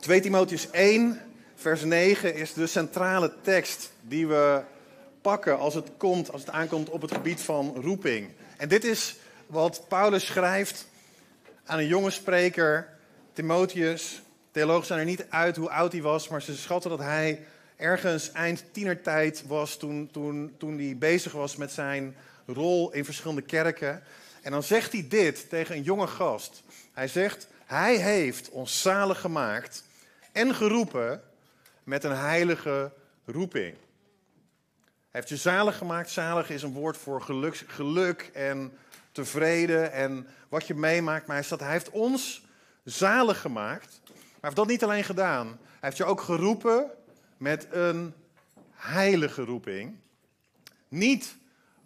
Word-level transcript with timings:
2 0.00 0.20
Timotheus 0.20 0.70
1, 0.70 1.20
vers 1.54 1.84
9 1.84 2.34
is 2.34 2.52
de 2.52 2.66
centrale 2.66 3.32
tekst 3.42 3.92
die 4.00 4.26
we 4.26 4.62
pakken 5.20 5.58
als 5.58 5.74
het, 5.74 5.90
komt, 5.96 6.32
als 6.32 6.40
het 6.40 6.50
aankomt 6.50 6.88
op 6.88 7.02
het 7.02 7.12
gebied 7.12 7.40
van 7.40 7.76
roeping. 7.82 8.28
En 8.56 8.68
dit 8.68 8.84
is 8.84 9.16
wat 9.46 9.84
Paulus 9.88 10.26
schrijft 10.26 10.86
aan 11.64 11.78
een 11.78 11.86
jonge 11.86 12.10
spreker, 12.10 12.88
Timotheus. 13.32 14.22
Theologen 14.50 14.86
zijn 14.86 14.98
er 14.98 15.04
niet 15.04 15.26
uit 15.28 15.56
hoe 15.56 15.70
oud 15.70 15.92
hij 15.92 16.02
was, 16.02 16.28
maar 16.28 16.42
ze 16.42 16.56
schatten 16.56 16.90
dat 16.90 16.98
hij 16.98 17.44
ergens 17.76 18.32
eind 18.32 18.64
tienertijd 18.72 19.44
was 19.46 19.76
toen, 19.76 20.08
toen, 20.12 20.54
toen 20.58 20.78
hij 20.78 20.96
bezig 20.98 21.32
was 21.32 21.56
met 21.56 21.72
zijn 21.72 22.16
rol 22.46 22.92
in 22.92 23.04
verschillende 23.04 23.42
kerken. 23.42 24.02
En 24.42 24.50
dan 24.50 24.62
zegt 24.62 24.92
hij 24.92 25.06
dit 25.08 25.48
tegen 25.48 25.76
een 25.76 25.82
jonge 25.82 26.06
gast. 26.06 26.62
Hij 26.92 27.08
zegt, 27.08 27.46
hij 27.66 27.96
heeft 27.96 28.50
ons 28.50 28.80
zalig 28.80 29.20
gemaakt 29.20 29.88
en 30.40 30.54
geroepen 30.54 31.22
met 31.84 32.04
een 32.04 32.16
heilige 32.16 32.92
roeping. 33.24 33.74
Hij 35.10 35.20
heeft 35.20 35.28
je 35.28 35.36
zalig 35.36 35.76
gemaakt. 35.76 36.10
Zalig 36.10 36.50
is 36.50 36.62
een 36.62 36.72
woord 36.72 36.96
voor 36.96 37.22
geluk, 37.22 37.64
geluk 37.66 38.30
en 38.34 38.72
tevreden 39.12 39.92
en 39.92 40.26
wat 40.48 40.66
je 40.66 40.74
meemaakt. 40.74 41.26
Maar 41.26 41.36
hij, 41.36 41.44
staat, 41.44 41.60
hij 41.60 41.70
heeft 41.70 41.90
ons 41.90 42.42
zalig 42.84 43.40
gemaakt. 43.40 44.00
Maar 44.04 44.14
hij 44.14 44.38
heeft 44.40 44.56
dat 44.56 44.66
niet 44.66 44.82
alleen 44.84 45.04
gedaan. 45.04 45.46
Hij 45.46 45.78
heeft 45.80 45.96
je 45.96 46.04
ook 46.04 46.20
geroepen 46.20 46.90
met 47.36 47.66
een 47.70 48.14
heilige 48.74 49.42
roeping. 49.42 49.96
Niet 50.88 51.36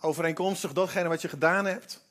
overeenkomstig 0.01 0.73
datgene 0.73 1.09
wat 1.09 1.23
je 1.23 1.29
gedaan 1.29 1.65
hebt. 1.65 2.03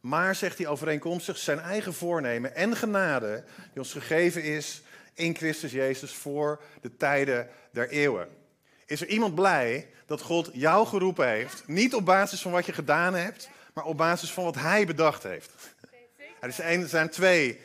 Maar, 0.00 0.34
zegt 0.34 0.58
hij 0.58 0.66
overeenkomstig, 0.66 1.38
zijn 1.38 1.60
eigen 1.60 1.94
voornemen 1.94 2.54
en 2.54 2.76
genade 2.76 3.44
die 3.72 3.82
ons 3.82 3.92
gegeven 3.92 4.42
is 4.42 4.82
in 5.14 5.36
Christus 5.36 5.72
Jezus 5.72 6.14
voor 6.14 6.62
de 6.80 6.96
tijden 6.96 7.48
der 7.70 7.88
eeuwen. 7.88 8.28
Is 8.86 9.00
er 9.00 9.06
iemand 9.06 9.34
blij 9.34 9.88
dat 10.06 10.20
God 10.20 10.50
jou 10.52 10.86
geroepen 10.86 11.28
heeft, 11.28 11.62
niet 11.66 11.94
op 11.94 12.04
basis 12.04 12.40
van 12.40 12.52
wat 12.52 12.66
je 12.66 12.72
gedaan 12.72 13.14
hebt, 13.14 13.50
maar 13.74 13.84
op 13.84 13.96
basis 13.96 14.32
van 14.32 14.44
wat 14.44 14.54
Hij 14.54 14.86
bedacht 14.86 15.22
heeft? 15.22 15.50
Er 16.40 16.52
zijn 16.88 17.10
twee. 17.10 17.60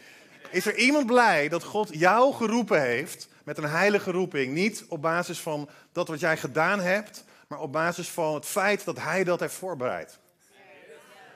Is 0.51 0.65
er 0.65 0.75
iemand 0.75 1.05
blij 1.05 1.49
dat 1.49 1.63
God 1.63 1.89
jou 1.91 2.33
geroepen 2.33 2.81
heeft 2.81 3.27
met 3.43 3.57
een 3.57 3.69
heilige 3.69 4.11
roeping, 4.11 4.53
niet 4.53 4.85
op 4.87 5.01
basis 5.01 5.39
van 5.39 5.69
dat 5.91 6.07
wat 6.07 6.19
jij 6.19 6.37
gedaan 6.37 6.79
hebt, 6.79 7.23
maar 7.47 7.59
op 7.59 7.71
basis 7.71 8.09
van 8.09 8.33
het 8.33 8.45
feit 8.45 8.85
dat 8.85 8.99
Hij 8.99 9.23
dat 9.23 9.39
heeft 9.39 9.53
voorbereid? 9.53 10.19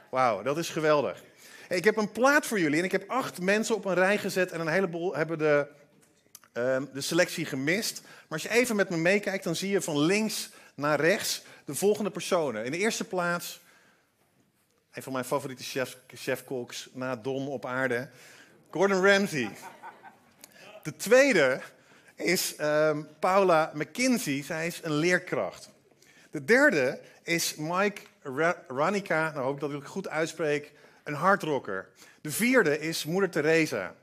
Wauw, 0.10 0.42
dat 0.42 0.58
is 0.58 0.70
geweldig. 0.70 1.24
Ik 1.70 1.84
heb 1.84 1.98
een 1.98 2.12
plaat 2.12 2.46
voor 2.46 2.60
jullie 2.60 2.80
en 2.80 2.86
ik 2.86 2.92
heb 2.92 3.10
acht 3.10 3.42
mensen 3.42 3.76
op 3.76 3.86
een 3.86 3.94
rij 3.94 4.18
gezet 4.18 4.52
en 4.52 4.60
een 4.60 4.68
heleboel 4.68 5.16
hebben 5.16 5.38
de, 5.38 5.68
ehm, 6.52 6.86
de 6.94 7.02
selectie 7.02 7.46
gemist. 7.46 8.02
Maar 8.02 8.40
als 8.40 8.42
je 8.42 8.50
even 8.50 8.76
met 8.76 8.90
me 8.90 8.98
meekijkt, 8.98 9.44
dan 9.44 9.56
zie 9.56 9.70
je 9.70 9.82
van 9.82 10.00
links 10.00 10.50
naar 10.76 11.00
rechts 11.00 11.44
de 11.66 11.76
volgende 11.76 12.12
personen. 12.12 12.66
In 12.66 12.72
de 12.72 12.78
eerste 12.78 13.04
plaats, 13.04 13.62
een 14.92 15.04
van 15.04 15.14
mijn 15.14 15.26
favoriete 15.26 15.64
chefs, 15.64 15.98
chefkoks 16.08 16.90
na 16.94 17.16
Don 17.16 17.48
op 17.48 17.66
aarde, 17.66 18.10
Gordon 18.70 19.06
Ramsay. 19.06 19.50
De 20.84 20.96
tweede 20.96 21.62
is 22.16 22.56
um, 22.60 23.08
Paula 23.20 23.72
McKinsey, 23.74 24.44
zij 24.44 24.68
is 24.68 24.80
een 24.84 24.94
leerkracht. 24.94 25.70
De 26.32 26.46
derde 26.46 27.00
is 27.24 27.56
Mike 27.56 28.02
Ranika, 28.68 29.32
nou 29.32 29.44
hoop 29.46 29.54
ik 29.54 29.60
dat 29.60 29.70
ik 29.70 29.76
het 29.76 29.88
goed 29.88 30.10
uitspreek, 30.10 30.72
een 31.04 31.14
hardrocker. 31.14 31.90
De 32.22 32.32
vierde 32.32 32.80
is 32.80 33.06
Moeder 33.06 33.30
Teresa. 33.30 33.96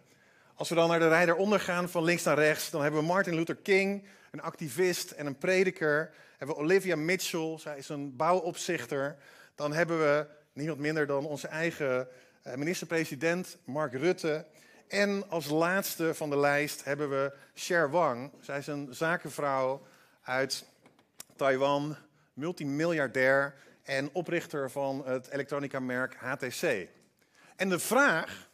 Als 0.59 0.69
we 0.69 0.75
dan 0.75 0.89
naar 0.89 0.99
de 0.99 1.09
rij 1.09 1.27
eronder 1.27 1.61
gaan, 1.61 1.89
van 1.89 2.05
links 2.05 2.23
naar 2.23 2.39
rechts, 2.39 2.71
dan 2.71 2.83
hebben 2.83 3.01
we 3.01 3.07
Martin 3.07 3.35
Luther 3.35 3.57
King, 3.57 4.05
een 4.31 4.41
activist 4.41 5.11
en 5.11 5.27
een 5.27 5.39
prediker. 5.39 6.11
Hebben 6.37 6.57
we 6.57 6.63
Olivia 6.63 6.97
Mitchell, 6.97 7.59
zij 7.59 7.77
is 7.77 7.89
een 7.89 8.17
bouwopzichter. 8.17 9.17
Dan 9.55 9.73
hebben 9.73 9.99
we 9.99 10.27
niemand 10.53 10.79
minder 10.79 11.07
dan 11.07 11.27
onze 11.27 11.49
eigen 11.49 12.09
eh, 12.43 12.55
minister-president 12.55 13.57
Mark 13.65 13.93
Rutte. 13.93 14.47
En 14.89 15.31
als 15.31 15.49
laatste 15.49 16.15
van 16.15 16.31
de 16.31 16.39
lijst 16.39 16.85
hebben 16.85 17.11
we 17.11 17.33
Cher 17.55 17.91
Wang. 17.91 18.33
Zij 18.41 18.59
is 18.59 18.67
een 18.67 18.89
zakenvrouw 18.91 19.87
uit 20.23 20.65
Taiwan, 21.37 21.97
multimiljardair 22.33 23.55
en 23.83 24.11
oprichter 24.13 24.71
van 24.71 25.03
het 25.07 25.29
elektronica-merk 25.29 26.15
HTC. 26.15 26.89
En 27.57 27.69
de 27.69 27.79
vraag, 27.79 28.49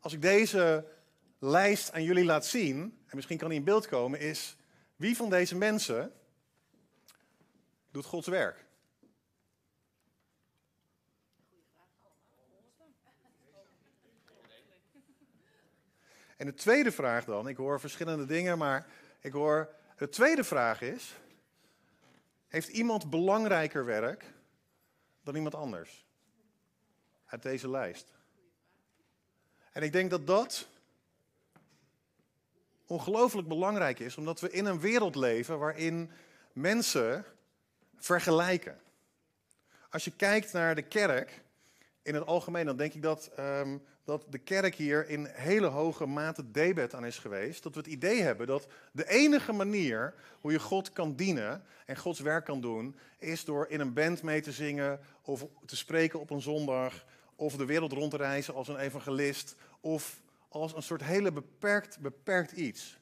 als 0.00 0.12
ik 0.12 0.22
deze 0.22 0.96
lijst 1.38 1.92
aan 1.92 2.02
jullie 2.02 2.24
laat 2.24 2.46
zien, 2.46 2.80
en 3.06 3.16
misschien 3.16 3.38
kan 3.38 3.48
die 3.48 3.58
in 3.58 3.64
beeld 3.64 3.86
komen, 3.86 4.20
is 4.20 4.56
wie 4.96 5.16
van 5.16 5.30
deze 5.30 5.56
mensen 5.56 6.12
doet 7.90 8.04
Gods 8.04 8.26
werk? 8.26 8.66
En 16.36 16.46
de 16.46 16.54
tweede 16.54 16.92
vraag 16.92 17.24
dan, 17.24 17.48
ik 17.48 17.56
hoor 17.56 17.80
verschillende 17.80 18.26
dingen, 18.26 18.58
maar 18.58 18.86
ik 19.20 19.32
hoor, 19.32 19.74
de 19.96 20.08
tweede 20.08 20.44
vraag 20.44 20.80
is, 20.80 21.14
heeft 22.48 22.68
iemand 22.68 23.10
belangrijker 23.10 23.84
werk 23.84 24.32
dan 25.22 25.34
iemand 25.34 25.54
anders 25.54 26.06
uit 27.26 27.42
deze 27.42 27.70
lijst? 27.70 28.12
En 29.72 29.82
ik 29.82 29.92
denk 29.92 30.10
dat 30.10 30.26
dat 30.26 30.68
ongelooflijk 32.88 33.48
belangrijk 33.48 33.98
is, 33.98 34.16
omdat 34.16 34.40
we 34.40 34.50
in 34.50 34.64
een 34.64 34.80
wereld 34.80 35.14
leven 35.14 35.58
waarin 35.58 36.10
mensen 36.52 37.24
vergelijken. 37.96 38.80
Als 39.90 40.04
je 40.04 40.10
kijkt 40.16 40.52
naar 40.52 40.74
de 40.74 40.82
kerk 40.82 41.42
in 42.02 42.14
het 42.14 42.26
algemeen, 42.26 42.66
dan 42.66 42.76
denk 42.76 42.94
ik 42.94 43.02
dat, 43.02 43.30
um, 43.38 43.82
dat 44.04 44.24
de 44.28 44.38
kerk 44.38 44.74
hier 44.74 45.08
in 45.08 45.28
hele 45.32 45.66
hoge 45.66 46.06
mate 46.06 46.50
debet 46.50 46.94
aan 46.94 47.06
is 47.06 47.18
geweest. 47.18 47.62
Dat 47.62 47.74
we 47.74 47.78
het 47.78 47.88
idee 47.88 48.22
hebben 48.22 48.46
dat 48.46 48.66
de 48.92 49.08
enige 49.08 49.52
manier 49.52 50.14
hoe 50.40 50.52
je 50.52 50.58
God 50.58 50.92
kan 50.92 51.14
dienen 51.14 51.62
en 51.86 51.96
Gods 51.96 52.20
werk 52.20 52.44
kan 52.44 52.60
doen, 52.60 52.96
is 53.18 53.44
door 53.44 53.66
in 53.68 53.80
een 53.80 53.92
band 53.92 54.22
mee 54.22 54.40
te 54.40 54.52
zingen 54.52 55.00
of 55.22 55.46
te 55.66 55.76
spreken 55.76 56.20
op 56.20 56.30
een 56.30 56.42
zondag 56.42 57.04
of 57.36 57.56
de 57.56 57.64
wereld 57.64 57.92
rond 57.92 58.10
te 58.10 58.16
reizen 58.16 58.54
als 58.54 58.68
een 58.68 58.78
evangelist 58.78 59.54
of 59.80 60.20
als 60.48 60.74
een 60.74 60.82
soort 60.82 61.02
hele 61.02 61.32
beperkt, 61.32 61.98
beperkt 62.00 62.52
iets. 62.52 62.98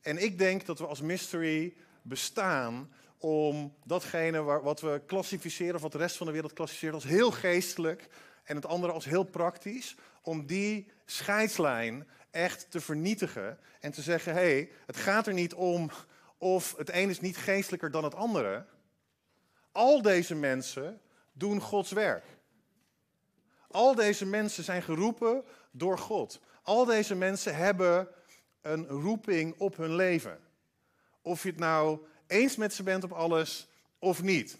En 0.00 0.22
ik 0.22 0.38
denk 0.38 0.66
dat 0.66 0.78
we 0.78 0.86
als 0.86 1.00
mystery 1.00 1.76
bestaan 2.02 2.92
om 3.18 3.74
datgene 3.84 4.42
wat 4.42 4.80
we 4.80 5.02
klassificeren, 5.06 5.74
of 5.74 5.80
wat 5.82 5.92
de 5.92 5.98
rest 5.98 6.16
van 6.16 6.26
de 6.26 6.32
wereld 6.32 6.52
klassificeert 6.52 6.94
als 6.94 7.04
heel 7.04 7.30
geestelijk 7.30 8.08
en 8.44 8.56
het 8.56 8.66
andere 8.66 8.92
als 8.92 9.04
heel 9.04 9.24
praktisch, 9.24 9.96
om 10.22 10.46
die 10.46 10.90
scheidslijn 11.04 12.08
echt 12.30 12.70
te 12.70 12.80
vernietigen 12.80 13.58
en 13.80 13.92
te 13.92 14.02
zeggen, 14.02 14.32
hé, 14.32 14.38
hey, 14.38 14.70
het 14.86 14.96
gaat 14.96 15.26
er 15.26 15.32
niet 15.32 15.54
om 15.54 15.90
of 16.38 16.76
het 16.76 16.92
een 16.92 17.08
is 17.10 17.20
niet 17.20 17.36
geestelijker 17.36 17.90
dan 17.90 18.04
het 18.04 18.14
andere. 18.14 18.66
Al 19.72 20.02
deze 20.02 20.34
mensen 20.34 21.00
doen 21.32 21.60
Gods 21.60 21.90
werk. 21.90 22.24
Al 23.68 23.94
deze 23.94 24.26
mensen 24.26 24.64
zijn 24.64 24.82
geroepen 24.82 25.44
door 25.70 25.98
God. 25.98 26.40
Al 26.66 26.84
deze 26.84 27.14
mensen 27.14 27.56
hebben 27.56 28.08
een 28.60 28.86
roeping 28.86 29.54
op 29.58 29.76
hun 29.76 29.94
leven. 29.94 30.38
Of 31.22 31.42
je 31.42 31.48
het 31.48 31.58
nou 31.58 31.98
eens 32.26 32.56
met 32.56 32.74
ze 32.74 32.82
bent 32.82 33.04
op 33.04 33.12
alles 33.12 33.68
of 33.98 34.22
niet. 34.22 34.58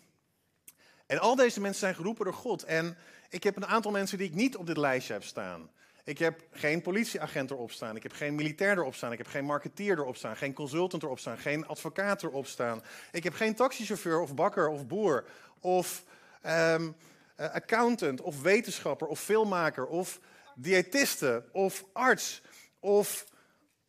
En 1.07 1.19
al 1.19 1.37
deze 1.37 1.61
mensen 1.61 1.81
zijn 1.81 1.95
geroepen 1.95 2.25
door 2.25 2.35
God. 2.35 2.63
En 2.63 2.97
ik 3.29 3.43
heb 3.43 3.57
een 3.57 3.67
aantal 3.67 3.91
mensen 3.91 4.19
die 4.19 4.27
ik 4.27 4.35
niet 4.35 4.57
op 4.57 4.67
dit 4.67 4.77
lijstje 4.77 5.13
heb 5.13 5.25
staan. 5.25 5.71
Ik 6.05 6.19
heb 6.19 6.43
geen 6.51 6.83
politieagent 6.83 7.51
erop 7.51 7.71
staan. 7.71 7.97
Ik 7.97 8.03
heb 8.03 8.13
geen 8.13 8.35
militair 8.35 8.79
erop 8.79 8.95
staan. 8.95 9.13
Ik 9.13 9.19
heb 9.19 9.27
geen 9.27 9.45
marketeer 9.45 9.99
erop 9.99 10.17
staan. 10.17 10.37
Geen 10.37 10.53
consultant 10.53 11.03
erop 11.03 11.19
staan. 11.19 11.39
Geen 11.39 11.67
advocaat 11.67 12.23
erop 12.23 12.47
staan. 12.47 12.83
Ik 13.13 13.25
heb 13.25 13.35
geen 13.35 13.55
taxichauffeur 13.55 14.21
of 14.21 14.35
bakker 14.35 14.69
of 14.69 14.87
boer. 14.87 15.25
Of 15.61 16.05
um, 16.47 16.97
accountant 17.37 18.21
of 18.21 18.43
wetenschapper 18.43 19.07
of 19.07 19.21
filmmaker 19.21 19.87
of 19.87 20.21
diëtiste 20.57 21.45
of 21.53 21.85
arts 21.93 22.43
of 22.81 23.27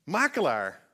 makelaar. 0.04 0.88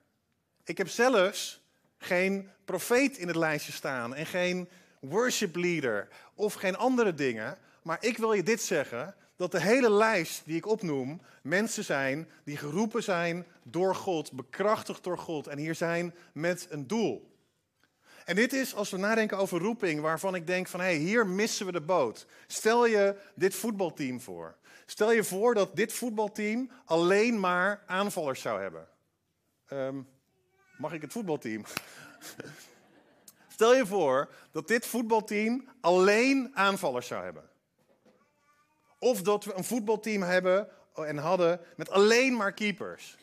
Ik 0.64 0.78
heb 0.78 0.88
zelfs 0.88 1.62
geen 1.98 2.50
profeet 2.66 3.18
in 3.18 3.28
het 3.28 3.36
lijstje 3.36 3.72
staan 3.72 4.16
en 4.16 4.25
geen 4.25 4.70
worship 5.00 5.56
leader 5.56 6.08
of 6.36 6.54
geen 6.54 6.75
andere 6.75 7.14
dingen. 7.14 7.58
Maar 7.84 7.98
ik 8.00 8.18
wil 8.18 8.34
je 8.34 8.44
dit 8.44 8.62
zeggen, 8.62 9.16
dat 9.36 9.52
de 9.52 9.62
hele 9.62 9.92
lijst 9.92 10.42
die 10.46 10.56
ik 10.56 10.68
opnoem 10.68 11.22
mensen 11.42 11.84
zijn 11.84 12.30
die 12.44 12.58
geroepen 12.58 13.04
zijn 13.04 13.46
door 13.64 13.96
God, 13.96 14.31
bekrachtigd 14.31 15.04
door 15.04 15.18
God 15.18 15.48
en 15.48 15.58
hier 15.58 15.75
zijn 15.75 16.16
met 16.34 16.68
een 16.70 16.88
doel. 16.88 17.31
En 18.25 18.36
dit 18.36 18.54
is, 18.54 18.75
als 18.75 18.90
we 18.90 18.98
nadenken 18.98 19.38
over 19.38 19.60
roeping, 19.60 20.02
waarvan 20.02 20.36
ik 20.36 20.48
denk 20.48 20.68
van 20.68 20.80
hé, 20.80 20.86
hey, 20.86 20.96
hier 20.96 21.28
missen 21.28 21.66
we 21.66 21.72
de 21.72 21.81
boot. 21.81 22.25
Stel 22.48 22.86
je 22.86 23.16
dit 23.36 23.56
voetbalteam 23.56 24.22
voor. 24.22 24.56
Stel 24.86 25.12
je 25.12 25.24
voor 25.24 25.54
dat 25.54 25.76
dit 25.76 25.94
voetbalteam 25.94 26.72
alleen 26.86 27.40
maar 27.40 27.84
aanvallers 27.86 28.42
zou 28.42 28.62
hebben. 28.62 28.88
Um, 29.70 30.08
mag 30.78 30.94
ik 30.94 31.02
het 31.02 31.12
voetbalteam? 31.12 31.64
Stel 33.54 33.76
je 33.76 33.86
voor 33.86 34.34
dat 34.52 34.68
dit 34.68 34.86
voetbalteam 34.86 35.70
alleen 35.82 36.52
aanvallers 36.54 37.08
zou 37.08 37.24
hebben. 37.24 37.50
Of 39.00 39.22
dat 39.22 39.44
we 39.44 39.54
een 39.54 39.64
voetbalteam 39.64 40.22
hebben 40.22 40.70
en 40.96 41.18
hadden 41.18 41.60
met 41.76 41.90
alleen 41.90 42.36
maar 42.36 42.54
keepers. 42.54 43.18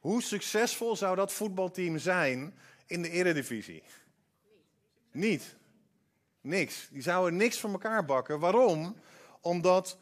Hoe 0.00 0.22
succesvol 0.22 0.96
zou 0.96 1.16
dat 1.16 1.32
voetbalteam 1.32 1.98
zijn 1.98 2.58
in 2.86 3.02
de 3.02 3.10
eredivisie? 3.10 3.82
Niet. 5.12 5.56
Niks. 6.40 6.88
Die 6.90 7.02
zouden 7.02 7.36
niks 7.36 7.58
van 7.58 7.72
elkaar 7.72 8.04
bakken. 8.04 8.38
Waarom? 8.38 8.96
Omdat 9.40 9.98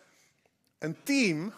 een 0.78 0.96
team 1.02 1.52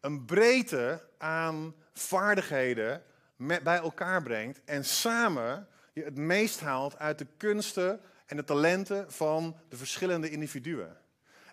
een 0.00 0.24
breedte 0.24 1.02
aan 1.18 1.74
vaardigheden 1.92 3.02
bij 3.36 3.78
elkaar 3.78 4.22
brengt 4.22 4.60
en 4.64 4.84
samen 4.84 5.68
je 5.92 6.04
het 6.04 6.16
meest 6.16 6.60
haalt 6.60 6.98
uit 6.98 7.18
de 7.18 7.26
kunsten 7.36 8.00
en 8.26 8.36
de 8.36 8.44
talenten 8.44 9.12
van 9.12 9.56
de 9.68 9.76
verschillende 9.76 10.30
individuen. 10.30 10.96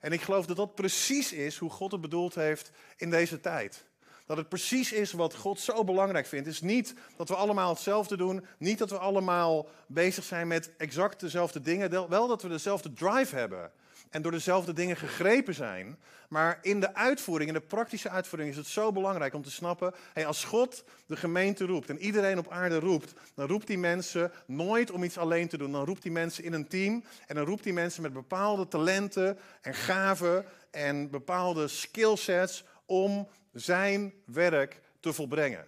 En 0.01 0.11
ik 0.11 0.21
geloof 0.21 0.45
dat 0.45 0.57
dat 0.57 0.75
precies 0.75 1.33
is 1.33 1.57
hoe 1.57 1.69
God 1.69 1.91
het 1.91 2.01
bedoeld 2.01 2.35
heeft 2.35 2.71
in 2.97 3.09
deze 3.09 3.39
tijd. 3.39 3.85
Dat 4.25 4.37
het 4.37 4.49
precies 4.49 4.91
is 4.91 5.11
wat 5.11 5.35
God 5.35 5.59
zo 5.59 5.83
belangrijk 5.83 6.25
vindt. 6.25 6.45
Het 6.45 6.55
is 6.55 6.61
niet 6.61 6.93
dat 7.15 7.29
we 7.29 7.35
allemaal 7.35 7.69
hetzelfde 7.69 8.17
doen. 8.17 8.45
Niet 8.57 8.77
dat 8.77 8.89
we 8.89 8.97
allemaal 8.97 9.69
bezig 9.87 10.23
zijn 10.23 10.47
met 10.47 10.71
exact 10.77 11.19
dezelfde 11.19 11.61
dingen. 11.61 12.09
Wel 12.09 12.27
dat 12.27 12.41
we 12.41 12.47
dezelfde 12.47 12.93
drive 12.93 13.35
hebben. 13.35 13.71
En 14.09 14.21
door 14.21 14.31
dezelfde 14.31 14.73
dingen 14.73 14.97
gegrepen 14.97 15.53
zijn. 15.53 15.97
Maar 16.29 16.59
in 16.61 16.79
de 16.79 16.93
uitvoering, 16.93 17.49
in 17.49 17.55
de 17.55 17.67
praktische 17.67 18.09
uitvoering, 18.09 18.51
is 18.51 18.57
het 18.57 18.67
zo 18.67 18.91
belangrijk 18.91 19.33
om 19.33 19.43
te 19.43 19.51
snappen. 19.51 19.93
Hey, 20.13 20.25
als 20.25 20.43
God 20.43 20.83
de 21.05 21.15
gemeente 21.15 21.65
roept 21.65 21.89
en 21.89 21.99
iedereen 21.99 22.37
op 22.37 22.51
aarde 22.51 22.79
roept. 22.79 23.13
Dan 23.35 23.47
roept 23.47 23.67
die 23.67 23.77
mensen 23.77 24.31
nooit 24.45 24.91
om 24.91 25.03
iets 25.03 25.17
alleen 25.17 25.47
te 25.47 25.57
doen. 25.57 25.71
Dan 25.71 25.85
roept 25.85 26.01
die 26.01 26.11
mensen 26.11 26.43
in 26.43 26.53
een 26.53 26.67
team. 26.67 27.03
En 27.27 27.35
dan 27.35 27.45
roept 27.45 27.63
die 27.63 27.73
mensen 27.73 28.01
met 28.01 28.13
bepaalde 28.13 28.67
talenten 28.67 29.37
en 29.61 29.73
gaven. 29.73 30.45
En 30.71 31.09
bepaalde 31.09 31.67
skillsets 31.67 32.63
om 32.85 33.27
zijn 33.53 34.13
werk 34.25 34.81
te 34.99 35.13
volbrengen. 35.13 35.67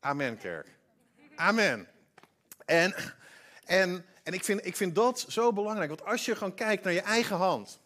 Amen, 0.00 0.38
kerk. 0.38 0.68
Amen. 1.36 1.88
En, 2.64 2.94
en, 3.64 4.04
en 4.24 4.32
ik, 4.32 4.44
vind, 4.44 4.66
ik 4.66 4.76
vind 4.76 4.94
dat 4.94 5.24
zo 5.28 5.52
belangrijk. 5.52 5.88
Want 5.88 6.04
als 6.04 6.24
je 6.24 6.36
gewoon 6.36 6.54
kijkt 6.54 6.84
naar 6.84 6.92
je 6.92 7.00
eigen 7.00 7.36
hand. 7.36 7.80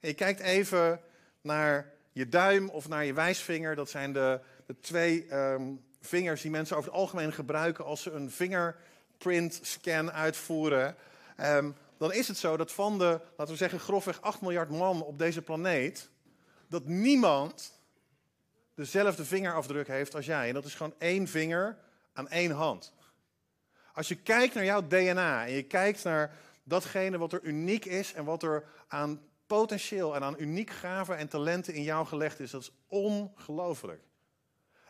En 0.00 0.08
je 0.08 0.14
kijkt 0.14 0.40
even 0.40 1.00
naar 1.40 1.92
je 2.12 2.28
duim 2.28 2.68
of 2.68 2.88
naar 2.88 3.04
je 3.04 3.12
wijsvinger. 3.12 3.74
Dat 3.74 3.90
zijn 3.90 4.12
de, 4.12 4.40
de 4.66 4.80
twee 4.80 5.26
ehm, 5.26 5.62
vingers 6.00 6.42
die 6.42 6.50
mensen 6.50 6.76
over 6.76 6.90
het 6.90 6.98
algemeen 6.98 7.32
gebruiken 7.32 7.84
als 7.84 8.02
ze 8.02 8.10
een 8.10 8.30
fingerprint 8.30 9.58
scan 9.62 10.12
uitvoeren. 10.12 10.96
Um, 11.40 11.74
dan 11.98 12.12
is 12.12 12.28
het 12.28 12.36
zo 12.36 12.56
dat 12.56 12.72
van 12.72 12.98
de, 12.98 13.20
laten 13.36 13.52
we 13.52 13.58
zeggen, 13.58 13.80
grofweg 13.80 14.20
8 14.20 14.40
miljard 14.40 14.70
man 14.70 15.02
op 15.02 15.18
deze 15.18 15.42
planeet 15.42 16.10
dat 16.68 16.84
niemand 16.84 17.80
dezelfde 18.74 19.24
vingerafdruk 19.24 19.86
heeft 19.86 20.14
als 20.14 20.26
jij. 20.26 20.48
En 20.48 20.54
dat 20.54 20.64
is 20.64 20.74
gewoon 20.74 20.94
één 20.98 21.28
vinger 21.28 21.78
aan 22.12 22.28
één 22.28 22.50
hand. 22.50 22.92
Als 23.96 24.08
je 24.08 24.14
kijkt 24.14 24.54
naar 24.54 24.64
jouw 24.64 24.86
DNA 24.86 25.46
en 25.46 25.52
je 25.52 25.62
kijkt 25.62 26.04
naar 26.04 26.34
datgene 26.62 27.18
wat 27.18 27.32
er 27.32 27.42
uniek 27.42 27.84
is 27.84 28.12
en 28.12 28.24
wat 28.24 28.42
er 28.42 28.64
aan 28.88 29.20
potentieel 29.46 30.14
en 30.14 30.22
aan 30.22 30.34
uniek 30.38 30.70
gaven 30.70 31.16
en 31.16 31.28
talenten 31.28 31.74
in 31.74 31.82
jou 31.82 32.06
gelegd 32.06 32.40
is, 32.40 32.50
dat 32.50 32.62
is 32.62 32.72
ongelooflijk. 32.86 34.02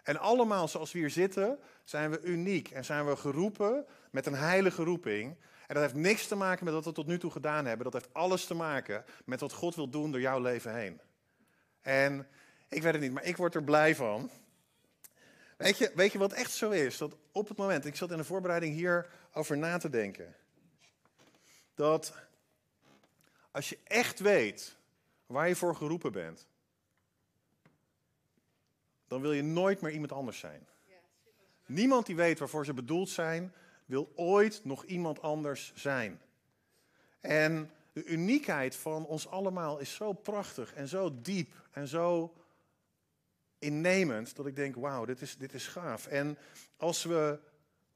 En 0.03 0.19
allemaal 0.19 0.69
zoals 0.69 0.93
we 0.93 0.99
hier 0.99 1.11
zitten, 1.11 1.59
zijn 1.85 2.11
we 2.11 2.21
uniek 2.23 2.71
en 2.71 2.85
zijn 2.85 3.07
we 3.07 3.17
geroepen 3.17 3.87
met 4.11 4.27
een 4.27 4.35
heilige 4.35 4.83
roeping. 4.83 5.37
En 5.67 5.75
dat 5.75 5.83
heeft 5.83 5.95
niks 5.95 6.27
te 6.27 6.35
maken 6.35 6.65
met 6.65 6.75
wat 6.75 6.85
we 6.85 6.93
tot 6.93 7.07
nu 7.07 7.19
toe 7.19 7.31
gedaan 7.31 7.67
hebben. 7.67 7.91
Dat 7.91 8.03
heeft 8.03 8.15
alles 8.15 8.45
te 8.45 8.55
maken 8.55 9.05
met 9.25 9.41
wat 9.41 9.53
God 9.53 9.75
wil 9.75 9.89
doen 9.89 10.11
door 10.11 10.21
jouw 10.21 10.41
leven 10.41 10.75
heen. 10.75 11.01
En 11.81 12.27
ik 12.69 12.83
weet 12.83 12.93
het 12.93 13.03
niet, 13.03 13.13
maar 13.13 13.25
ik 13.25 13.37
word 13.37 13.55
er 13.55 13.65
blij 13.65 13.95
van. 13.95 14.31
Weet 15.57 15.79
je, 15.79 15.93
weet 15.95 16.13
je 16.13 16.19
wat 16.19 16.33
echt 16.33 16.53
zo 16.53 16.71
is? 16.71 16.99
Dat 16.99 17.17
op 17.33 17.49
het 17.49 17.57
moment, 17.57 17.85
ik 17.85 17.97
zat 17.97 18.11
in 18.11 18.17
de 18.17 18.25
voorbereiding 18.25 18.75
hier 18.75 19.11
over 19.33 19.59
na 19.59 19.79
te 19.79 19.91
denken. 19.91 20.35
Dat 21.75 22.15
als 23.51 23.69
je 23.69 23.79
echt 23.85 24.19
weet 24.19 24.77
waar 25.27 25.49
je 25.49 25.57
voor 25.57 25.77
geroepen 25.77 26.13
bent, 26.13 26.47
dan 29.07 29.21
wil 29.21 29.33
je 29.33 29.43
nooit 29.43 29.81
meer 29.81 29.93
iemand 29.93 30.13
anders 30.13 30.39
zijn. 30.39 30.67
Niemand 31.67 32.07
die 32.07 32.17
weet 32.17 32.39
waarvoor 32.39 32.65
ze 32.65 32.75
bedoeld 32.75 33.09
zijn, 33.09 33.53
wil 33.85 34.13
ooit 34.15 34.61
nog 34.65 34.85
iemand 34.85 35.23
anders 35.23 35.73
zijn. 35.75 36.21
En 37.21 37.71
de 37.93 38.05
uniekheid 38.05 38.77
van 38.77 39.07
ons 39.07 39.29
allemaal 39.29 39.79
is 39.79 39.95
zo 39.95 40.13
prachtig 40.13 40.75
en 40.75 40.89
zo 40.89 41.21
diep 41.21 41.53
en 41.71 41.89
zo 41.89 42.35
innemend 43.59 44.37
dat 44.37 44.47
ik 44.47 44.57
denk, 44.57 44.75
wauw, 44.75 45.05
dit 45.05 45.21
is, 45.21 45.37
dit 45.37 45.55
is 45.55 45.67
gaaf. 45.67 46.07
En 46.07 46.39
als 46.77 47.05
we 47.05 47.39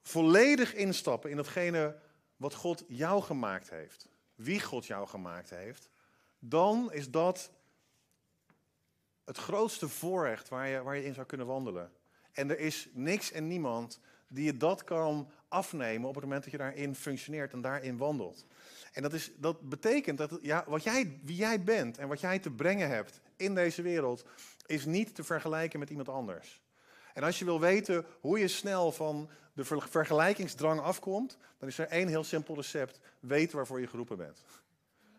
volledig 0.03 0.75
instappen 0.75 1.31
in 1.31 1.37
datgene 1.37 1.97
wat 2.37 2.55
God 2.55 2.85
jou 2.89 3.23
gemaakt 3.23 3.71
heeft, 3.71 4.09
wie 4.35 4.61
God 4.61 4.87
jou 4.87 5.09
gemaakt 5.09 5.51
heeft, 5.51 5.89
dan 6.39 6.93
is 6.93 7.11
dat 7.11 7.51
het 9.25 9.39
grootste 9.39 9.89
voorrecht 9.89 10.49
waar 10.49 10.69
je, 10.69 10.83
waar 10.83 10.97
je 10.97 11.05
in 11.05 11.15
zou 11.15 11.27
kunnen 11.27 11.47
wandelen. 11.47 11.93
En 12.33 12.51
er 12.51 12.59
is 12.59 12.89
niks 12.93 13.33
en 13.33 13.47
niemand 13.47 14.01
die 14.29 14.45
je 14.45 14.57
dat 14.57 14.85
kan 14.85 15.31
afnemen 15.49 16.09
op 16.09 16.15
het 16.15 16.25
moment 16.25 16.43
dat 16.43 16.53
je 16.53 16.59
daarin 16.59 16.95
functioneert 16.95 17.53
en 17.53 17.61
daarin 17.61 17.97
wandelt. 17.97 18.47
En 18.93 19.03
dat, 19.03 19.13
is, 19.13 19.31
dat 19.37 19.69
betekent 19.69 20.19
dat 20.19 20.39
ja, 20.43 20.65
wat 20.67 20.83
jij, 20.83 21.21
wie 21.23 21.37
jij 21.37 21.65
bent 21.65 21.99
en 21.99 22.09
wat 22.09 22.21
jij 22.21 22.39
te 22.39 22.51
brengen 22.51 22.89
hebt 22.89 23.21
in 23.37 23.55
deze 23.55 23.83
wereld, 23.83 24.25
is 24.71 24.85
niet 24.85 25.15
te 25.15 25.25
vergelijken 25.25 25.79
met 25.79 25.91
iemand 25.91 26.09
anders. 26.09 26.61
En 27.15 27.23
als 27.23 27.39
je 27.39 27.45
wil 27.45 27.61
weten 27.61 28.07
hoe 28.21 28.39
je 28.39 28.49
snel 28.49 28.93
van 28.93 29.31
de 29.53 29.65
vergelijkingsdrang 29.65 30.81
afkomt, 30.81 31.39
dan 31.59 31.69
is 31.69 31.79
er 31.79 31.89
één 31.89 32.09
heel 32.09 32.25
simpel 32.25 32.55
recept. 32.55 33.01
Weet 33.21 33.53
waarvoor 33.53 33.81
je 33.81 33.87
geroepen 33.87 34.17
bent. 34.17 34.43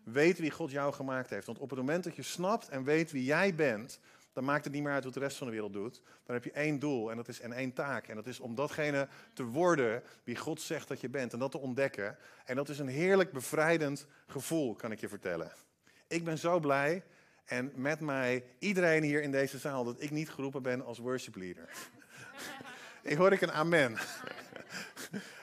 Weet 0.04 0.38
wie 0.38 0.50
God 0.50 0.70
jou 0.70 0.92
gemaakt 0.92 1.30
heeft. 1.30 1.46
Want 1.46 1.58
op 1.58 1.70
het 1.70 1.78
moment 1.78 2.04
dat 2.04 2.16
je 2.16 2.22
snapt 2.22 2.68
en 2.68 2.84
weet 2.84 3.10
wie 3.10 3.24
jij 3.24 3.54
bent, 3.54 4.00
dan 4.32 4.44
maakt 4.44 4.64
het 4.64 4.72
niet 4.72 4.82
meer 4.82 4.92
uit 4.92 5.04
wat 5.04 5.14
de 5.14 5.20
rest 5.20 5.36
van 5.36 5.46
de 5.46 5.52
wereld 5.52 5.72
doet. 5.72 6.02
Dan 6.24 6.34
heb 6.34 6.44
je 6.44 6.52
één 6.52 6.78
doel 6.78 7.10
en 7.10 7.16
dat 7.16 7.28
is 7.28 7.40
en 7.40 7.52
één 7.52 7.72
taak. 7.72 8.08
En 8.08 8.14
dat 8.14 8.26
is 8.26 8.40
om 8.40 8.54
datgene 8.54 9.08
te 9.34 9.44
worden 9.44 10.02
wie 10.24 10.36
God 10.36 10.60
zegt 10.60 10.88
dat 10.88 11.00
je 11.00 11.08
bent. 11.08 11.32
En 11.32 11.38
dat 11.38 11.50
te 11.50 11.58
ontdekken. 11.58 12.16
En 12.44 12.56
dat 12.56 12.68
is 12.68 12.78
een 12.78 12.88
heerlijk 12.88 13.32
bevrijdend 13.32 14.06
gevoel, 14.26 14.74
kan 14.74 14.92
ik 14.92 15.00
je 15.00 15.08
vertellen. 15.08 15.52
Ik 16.06 16.24
ben 16.24 16.38
zo 16.38 16.60
blij. 16.60 17.02
En 17.44 17.72
met 17.74 18.00
mij, 18.00 18.44
iedereen 18.58 19.02
hier 19.02 19.22
in 19.22 19.30
deze 19.30 19.58
zaal, 19.58 19.84
dat 19.84 20.02
ik 20.02 20.10
niet 20.10 20.30
geroepen 20.30 20.62
ben 20.62 20.84
als 20.84 20.98
worship 20.98 21.36
leader. 21.36 21.68
ik 23.02 23.16
hoor 23.16 23.32
ik 23.32 23.40
een 23.40 23.52
amen. 23.52 23.96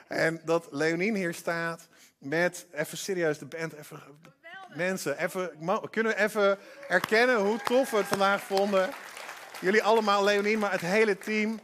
en 0.08 0.40
dat 0.44 0.68
Leonien 0.70 1.14
hier 1.14 1.34
staat 1.34 1.88
met, 2.18 2.66
even 2.72 2.98
serieus, 2.98 3.38
de 3.38 3.46
band, 3.46 3.72
even 3.72 4.02
Mensen, 4.74 5.18
even, 5.18 5.50
kunnen 5.90 6.12
we 6.12 6.22
even 6.22 6.58
erkennen 6.88 7.40
hoe 7.40 7.58
tof 7.62 7.90
we 7.90 7.96
het 7.96 8.06
vandaag 8.06 8.42
vonden? 8.42 8.90
Jullie 9.60 9.82
allemaal, 9.82 10.24
Leonie, 10.24 10.58
maar 10.58 10.72
het 10.72 10.80
hele 10.80 11.18
team. 11.18 11.60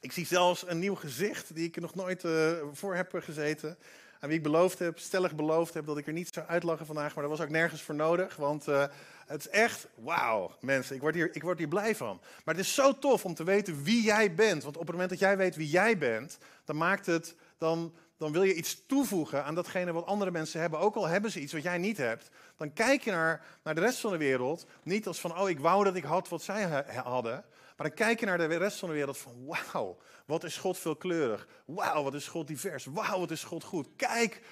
Ik 0.00 0.12
zie 0.12 0.26
zelfs 0.26 0.68
een 0.68 0.78
nieuw 0.78 0.94
gezicht 0.94 1.54
die 1.54 1.66
ik 1.66 1.80
nog 1.80 1.94
nooit 1.94 2.24
uh, 2.24 2.52
voor 2.72 2.94
heb 2.94 3.12
gezeten. 3.14 3.78
Aan 4.20 4.28
wie 4.28 4.38
ik 4.38 4.44
beloofd 4.44 4.78
heb, 4.78 4.98
stellig 4.98 5.34
beloofd 5.34 5.74
heb 5.74 5.86
dat 5.86 5.98
ik 5.98 6.06
er 6.06 6.12
niet 6.12 6.34
zou 6.34 6.46
uitlachen 6.46 6.86
vandaag. 6.86 7.14
Maar 7.14 7.28
dat 7.28 7.38
was 7.38 7.46
ook 7.46 7.52
nergens 7.52 7.82
voor 7.82 7.94
nodig. 7.94 8.36
Want 8.36 8.68
uh, 8.68 8.84
het 9.30 9.40
is 9.40 9.48
echt, 9.48 9.86
wauw, 9.94 10.56
mensen, 10.60 10.94
ik 10.94 11.00
word, 11.00 11.14
hier, 11.14 11.34
ik 11.34 11.42
word 11.42 11.58
hier 11.58 11.68
blij 11.68 11.96
van. 11.96 12.20
Maar 12.44 12.54
het 12.54 12.64
is 12.64 12.74
zo 12.74 12.98
tof 12.98 13.24
om 13.24 13.34
te 13.34 13.44
weten 13.44 13.82
wie 13.82 14.02
jij 14.02 14.34
bent. 14.34 14.62
Want 14.62 14.76
op 14.76 14.82
het 14.82 14.90
moment 14.90 15.10
dat 15.10 15.18
jij 15.18 15.36
weet 15.36 15.56
wie 15.56 15.68
jij 15.68 15.98
bent, 15.98 16.38
dan 16.64 16.76
maakt 16.76 17.06
het, 17.06 17.34
dan, 17.58 17.94
dan 18.16 18.32
wil 18.32 18.42
je 18.42 18.54
iets 18.54 18.86
toevoegen 18.86 19.44
aan 19.44 19.54
datgene 19.54 19.92
wat 19.92 20.06
andere 20.06 20.30
mensen 20.30 20.60
hebben. 20.60 20.78
Ook 20.78 20.94
al 20.94 21.06
hebben 21.06 21.30
ze 21.30 21.40
iets 21.40 21.52
wat 21.52 21.62
jij 21.62 21.78
niet 21.78 21.96
hebt. 21.96 22.30
Dan 22.56 22.72
kijk 22.72 23.02
je 23.02 23.10
naar, 23.10 23.44
naar 23.62 23.74
de 23.74 23.80
rest 23.80 24.00
van 24.00 24.10
de 24.10 24.18
wereld. 24.18 24.66
Niet 24.82 25.06
als 25.06 25.20
van, 25.20 25.38
oh, 25.38 25.48
ik 25.48 25.60
wou 25.60 25.84
dat 25.84 25.96
ik 25.96 26.04
had 26.04 26.28
wat 26.28 26.42
zij 26.42 26.84
hadden. 27.04 27.44
Maar 27.76 27.88
dan 27.88 27.94
kijk 27.96 28.20
je 28.20 28.26
naar 28.26 28.38
de 28.38 28.56
rest 28.56 28.78
van 28.78 28.88
de 28.88 28.94
wereld 28.94 29.18
van, 29.18 29.46
wauw, 29.46 29.98
wat 30.26 30.44
is 30.44 30.56
God 30.56 30.78
veelkleurig. 30.78 31.48
Wauw, 31.64 32.02
wat 32.02 32.14
is 32.14 32.28
God 32.28 32.46
divers. 32.46 32.84
Wauw, 32.84 33.18
wat 33.18 33.30
is 33.30 33.44
God 33.44 33.64
goed. 33.64 33.88
Kijk, 33.96 34.42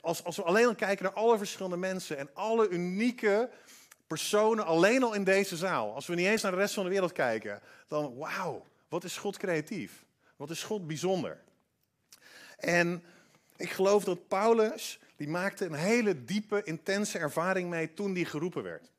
als, 0.00 0.24
als 0.24 0.36
we 0.36 0.42
alleen 0.42 0.66
al 0.66 0.74
kijken 0.74 1.04
naar 1.04 1.14
alle 1.14 1.38
verschillende 1.38 1.76
mensen 1.76 2.18
en 2.18 2.30
alle 2.34 2.68
unieke 2.68 3.50
personen 4.14 4.64
alleen 4.64 5.02
al 5.02 5.14
in 5.14 5.24
deze 5.24 5.56
zaal. 5.56 5.94
Als 5.94 6.06
we 6.06 6.14
niet 6.14 6.26
eens 6.26 6.42
naar 6.42 6.52
de 6.52 6.58
rest 6.58 6.74
van 6.74 6.84
de 6.84 6.90
wereld 6.90 7.12
kijken, 7.12 7.60
dan 7.88 8.16
wauw, 8.16 8.66
wat 8.88 9.04
is 9.04 9.16
God 9.16 9.36
creatief. 9.36 10.04
Wat 10.36 10.50
is 10.50 10.62
God 10.62 10.86
bijzonder. 10.86 11.42
En 12.58 13.02
ik 13.56 13.70
geloof 13.70 14.04
dat 14.04 14.28
Paulus, 14.28 15.00
die 15.16 15.28
maakte 15.28 15.64
een 15.64 15.74
hele 15.74 16.24
diepe, 16.24 16.62
intense 16.64 17.18
ervaring 17.18 17.70
mee 17.70 17.94
toen 17.94 18.12
die 18.12 18.24
geroepen 18.24 18.62
werd. 18.62 18.90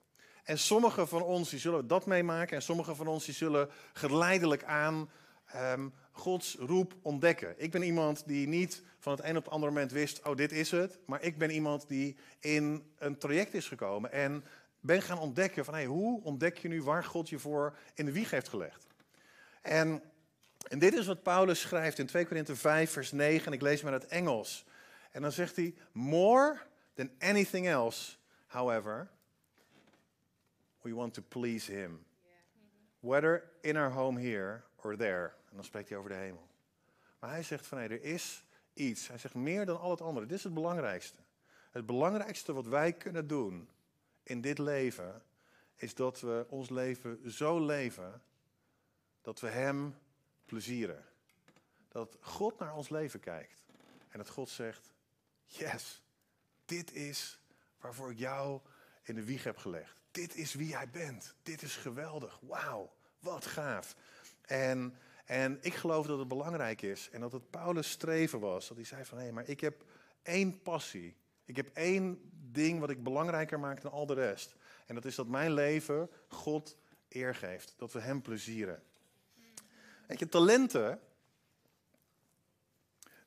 En 0.44 0.60
sommigen 0.60 1.08
van 1.08 1.22
ons 1.22 1.50
die 1.50 1.60
zullen 1.60 1.88
dat 1.88 2.06
meemaken 2.06 2.56
en 2.56 2.62
sommigen 2.62 2.96
van 2.96 3.08
ons 3.08 3.26
die 3.26 3.34
zullen 3.34 3.70
geleidelijk 3.94 4.64
aan 4.64 5.10
ehm, 5.46 5.88
Gods 6.12 6.56
roep 6.60 6.94
ontdekken. 7.02 7.54
Ik 7.58 7.72
ben 7.72 7.82
iemand 7.82 8.24
die 8.26 8.48
niet 8.48 8.84
van 9.00 9.12
het 9.12 9.24
een 9.24 9.38
op 9.38 9.44
het 9.44 9.54
andere 9.54 9.72
moment 9.72 9.92
wist, 9.92 10.24
oh 10.24 10.36
dit 10.36 10.52
is 10.52 10.72
het. 10.72 11.00
Maar 11.06 11.24
ik 11.24 11.38
ben 11.38 11.52
iemand 11.52 11.88
die 11.88 12.16
in 12.40 12.84
een 12.98 13.18
traject 13.18 13.54
is 13.54 13.68
gekomen 13.68 14.12
en 14.12 14.44
ben 14.86 15.02
gaan 15.02 15.20
ontdekken 15.20 15.66
van 15.66 15.74
hey, 15.74 15.86
hoe 15.86 16.24
ontdek 16.24 16.58
je 16.58 16.68
nu 16.68 16.84
waar 16.84 17.04
God 17.04 17.30
je 17.30 17.40
voor 17.40 17.78
in 17.94 18.06
de 18.06 18.12
wieg 18.12 18.30
heeft 18.30 18.50
gelegd. 18.50 18.88
En, 19.62 20.04
en 20.68 20.80
dit 20.80 20.94
is 20.94 21.06
wat 21.06 21.24
Paulus 21.24 21.60
schrijft 21.60 22.00
in 22.00 22.06
2 22.06 22.26
Korinthe 22.26 22.56
5 22.56 22.92
vers 22.92 23.12
9 23.12 23.46
en 23.46 23.54
ik 23.54 23.62
lees 23.62 23.82
maar 23.82 23.94
het 23.94 24.06
Engels. 24.06 24.66
En 25.12 25.22
dan 25.22 25.32
zegt 25.32 25.56
hij, 25.56 25.76
more 25.92 26.58
than 26.94 27.10
anything 27.20 27.68
else, 27.68 28.16
however, 28.48 29.10
we 30.82 30.94
want 30.94 31.14
to 31.14 31.22
please 31.28 31.72
him. 31.72 32.06
Whether 33.00 33.44
in 33.62 33.78
our 33.78 33.92
home 33.92 34.22
here 34.22 34.62
or 34.76 34.98
there. 34.98 35.32
En 35.50 35.56
dan 35.56 35.64
spreekt 35.64 35.90
hij 35.90 35.98
over 35.98 36.10
de 36.10 36.16
hemel. 36.16 36.48
Maar 37.20 37.30
hij 37.30 37.44
zegt 37.44 37.68
van 37.68 37.78
nee, 37.78 37.88
er 37.88 38.04
is 38.04 38.46
iets. 38.74 39.08
Hij 39.08 39.18
zegt 39.18 39.34
meer 39.34 39.66
dan 39.66 39.80
al 39.80 39.90
het 39.90 40.02
andere. 40.02 40.26
Dit 40.26 40.38
is 40.38 40.44
het 40.44 40.54
belangrijkste. 40.54 41.20
Het 41.72 41.86
belangrijkste 41.86 42.54
wat 42.54 42.66
wij 42.66 42.94
kunnen 42.94 43.28
doen 43.28 43.70
in 44.26 44.42
dit 44.42 44.58
leven 44.58 45.24
is 45.76 45.96
dat 45.96 46.20
we 46.20 46.46
ons 46.50 46.70
leven 46.70 47.32
zo 47.32 47.66
leven 47.66 48.22
dat 49.22 49.40
we 49.40 49.48
Hem 49.48 49.96
plezieren. 50.46 51.06
Dat 51.88 52.18
God 52.20 52.60
naar 52.60 52.76
ons 52.76 52.90
leven 52.90 53.20
kijkt 53.20 53.64
en 54.10 54.18
dat 54.18 54.30
God 54.30 54.50
zegt: 54.50 54.94
Yes, 55.46 56.04
dit 56.66 56.94
is 56.94 57.40
waarvoor 57.80 58.12
ik 58.12 58.18
jou 58.18 58.60
in 59.04 59.16
de 59.16 59.24
wieg 59.24 59.44
heb 59.44 59.58
gelegd. 59.58 60.02
Dit 60.12 60.36
is 60.36 60.54
wie 60.54 60.68
jij 60.68 60.90
bent. 60.90 61.36
Dit 61.44 61.62
is 61.62 61.76
geweldig. 61.76 62.40
Wauw, 62.42 62.94
wat 63.20 63.46
gaaf. 63.46 63.96
En, 64.42 64.98
en 65.26 65.58
ik 65.62 65.74
geloof 65.74 66.06
dat 66.08 66.20
het 66.20 66.28
belangrijk 66.28 66.82
is 66.82 67.10
en 67.10 67.20
dat 67.20 67.32
het 67.32 67.50
Paulus' 67.50 67.90
streven 67.92 68.40
was. 68.40 68.68
Dat 68.68 68.78
hij 68.78 68.86
zei 68.86 69.06
van 69.06 69.18
hé, 69.18 69.32
maar 69.32 69.48
ik 69.50 69.60
heb 69.60 69.84
één 70.22 70.62
passie. 70.62 71.16
Ik 71.46 71.56
heb 71.56 71.70
één 71.74 72.32
ding 72.56 72.80
wat 72.80 72.90
ik 72.90 73.04
belangrijker 73.04 73.60
maak 73.60 73.82
dan 73.82 73.92
al 73.92 74.06
de 74.06 74.14
rest. 74.14 74.56
En 74.86 74.96
dat 74.96 75.06
is 75.06 75.16
dat 75.16 75.28
mijn 75.28 75.54
leven 75.54 76.10
God 76.28 76.78
eer 77.10 77.36
geeft. 77.36 77.74
Dat 77.78 77.92
we 77.92 78.00
Hem 78.00 78.22
plezieren. 78.22 78.84
Weet 80.08 80.20
je, 80.20 80.30
talenten, 80.30 81.00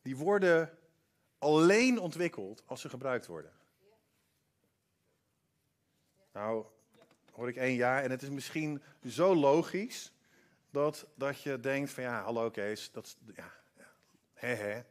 die 0.02 0.16
worden 0.16 0.78
alleen 1.38 1.99
ontwikkeld 1.99 2.62
als 2.66 2.80
ze 2.80 2.88
gebruikt 2.88 3.26
worden. 3.26 3.52
Nou, 6.32 6.64
hoor 7.32 7.49
ik 7.49 7.56
één 7.56 7.76
jaar 7.76 8.02
en 8.02 8.11
het 8.11 8.23
is 8.23 8.28
misschien 8.28 8.82
zo 9.06 9.35
logisch 9.35 10.12
dat, 10.70 11.06
dat 11.14 11.42
je 11.42 11.61
denkt 11.61 11.90
van 11.90 12.02
ja, 12.02 12.23
hallo 12.23 12.50
Kees, 12.50 12.90
dat 12.92 13.16
ja, 13.35 13.52
hè 14.35 14.54
hè. 14.54 14.82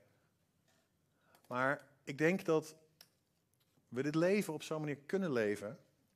Maar 1.47 1.87
ik 2.03 2.17
denk 2.17 2.45
dat 2.45 2.75
we 3.97 4.03
dit 4.03 4.15
leven 4.15 4.53
op 4.53 4.63
zo'n 4.63 4.79
manier 4.79 4.97
kunnen 5.05 5.31
leven. 5.31 5.67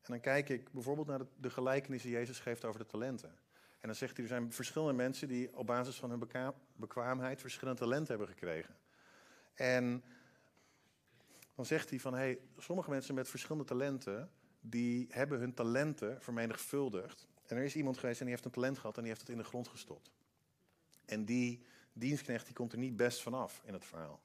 En 0.02 0.12
dan 0.12 0.20
kijk 0.20 0.50
ik 0.50 0.72
bijvoorbeeld 0.72 1.08
naar 1.08 1.22
de, 1.40 1.50
gelijkenis 1.50 2.02
die 2.02 2.12
Jezus 2.12 2.40
geeft 2.40 2.66
over 2.66 2.80
de 2.80 2.86
talenten. 2.86 3.30
En 3.80 3.88
dan 3.88 3.96
zegt 3.96 4.16
hij, 4.16 4.24
er 4.24 4.32
zijn 4.32 4.54
verschillende 4.54 4.94
mensen 4.94 5.28
die 5.28 5.56
op 5.58 5.66
basis 5.66 5.96
van 5.96 6.10
hun 6.10 6.54
bekwaamheid 6.76 7.42
verschillende 7.42 7.80
talenten 7.80 8.08
hebben 8.08 8.28
gekregen. 8.28 8.76
En 9.54 10.04
dan 11.56 11.66
zegt 11.66 11.90
hij 11.90 12.00
van, 12.00 12.14
hey, 12.14 12.40
sommige 12.58 12.90
mensen 12.90 13.16
met 13.16 13.30
verschillende 13.30 13.68
talenten, 13.68 14.32
die 14.60 15.08
hebben 15.10 15.40
hun 15.40 15.54
talenten 15.54 16.22
vermenigvuldigd. 16.22 17.28
En 17.46 17.58
er 17.58 17.64
is 17.64 17.76
iemand 17.76 17.98
geweest 17.98 18.20
en 18.20 18.26
die 18.26 18.34
heeft 18.34 18.46
een 18.46 18.52
talent 18.52 18.78
gehad 18.78 18.96
en 18.96 19.02
die 19.02 19.12
heeft 19.12 19.28
het 19.28 19.36
in 19.36 19.38
de 19.38 19.50
grond 19.50 19.68
gestopt. 19.68 20.12
En 21.06 21.26
die 21.26 21.66
dienstknecht 21.94 22.46
die 22.46 22.56
komt 22.56 22.72
er 22.72 22.78
niet 22.78 22.96
best 22.96 23.22
vanaf 23.22 23.62
in 23.66 23.74
het 23.74 23.86
verhaal. 23.86 24.22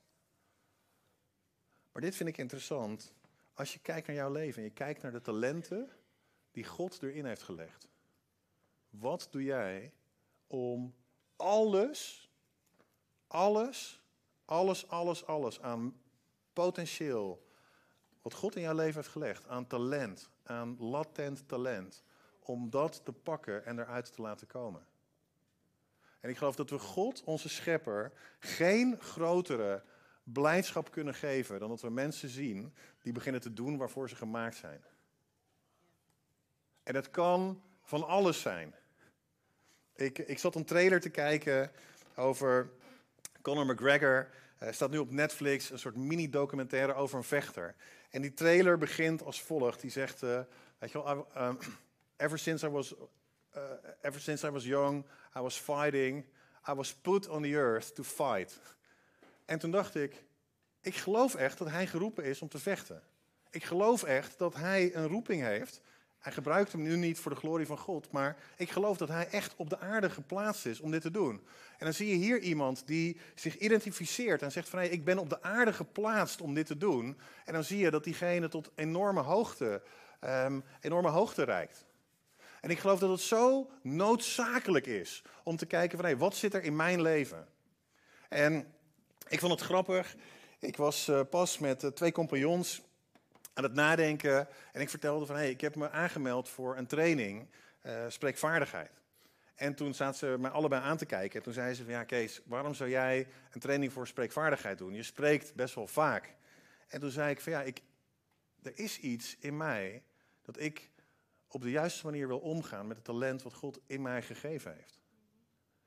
Maar 1.93 2.03
dit 2.03 2.17
vind 2.17 2.29
ik 2.29 2.39
interessant. 2.39 3.15
Als 3.57 3.73
je 3.73 3.79
kijkt 3.79 4.07
naar 4.07 4.17
jouw 4.17 4.33
leven 4.33 4.59
en 4.59 4.69
je 4.69 4.75
kijkt 4.75 5.03
naar 5.03 5.13
de 5.13 5.21
talenten 5.21 5.91
die 6.51 6.65
God 6.65 7.03
erin 7.03 7.25
heeft 7.25 7.43
gelegd. 7.43 7.89
Wat 8.91 9.29
doe 9.31 9.43
jij 9.43 9.93
om 10.47 10.95
alles, 11.37 12.31
alles, 13.27 14.03
alles, 14.45 14.89
alles, 14.89 15.27
alles 15.27 15.61
aan 15.61 16.01
potentieel 16.53 17.47
wat 18.23 18.35
God 18.35 18.57
in 18.57 18.63
jouw 18.63 18.75
leven 18.75 18.95
heeft 18.95 19.09
gelegd, 19.09 19.49
aan 19.49 19.67
talent, 19.67 20.31
aan 20.43 20.77
latent 20.79 21.49
talent, 21.49 22.03
om 22.41 22.71
dat 22.71 23.05
te 23.05 23.13
pakken 23.13 23.65
en 23.65 23.79
eruit 23.79 24.13
te 24.13 24.23
laten 24.23 24.47
komen. 24.47 24.87
En 26.21 26.31
ik 26.31 26.37
geloof 26.37 26.57
dat 26.57 26.71
we 26.71 26.79
God, 26.79 27.23
onze 27.25 27.49
schepper, 27.49 28.13
geen 28.39 29.01
grotere 29.01 29.83
blijdschap 30.33 30.91
kunnen 30.91 31.15
geven 31.15 31.59
dan 31.59 31.69
dat 31.69 31.81
we 31.81 31.91
mensen 31.91 32.29
zien 32.29 32.75
die 33.03 33.13
beginnen 33.13 33.41
te 33.41 33.53
doen 33.53 33.77
waarvoor 33.77 34.09
ze 34.09 34.17
gemaakt 34.17 34.57
zijn. 34.57 34.85
En 36.83 36.93
dat 36.95 37.11
kan 37.11 37.63
van 37.83 38.07
alles 38.07 38.41
zijn. 38.41 38.75
Ik, 39.95 40.19
ik 40.19 40.39
zat 40.39 40.55
een 40.55 40.65
trailer 40.65 41.01
te 41.01 41.11
kijken 41.11 41.71
over 42.15 42.71
Conor 43.43 43.67
McGregor. 43.67 44.29
Hij 44.57 44.73
staat 44.73 44.91
nu 44.91 44.99
op 44.99 45.11
Netflix, 45.11 45.71
een 45.71 45.79
soort 45.79 45.97
mini-documentaire 45.97 46.95
over 46.95 47.19
een 47.19 47.25
vechter. 47.25 47.75
En 48.11 48.23
die 48.23 48.35
trailer 48.35 48.79
begint 48.79 49.23
als 49.23 49.43
volgt. 49.43 49.81
Die 49.81 49.91
zegt, 49.91 50.23
uh, 50.23 50.41
weet 50.79 50.91
je 50.91 51.03
wel, 51.03 51.27
um, 51.37 51.59
ever, 52.17 52.39
since 52.39 52.67
I 52.67 52.71
was, 52.71 52.95
uh, 53.57 53.63
ever 54.01 54.21
since 54.21 54.47
I 54.47 54.51
was 54.51 54.65
young, 54.65 55.05
I 55.37 55.41
was 55.41 55.57
fighting. 55.57 56.25
I 56.69 56.73
was 56.73 56.95
put 56.95 57.29
on 57.29 57.43
the 57.43 57.55
earth 57.55 57.95
to 57.95 58.03
fight. 58.03 58.59
En 59.47 59.59
toen 59.59 59.71
dacht 59.71 59.95
ik, 59.95 60.25
ik 60.81 60.95
geloof 60.95 61.35
echt 61.35 61.59
dat 61.59 61.69
hij 61.71 61.87
geroepen 61.87 62.25
is 62.25 62.43
om 62.43 62.49
te 62.49 62.59
vechten. 62.59 63.03
Ik 63.51 63.65
geloof 63.65 64.03
echt 64.03 64.39
dat 64.39 64.55
hij 64.55 64.95
een 64.95 65.07
roeping 65.07 65.43
heeft 65.43 65.81
hij 66.27 66.35
gebruikt 66.35 66.73
hem 66.73 66.83
nu 66.83 66.97
niet 66.97 67.19
voor 67.19 67.31
de 67.31 67.39
glorie 67.39 67.67
van 67.67 67.79
God, 67.79 68.11
maar 68.11 68.37
ik 68.57 68.71
geloof 68.71 68.97
dat 68.97 69.09
hij 69.09 69.29
echt 69.29 69.55
op 69.57 69.71
de 69.71 69.79
aarde 69.79 70.11
geplaatst 70.11 70.67
is 70.67 70.81
om 70.81 70.91
dit 70.91 71.01
te 71.01 71.11
doen. 71.11 71.47
En 71.79 71.85
dan 71.85 71.93
zie 71.93 72.09
je 72.09 72.15
hier 72.15 72.39
iemand 72.39 72.87
die 72.87 73.21
zich 73.35 73.59
identificeert 73.59 74.43
en 74.43 74.53
zegt 74.53 74.69
van 74.69 74.79
hé, 74.79 74.85
ik 74.85 75.05
ben 75.05 75.19
op 75.19 75.29
de 75.29 75.43
aarde 75.43 75.73
geplaatst 75.73 76.41
om 76.41 76.55
dit 76.55 76.67
te 76.67 76.77
doen. 76.77 77.19
En 77.45 77.53
dan 77.53 77.65
zie 77.65 77.79
je 77.79 77.91
dat 77.91 78.05
diegene 78.05 78.49
tot 78.49 78.71
enorme 78.75 79.21
hoogte, 79.21 79.83
um, 80.21 80.65
enorme 80.81 81.09
hoogte 81.09 81.43
reikt. 81.43 81.85
En 82.61 82.71
ik 82.71 82.79
geloof 82.79 82.99
dat 82.99 83.11
het 83.11 83.21
zo 83.21 83.71
noodzakelijk 83.83 84.87
is 84.87 85.23
om 85.43 85.57
te 85.57 85.67
kijken 85.67 85.99
van 85.99 86.07
hé, 86.07 86.17
wat 86.17 86.37
zit 86.37 86.55
er 86.55 86.63
in 86.63 86.77
mijn 86.77 87.03
leven? 87.03 87.49
En 88.29 88.75
ik 89.29 89.41
vond 89.41 89.53
het 89.53 89.61
grappig. 89.61 90.17
Ik 90.59 90.77
was 90.77 91.09
uh, 91.09 91.21
pas 91.31 91.59
met 91.59 91.83
uh, 91.83 91.91
twee 91.91 92.13
compagnons 92.13 92.83
aan 93.53 93.63
het 93.63 93.75
nadenken. 93.75 94.49
En 94.73 94.81
ik 94.81 94.91
vertelde 94.91 95.27
van, 95.27 95.37
hey, 95.37 95.51
ik 95.51 95.61
heb 95.61 95.77
me 95.77 95.91
aangemeld 95.91 96.49
voor 96.49 96.77
een 96.77 96.87
training 96.87 97.49
uh, 97.83 98.05
spreekvaardigheid. 98.09 98.91
En 99.55 99.75
toen 99.75 99.95
zaten 99.95 100.19
ze 100.19 100.37
mij 100.39 100.51
allebei 100.51 100.83
aan 100.83 100.97
te 100.97 101.07
kijken. 101.07 101.39
En 101.39 101.43
toen 101.43 101.53
zeiden 101.53 101.77
ze 101.77 101.85
van, 101.85 101.93
ja 101.93 102.05
Kees, 102.05 102.41
waarom 102.45 102.75
zou 102.75 102.91
jij 102.91 103.29
een 103.53 103.61
training 103.61 103.93
voor 103.93 104.07
spreekvaardigheid 104.07 104.79
doen? 104.79 104.95
Je 104.95 105.03
spreekt 105.03 105.55
best 105.55 105.75
wel 105.75 105.87
vaak. 105.87 106.35
En 106.89 107.01
toen 107.01 107.11
zei 107.11 107.31
ik 107.31 107.41
van, 107.41 107.53
ja, 107.53 107.63
ik, 107.63 107.81
er 108.63 108.73
is 108.75 108.99
iets 108.99 109.37
in 109.41 109.57
mij 109.57 110.03
dat 110.43 110.61
ik 110.61 110.91
op 111.49 111.63
de 111.63 111.71
juiste 111.71 112.05
manier 112.05 112.27
wil 112.27 112.39
omgaan 112.39 112.87
met 112.87 112.97
het 112.97 113.05
talent 113.05 113.43
wat 113.43 113.55
God 113.55 113.81
in 113.87 114.03
mij 114.03 114.23
gegeven 114.23 114.75
heeft. 114.75 115.01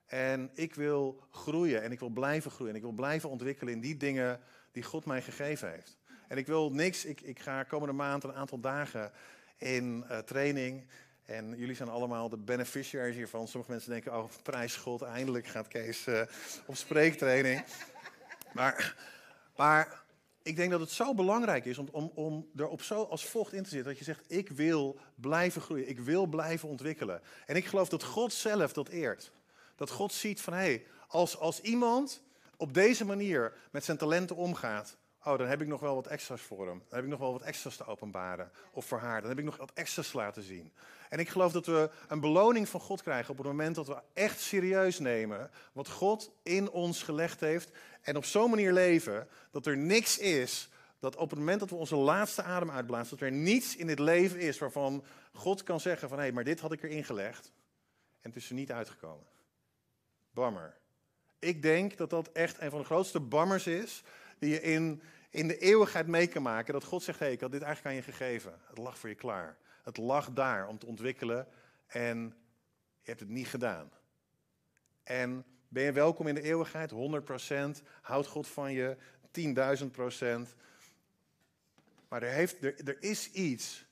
En 0.09 0.49
ik 0.53 0.75
wil 0.75 1.23
groeien 1.31 1.83
en 1.83 1.91
ik 1.91 1.99
wil 1.99 2.09
blijven 2.09 2.51
groeien 2.51 2.71
en 2.73 2.79
ik 2.79 2.85
wil 2.85 2.95
blijven 2.95 3.29
ontwikkelen 3.29 3.73
in 3.73 3.79
die 3.79 3.97
dingen 3.97 4.39
die 4.71 4.83
God 4.83 5.05
mij 5.05 5.21
gegeven 5.21 5.71
heeft. 5.71 5.97
En 6.27 6.37
ik 6.37 6.47
wil 6.47 6.71
niks, 6.71 7.05
ik, 7.05 7.21
ik 7.21 7.39
ga 7.39 7.63
komende 7.63 7.93
maand 7.93 8.23
een 8.23 8.33
aantal 8.33 8.59
dagen 8.59 9.11
in 9.57 10.05
uh, 10.09 10.17
training. 10.17 10.87
En 11.25 11.57
jullie 11.57 11.75
zijn 11.75 11.89
allemaal 11.89 12.29
de 12.29 12.37
beneficiaries 12.37 13.15
hiervan. 13.15 13.47
Sommige 13.47 13.71
mensen 13.71 13.91
denken, 13.91 14.17
oh, 14.17 14.29
prijs 14.43 14.75
God, 14.75 15.01
eindelijk 15.01 15.47
gaat 15.47 15.67
Kees 15.67 16.07
uh, 16.07 16.21
op 16.65 16.75
spreektraining. 16.75 17.63
maar, 18.53 18.95
maar 19.55 20.03
ik 20.41 20.55
denk 20.55 20.71
dat 20.71 20.79
het 20.79 20.91
zo 20.91 21.13
belangrijk 21.13 21.65
is 21.65 21.77
om, 21.77 21.87
om, 21.91 22.11
om 22.13 22.49
er 22.55 22.67
op 22.67 22.81
zo 22.81 23.03
als 23.03 23.25
vocht 23.25 23.53
in 23.53 23.63
te 23.63 23.69
zitten. 23.69 23.87
Dat 23.87 23.97
je 23.97 24.03
zegt, 24.03 24.23
ik 24.27 24.49
wil 24.49 24.99
blijven 25.15 25.61
groeien, 25.61 25.89
ik 25.89 25.99
wil 25.99 26.25
blijven 26.25 26.69
ontwikkelen. 26.69 27.21
En 27.45 27.55
ik 27.55 27.65
geloof 27.65 27.89
dat 27.89 28.03
God 28.03 28.33
zelf 28.33 28.73
dat 28.73 28.87
eert. 28.87 29.31
Dat 29.79 29.89
God 29.89 30.13
ziet 30.13 30.41
van, 30.41 30.53
hé, 30.53 30.59
hey, 30.59 30.85
als, 31.07 31.37
als 31.37 31.61
iemand 31.61 32.21
op 32.57 32.73
deze 32.73 33.05
manier 33.05 33.53
met 33.71 33.83
zijn 33.83 33.97
talenten 33.97 34.35
omgaat, 34.35 34.97
Oh, 35.23 35.37
dan 35.37 35.47
heb 35.47 35.61
ik 35.61 35.67
nog 35.67 35.79
wel 35.79 35.95
wat 35.95 36.07
extra's 36.07 36.41
voor 36.41 36.67
hem. 36.67 36.77
Dan 36.77 36.95
heb 36.95 37.03
ik 37.03 37.09
nog 37.09 37.19
wel 37.19 37.31
wat 37.31 37.41
extra's 37.41 37.75
te 37.75 37.85
openbaren. 37.85 38.51
Of 38.71 38.85
voor 38.85 38.99
haar. 38.99 39.19
Dan 39.19 39.29
heb 39.29 39.39
ik 39.39 39.45
nog 39.45 39.57
wat 39.57 39.71
extra's 39.73 40.13
laten 40.13 40.43
zien. 40.43 40.71
En 41.09 41.19
ik 41.19 41.29
geloof 41.29 41.51
dat 41.51 41.65
we 41.65 41.89
een 42.07 42.19
beloning 42.19 42.69
van 42.69 42.79
God 42.79 43.01
krijgen 43.01 43.31
op 43.31 43.37
het 43.37 43.47
moment 43.47 43.75
dat 43.75 43.87
we 43.87 44.01
echt 44.13 44.39
serieus 44.39 44.99
nemen 44.99 45.51
wat 45.73 45.89
God 45.89 46.31
in 46.43 46.69
ons 46.69 47.03
gelegd 47.03 47.39
heeft. 47.39 47.71
En 48.01 48.17
op 48.17 48.25
zo'n 48.25 48.49
manier 48.49 48.73
leven 48.73 49.27
dat 49.51 49.65
er 49.65 49.77
niks 49.77 50.17
is 50.17 50.69
dat 50.99 51.15
op 51.15 51.29
het 51.29 51.39
moment 51.39 51.59
dat 51.59 51.69
we 51.69 51.75
onze 51.75 51.95
laatste 51.95 52.43
adem 52.43 52.71
uitblazen, 52.71 53.17
dat 53.17 53.27
er 53.27 53.33
niets 53.33 53.75
in 53.75 53.87
dit 53.87 53.99
leven 53.99 54.39
is 54.39 54.57
waarvan 54.57 55.03
God 55.33 55.63
kan 55.63 55.79
zeggen 55.79 56.09
van 56.09 56.17
hé, 56.17 56.23
hey, 56.23 56.33
maar 56.33 56.43
dit 56.43 56.59
had 56.59 56.71
ik 56.71 56.83
erin 56.83 57.03
gelegd. 57.03 57.51
En 58.21 58.29
het 58.29 58.35
is 58.35 58.49
er 58.49 58.55
niet 58.55 58.71
uitgekomen. 58.71 59.25
Bammer. 60.31 60.77
Ik 61.39 61.61
denk 61.61 61.97
dat 61.97 62.09
dat 62.09 62.31
echt 62.31 62.61
een 62.61 62.69
van 62.69 62.79
de 62.79 62.85
grootste 62.85 63.19
bammers 63.19 63.67
is 63.67 64.03
die 64.39 64.49
je 64.49 64.61
in, 64.61 65.01
in 65.29 65.47
de 65.47 65.57
eeuwigheid 65.57 66.07
mee 66.07 66.27
kan 66.27 66.41
maken. 66.41 66.73
Dat 66.73 66.83
God 66.83 67.03
zegt, 67.03 67.19
hé, 67.19 67.27
ik 67.27 67.41
had 67.41 67.51
dit 67.51 67.61
eigenlijk 67.61 67.95
aan 67.95 68.03
je 68.03 68.11
gegeven. 68.11 68.59
Het 68.67 68.77
lag 68.77 68.97
voor 68.97 69.09
je 69.09 69.15
klaar. 69.15 69.57
Het 69.83 69.97
lag 69.97 70.31
daar 70.33 70.67
om 70.67 70.77
te 70.77 70.85
ontwikkelen 70.85 71.47
en 71.87 72.35
je 73.01 73.09
hebt 73.09 73.19
het 73.19 73.29
niet 73.29 73.47
gedaan. 73.47 73.91
En 75.03 75.45
ben 75.67 75.83
je 75.83 75.91
welkom 75.91 76.27
in 76.27 76.35
de 76.35 76.41
eeuwigheid? 76.41 76.91
100%. 77.79 77.83
Houdt 78.01 78.27
God 78.27 78.47
van 78.47 78.71
je? 78.71 78.97
10.000%. 80.49 80.55
Maar 82.07 82.23
er, 82.23 82.31
heeft, 82.31 82.63
er, 82.63 82.87
er 82.87 82.97
is 83.03 83.31
iets 83.31 83.85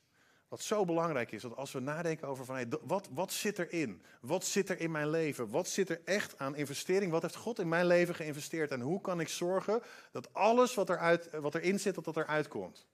wat 0.48 0.62
zo 0.62 0.84
belangrijk 0.84 1.32
is, 1.32 1.42
dat 1.42 1.56
als 1.56 1.72
we 1.72 1.80
nadenken 1.80 2.28
over 2.28 2.44
van, 2.44 2.54
hey, 2.54 2.66
wat, 2.82 3.08
wat 3.12 3.32
zit 3.32 3.58
erin? 3.58 4.02
Wat 4.20 4.44
zit 4.44 4.68
er 4.68 4.80
in 4.80 4.90
mijn 4.90 5.10
leven? 5.10 5.50
Wat 5.50 5.68
zit 5.68 5.90
er 5.90 6.00
echt 6.04 6.38
aan 6.38 6.56
investering? 6.56 7.12
Wat 7.12 7.22
heeft 7.22 7.36
God 7.36 7.58
in 7.58 7.68
mijn 7.68 7.86
leven 7.86 8.14
geïnvesteerd? 8.14 8.70
En 8.70 8.80
hoe 8.80 9.00
kan 9.00 9.20
ik 9.20 9.28
zorgen 9.28 9.82
dat 10.12 10.34
alles 10.34 10.74
wat, 10.74 10.88
eruit, 10.88 11.28
wat 11.30 11.54
erin 11.54 11.80
zit, 11.80 11.94
dat 11.94 12.04
dat 12.04 12.16
eruit 12.16 12.48
komt? 12.48 12.86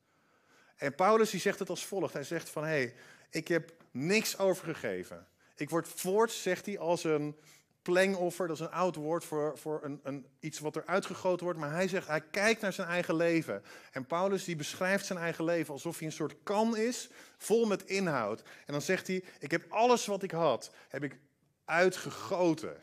En 0.77 0.95
Paulus 0.95 1.31
die 1.31 1.41
zegt 1.41 1.59
het 1.59 1.71
als 1.71 1.87
volgt. 1.87 2.13
Hij 2.13 2.25
zegt 2.25 2.49
van, 2.49 2.63
hé, 2.63 2.69
hey, 2.69 2.95
ik 3.31 3.49
heb 3.49 3.73
niks 3.91 4.39
overgegeven. 4.39 5.27
Ik 5.57 5.71
word 5.71 5.89
voorts, 5.89 6.43
zegt 6.43 6.67
hij, 6.67 6.79
als 6.79 7.05
een 7.05 7.37
plengoffer. 7.85 8.47
Dat 8.47 8.57
is 8.57 8.63
een 8.63 8.73
oud 8.73 8.97
woord 8.97 9.25
voor, 9.25 9.59
voor 9.59 9.81
een, 9.83 10.01
een, 10.03 10.27
iets 10.41 10.59
wat 10.59 10.77
er 10.77 10.87
uitgegoten 10.87 11.45
wordt. 11.45 11.59
Maar 11.59 11.73
hij 11.73 11.89
zegt, 11.89 12.07
hij 12.07 12.21
kijkt 12.21 12.61
naar 12.61 12.73
zijn 12.73 12.89
eigen 12.89 13.17
leven. 13.17 13.63
En 13.93 14.07
Paulus 14.07 14.45
die 14.45 14.57
beschrijft 14.57 15.07
zijn 15.07 15.19
eigen 15.19 15.45
leven 15.45 15.73
alsof 15.73 15.99
hij 15.99 16.07
een 16.07 16.13
soort 16.13 16.37
kan 16.43 16.77
is, 16.77 17.11
vol 17.37 17.67
met 17.67 17.85
inhoud. 17.85 18.41
En 18.41 18.73
dan 18.73 18.83
zegt 18.83 19.07
hij, 19.07 19.25
ik 19.39 19.51
heb 19.51 19.73
alles 19.73 20.07
wat 20.07 20.23
ik 20.23 20.31
had, 20.31 20.75
heb 20.89 21.05
ik 21.05 21.19
uitgegoten. 21.65 22.77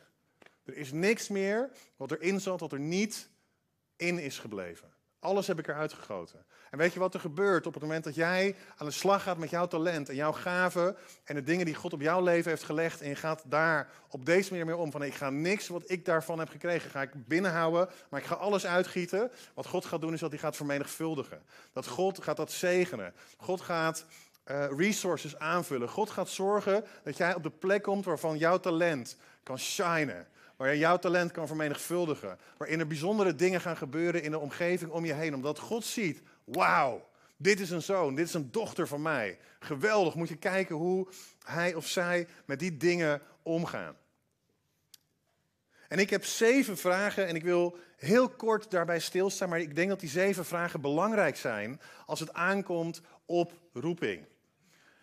Er 0.63 0.77
is 0.77 0.91
niks 0.91 1.27
meer 1.27 1.69
wat 1.95 2.11
erin 2.11 2.39
zat, 2.39 2.59
wat 2.59 2.71
er 2.71 2.79
niet 2.79 3.29
in 3.95 4.19
is 4.19 4.39
gebleven. 4.39 4.93
Alles 5.19 5.47
heb 5.47 5.59
ik 5.59 5.67
eruit 5.67 5.93
gegoten. 5.93 6.45
En 6.71 6.77
weet 6.77 6.93
je 6.93 6.99
wat 6.99 7.13
er 7.13 7.19
gebeurt 7.19 7.67
op 7.67 7.73
het 7.73 7.83
moment 7.83 8.03
dat 8.03 8.15
jij 8.15 8.55
aan 8.77 8.85
de 8.85 8.91
slag 8.91 9.23
gaat 9.23 9.37
met 9.37 9.49
jouw 9.49 9.67
talent 9.67 10.09
en 10.09 10.15
jouw 10.15 10.31
gaven 10.31 10.95
en 11.23 11.35
de 11.35 11.43
dingen 11.43 11.65
die 11.65 11.75
God 11.75 11.93
op 11.93 12.01
jouw 12.01 12.21
leven 12.21 12.49
heeft 12.49 12.63
gelegd 12.63 13.01
en 13.01 13.09
je 13.09 13.15
gaat 13.15 13.43
daar 13.45 13.89
op 14.09 14.25
deze 14.25 14.49
manier 14.49 14.65
mee 14.65 14.75
om 14.75 14.91
van 14.91 15.03
ik 15.03 15.13
ga 15.13 15.29
niks 15.29 15.67
wat 15.67 15.83
ik 15.85 16.05
daarvan 16.05 16.39
heb 16.39 16.49
gekregen, 16.49 16.89
ga 16.89 17.01
ik 17.01 17.27
binnenhouden, 17.27 17.89
maar 18.09 18.19
ik 18.19 18.25
ga 18.25 18.35
alles 18.35 18.65
uitgieten. 18.65 19.31
Wat 19.53 19.65
God 19.65 19.85
gaat 19.85 20.01
doen 20.01 20.13
is 20.13 20.19
dat 20.19 20.29
hij 20.29 20.39
gaat 20.39 20.55
vermenigvuldigen. 20.55 21.41
Dat 21.73 21.87
God 21.87 22.23
gaat 22.23 22.37
dat 22.37 22.51
zegenen. 22.51 23.13
God 23.37 23.61
gaat 23.61 24.05
uh, 24.45 24.65
resources 24.77 25.39
aanvullen. 25.39 25.89
God 25.89 26.09
gaat 26.09 26.29
zorgen 26.29 26.85
dat 27.03 27.17
jij 27.17 27.35
op 27.35 27.43
de 27.43 27.49
plek 27.49 27.83
komt 27.83 28.05
waarvan 28.05 28.37
jouw 28.37 28.59
talent 28.59 29.17
kan 29.43 29.59
shinen. 29.59 30.27
Waar 30.55 30.73
je 30.73 30.77
jouw 30.77 30.97
talent 30.97 31.31
kan 31.31 31.47
vermenigvuldigen. 31.47 32.37
Waarin 32.57 32.79
er 32.79 32.87
bijzondere 32.87 33.35
dingen 33.35 33.61
gaan 33.61 33.77
gebeuren 33.77 34.23
in 34.23 34.31
de 34.31 34.39
omgeving 34.39 34.91
om 34.91 35.05
je 35.05 35.13
heen. 35.13 35.35
Omdat 35.35 35.59
God 35.59 35.83
ziet, 35.83 36.21
wauw, 36.43 37.09
dit 37.37 37.59
is 37.59 37.69
een 37.69 37.81
zoon, 37.81 38.15
dit 38.15 38.27
is 38.27 38.33
een 38.33 38.51
dochter 38.51 38.87
van 38.87 39.01
mij. 39.01 39.37
Geweldig, 39.59 40.15
moet 40.15 40.29
je 40.29 40.35
kijken 40.35 40.75
hoe 40.75 41.07
hij 41.43 41.73
of 41.73 41.87
zij 41.87 42.27
met 42.45 42.59
die 42.59 42.77
dingen 42.77 43.21
omgaan. 43.43 43.95
En 45.87 45.99
ik 45.99 46.09
heb 46.09 46.25
zeven 46.25 46.77
vragen 46.77 47.27
en 47.27 47.35
ik 47.35 47.43
wil 47.43 47.77
heel 47.97 48.29
kort 48.29 48.71
daarbij 48.71 48.99
stilstaan, 48.99 49.49
maar 49.49 49.59
ik 49.59 49.75
denk 49.75 49.89
dat 49.89 49.99
die 49.99 50.09
zeven 50.09 50.45
vragen 50.45 50.81
belangrijk 50.81 51.37
zijn 51.37 51.81
als 52.05 52.19
het 52.19 52.33
aankomt 52.33 53.01
op 53.25 53.53
roeping. 53.73 54.25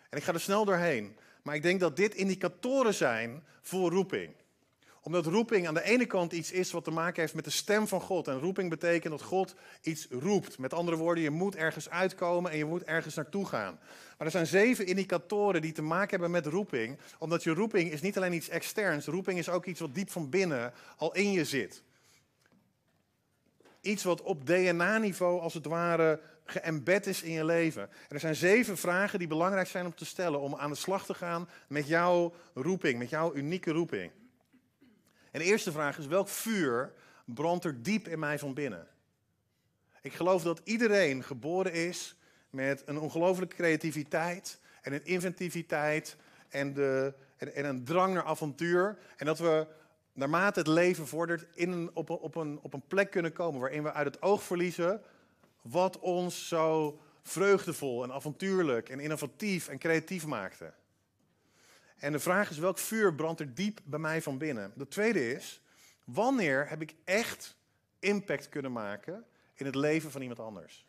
En 0.09 0.17
ik 0.17 0.23
ga 0.23 0.33
er 0.33 0.39
snel 0.39 0.65
doorheen, 0.65 1.17
maar 1.43 1.55
ik 1.55 1.61
denk 1.61 1.79
dat 1.79 1.95
dit 1.95 2.15
indicatoren 2.15 2.93
zijn 2.93 3.43
voor 3.61 3.91
roeping 3.91 4.35
omdat 5.09 5.25
roeping 5.25 5.67
aan 5.67 5.73
de 5.73 5.83
ene 5.83 6.05
kant 6.05 6.31
iets 6.31 6.51
is 6.51 6.71
wat 6.71 6.83
te 6.83 6.91
maken 6.91 7.21
heeft 7.21 7.33
met 7.33 7.43
de 7.43 7.49
stem 7.49 7.87
van 7.87 8.01
God. 8.01 8.27
En 8.27 8.39
roeping 8.39 8.69
betekent 8.69 9.11
dat 9.11 9.21
God 9.21 9.55
iets 9.81 10.07
roept. 10.09 10.57
Met 10.57 10.73
andere 10.73 10.97
woorden, 10.97 11.23
je 11.23 11.29
moet 11.29 11.55
ergens 11.55 11.89
uitkomen 11.89 12.51
en 12.51 12.57
je 12.57 12.65
moet 12.65 12.83
ergens 12.83 13.15
naartoe 13.15 13.45
gaan. 13.45 13.79
Maar 14.17 14.27
er 14.27 14.31
zijn 14.31 14.47
zeven 14.47 14.85
indicatoren 14.85 15.61
die 15.61 15.71
te 15.71 15.81
maken 15.81 16.09
hebben 16.09 16.31
met 16.31 16.45
roeping. 16.45 16.97
Omdat 17.19 17.43
je 17.43 17.53
roeping 17.53 17.91
is 17.91 18.01
niet 18.01 18.17
alleen 18.17 18.33
iets 18.33 18.49
externs. 18.49 19.05
Roeping 19.05 19.39
is 19.39 19.49
ook 19.49 19.65
iets 19.65 19.79
wat 19.79 19.95
diep 19.95 20.09
van 20.09 20.29
binnen 20.29 20.73
al 20.97 21.15
in 21.15 21.31
je 21.31 21.45
zit. 21.45 21.83
Iets 23.81 24.03
wat 24.03 24.21
op 24.21 24.45
DNA-niveau 24.45 25.39
als 25.39 25.53
het 25.53 25.65
ware 25.65 26.19
geëmbed 26.45 27.07
is 27.07 27.21
in 27.21 27.31
je 27.31 27.45
leven. 27.45 27.81
En 27.81 27.89
er 28.07 28.19
zijn 28.19 28.35
zeven 28.35 28.77
vragen 28.77 29.19
die 29.19 29.27
belangrijk 29.27 29.67
zijn 29.67 29.85
om 29.85 29.95
te 29.95 30.05
stellen. 30.05 30.39
Om 30.39 30.55
aan 30.55 30.69
de 30.69 30.75
slag 30.75 31.05
te 31.05 31.13
gaan 31.13 31.49
met 31.67 31.87
jouw 31.87 32.33
roeping, 32.53 32.99
met 32.99 33.09
jouw 33.09 33.35
unieke 33.35 33.71
roeping. 33.71 34.11
En 35.31 35.39
de 35.39 35.45
eerste 35.45 35.71
vraag 35.71 35.97
is: 35.97 36.07
welk 36.07 36.27
vuur 36.27 36.93
brandt 37.25 37.65
er 37.65 37.83
diep 37.83 38.07
in 38.07 38.19
mij 38.19 38.39
van 38.39 38.53
binnen? 38.53 38.87
Ik 40.01 40.13
geloof 40.13 40.43
dat 40.43 40.61
iedereen 40.63 41.23
geboren 41.23 41.73
is 41.73 42.15
met 42.49 42.83
een 42.85 42.99
ongelooflijke 42.99 43.55
creativiteit 43.55 44.59
en 44.81 44.93
een 44.93 45.05
inventiviteit 45.05 46.15
en, 46.49 46.73
de, 46.73 47.13
en, 47.37 47.55
en, 47.55 47.65
een 47.65 47.83
drang 47.83 48.13
naar 48.13 48.23
avontuur. 48.23 48.97
En 49.17 49.25
dat 49.25 49.39
we 49.39 49.67
naarmate 50.13 50.59
het 50.59 50.67
leven 50.67 51.07
vordert 51.07 51.45
in 51.53 51.71
een, 51.71 51.89
op, 51.93 52.09
een, 52.09 52.17
op, 52.17 52.35
een, 52.35 52.59
op 52.61 52.73
een 52.73 52.87
plek 52.87 53.11
kunnen 53.11 53.33
komen 53.33 53.59
waarin 53.59 53.83
we 53.83 53.93
uit 53.93 54.05
het 54.05 54.21
oog 54.21 54.43
verliezen 54.43 55.01
wat 55.61 55.99
ons 55.99 56.47
zo 56.47 56.99
vreugdevol 57.23 58.03
en 58.03 58.11
avontuurlijk 58.11 58.89
en 58.89 58.99
innovatief 58.99 59.67
en 59.67 59.77
creatief 59.77 60.25
maakte. 60.25 60.73
En 61.99 62.11
de 62.11 62.19
vraag 62.19 62.49
is, 62.49 62.57
welk 62.57 62.77
vuur 62.77 63.15
brandt 63.15 63.39
er 63.39 63.53
diep 63.53 63.79
bij 63.83 63.99
mij 63.99 64.21
van 64.21 64.37
binnen? 64.37 64.71
De 64.75 64.87
tweede 64.87 65.31
is, 65.31 65.61
wanneer 66.03 66.69
heb 66.69 66.81
ik 66.81 66.95
echt 67.03 67.57
impact 67.99 68.49
kunnen 68.49 68.71
maken 68.71 69.25
in 69.53 69.65
het 69.65 69.75
leven 69.75 70.11
van 70.11 70.21
iemand 70.21 70.39
anders? 70.39 70.85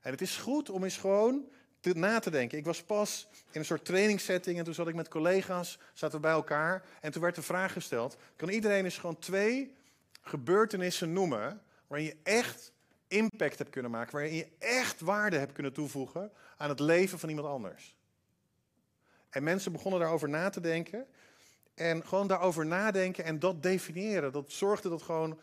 En 0.00 0.10
het 0.10 0.20
is 0.20 0.36
goed 0.36 0.70
om 0.70 0.84
eens 0.84 0.96
gewoon 0.96 1.44
na 1.82 2.18
te 2.18 2.30
denken. 2.30 2.58
Ik 2.58 2.64
was 2.64 2.82
pas 2.82 3.28
in 3.50 3.60
een 3.60 3.66
soort 3.66 3.84
trainingssetting 3.84 4.58
en 4.58 4.64
toen 4.64 4.74
zat 4.74 4.88
ik 4.88 4.94
met 4.94 5.08
collega's, 5.08 5.78
zaten 5.92 6.16
we 6.16 6.22
bij 6.22 6.32
elkaar. 6.32 6.84
En 7.00 7.12
toen 7.12 7.22
werd 7.22 7.34
de 7.34 7.42
vraag 7.42 7.72
gesteld, 7.72 8.16
kan 8.36 8.48
iedereen 8.48 8.84
eens 8.84 8.98
gewoon 8.98 9.18
twee 9.18 9.74
gebeurtenissen 10.22 11.12
noemen 11.12 11.62
waarin 11.86 12.06
je 12.06 12.16
echt 12.22 12.72
impact 13.08 13.58
hebt 13.58 13.70
kunnen 13.70 13.90
maken, 13.90 14.12
waarin 14.12 14.34
je 14.34 14.48
echt 14.58 15.00
waarde 15.00 15.38
hebt 15.38 15.52
kunnen 15.52 15.72
toevoegen 15.72 16.32
aan 16.56 16.68
het 16.68 16.80
leven 16.80 17.18
van 17.18 17.28
iemand 17.28 17.48
anders? 17.48 17.96
En 19.36 19.42
mensen 19.42 19.72
begonnen 19.72 20.00
daarover 20.00 20.28
na 20.28 20.48
te 20.48 20.60
denken. 20.60 21.06
En 21.74 22.06
gewoon 22.06 22.26
daarover 22.26 22.66
nadenken 22.66 23.24
en 23.24 23.38
dat 23.38 23.62
definiëren. 23.62 24.32
Dat 24.32 24.50
zorgde 24.50 24.88
dat 24.88 25.02
gewoon 25.02 25.38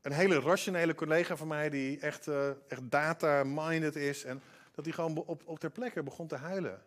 een 0.00 0.12
hele 0.12 0.40
rationele 0.40 0.94
collega 0.94 1.36
van 1.36 1.48
mij, 1.48 1.70
die 1.70 2.00
echt, 2.00 2.26
uh, 2.26 2.48
echt 2.68 2.90
data-minded 2.90 3.96
is, 3.96 4.24
en 4.24 4.42
dat 4.74 4.84
hij 4.84 4.94
gewoon 4.94 5.16
op, 5.16 5.42
op 5.44 5.58
ter 5.58 5.70
plekke 5.70 6.02
begon 6.02 6.26
te 6.26 6.36
huilen. 6.36 6.82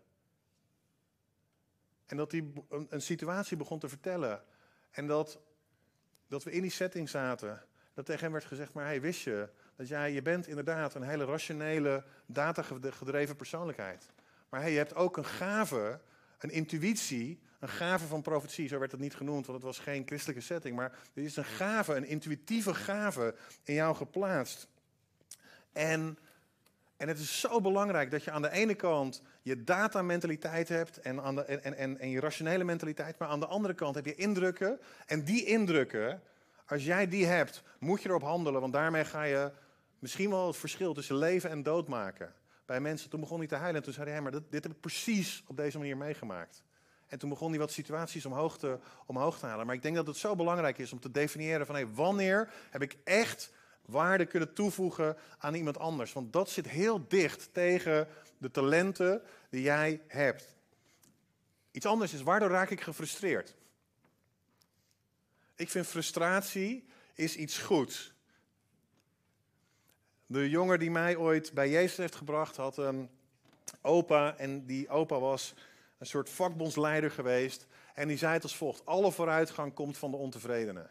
En 2.06 2.18
dat 2.18 2.34
een, 2.34 2.88
een, 2.90 3.02
situatie 3.02 3.58
begon 3.58 3.80
te 3.80 3.90
vertellen. 3.90 4.44
En 4.92 5.08
dat, 5.08 5.40
dat 6.28 6.44
we 6.44 6.52
in 6.52 6.62
die 6.62 6.72
setting 6.72 7.10
zaten. 7.10 7.62
Dat 7.94 8.06
tegen 8.06 8.24
hem 8.24 8.32
werd 8.32 8.46
gezegd, 8.46 8.74
maar 8.74 8.86
hey, 8.86 9.02
wist 9.02 9.22
je 9.22 9.50
dat 9.76 9.88
jij, 9.88 10.12
je 10.12 10.22
bent 10.22 10.48
inderdaad 10.48 10.96
een 10.96 11.04
hele 11.04 11.26
rationele, 11.26 12.04
data-gedreven 12.26 13.36
persoonlijkheid. 13.36 14.10
Maar 14.50 14.62
hey, 14.62 14.72
je 14.72 14.78
hebt 14.78 14.96
ook 14.96 15.18
een 15.18 15.26
gave, 15.26 16.00
een 16.40 16.52
intuïtie, 16.52 17.40
een 17.60 17.70
gave 17.70 18.06
van 18.08 18.22
profetie. 18.22 18.68
Zo 18.68 18.80
werd 18.80 18.92
het 18.92 19.02
niet 19.02 19.16
genoemd, 19.16 19.46
want 19.46 19.58
het 19.58 19.68
was 19.68 19.80
geen 19.80 20.04
christelijke 20.06 20.42
setting. 20.42 20.76
Maar 20.76 20.92
er 21.14 21.24
is 21.24 21.36
een 21.36 21.46
gave, 21.46 21.96
een 21.96 22.06
intuïtieve 22.06 22.74
gave 22.74 23.36
in 23.64 23.74
jou 23.74 23.96
geplaatst. 23.96 24.68
En, 25.72 26.18
en 26.98 27.08
het 27.08 27.20
is 27.20 27.40
zo 27.40 27.62
belangrijk 27.62 28.12
dat 28.12 28.24
je 28.24 28.32
aan 28.32 28.42
de 28.42 28.52
ene 28.52 28.76
kant 28.76 29.22
je 29.42 29.64
datamentaliteit 29.64 30.70
hebt 30.70 31.00
en, 31.00 31.22
aan 31.22 31.46
en, 31.46 31.78
en, 31.78 32.00
en 32.00 32.10
je 32.10 32.20
rationele 32.20 32.64
mentaliteit. 32.64 33.18
Maar 33.18 33.28
aan 33.28 33.40
de 33.40 33.46
andere 33.46 33.74
kant 33.74 33.96
heb 33.96 34.06
je 34.06 34.16
indrukken. 34.16 34.80
En 35.06 35.24
die 35.24 35.46
indrukken, 35.46 36.22
als 36.66 36.86
jij 36.86 37.08
die 37.08 37.26
hebt, 37.26 37.64
moet 37.80 38.02
je 38.02 38.10
erop 38.10 38.22
handelen. 38.22 38.62
Want 38.62 38.74
daarmee 38.74 39.06
ga 39.06 39.24
je 39.24 39.52
misschien 40.00 40.30
wel 40.30 40.48
het 40.48 40.58
verschil 40.58 40.94
tussen 40.94 41.18
leven 41.18 41.50
en 41.50 41.64
dood 41.64 41.88
maken 41.88 42.34
bij 42.66 42.80
mensen. 42.80 43.10
Toen 43.10 43.20
begon 43.20 43.38
hij 43.38 43.48
te 43.48 43.56
huilen 43.56 43.76
en 43.76 43.84
toen 43.84 43.94
zei 43.94 44.10
hij, 44.10 44.22
maar 44.22 44.32
dit, 44.32 44.44
dit 44.50 44.64
heb 44.64 44.72
ik 44.72 44.80
precies 44.80 45.44
op 45.48 45.58
deze 45.58 45.78
manier 45.78 45.98
meegemaakt. 45.98 46.64
En 47.08 47.20
toen 47.20 47.30
begon 47.30 47.50
hij 47.50 47.60
wat 47.60 47.72
situaties 47.72 48.26
omhoog 48.26 48.58
te, 48.58 48.80
omhoog 49.06 49.40
te 49.40 49.46
halen. 49.46 49.66
Maar 49.66 49.76
ik 49.76 49.82
denk 49.82 49.96
dat 49.96 50.08
het 50.08 50.18
zo 50.18 50.36
belangrijk 50.36 50.78
is 50.78 50.92
om 50.92 51.00
te 51.00 51.12
definiëren 51.12 51.66
van 51.66 51.76
hey, 51.76 51.88
wanneer 51.88 52.50
heb 52.70 52.82
ik 52.82 52.98
echt 53.04 53.52
waarde 53.86 54.26
kunnen 54.26 54.54
toevoegen 54.54 55.18
aan 55.38 55.54
iemand 55.54 55.78
anders. 55.78 56.14
Want 56.14 56.34
dat 56.34 56.50
zit 56.50 56.68
heel 56.68 57.08
dicht 57.08 57.50
tegen 57.54 58.08
de 58.38 58.52
talenten 58.52 59.22
die 59.50 59.62
jij 59.62 60.02
hebt. 60.08 60.56
Iets 61.72 61.86
anders 61.86 62.14
is, 62.14 62.22
waardoor 62.22 62.50
raak 62.50 62.70
ik 62.70 62.82
gefrustreerd? 62.82 63.56
Ik 65.56 65.70
vind 65.70 65.88
frustratie 65.88 66.86
is 67.14 67.36
iets 67.36 67.58
goeds. 67.58 68.15
De 70.36 70.50
jongen 70.50 70.80
die 70.80 70.92
mij 70.92 71.16
ooit 71.16 71.54
bij 71.54 71.70
Jezus 71.70 71.98
heeft 71.98 72.16
gebracht 72.16 72.56
had 72.56 72.78
een 72.78 73.10
opa. 73.82 74.38
En 74.38 74.66
die 74.66 74.90
opa 74.90 75.20
was 75.20 75.54
een 75.98 76.06
soort 76.06 76.30
vakbondsleider 76.30 77.12
geweest. 77.12 77.68
En 77.94 78.08
die 78.08 78.18
zei 78.18 78.34
het 78.34 78.44
als 78.44 78.56
volgt: 78.56 78.86
Alle 78.86 79.12
vooruitgang 79.12 79.74
komt 79.74 79.98
van 79.98 80.12
de 80.12 80.18
ontevredenen. 80.18 80.90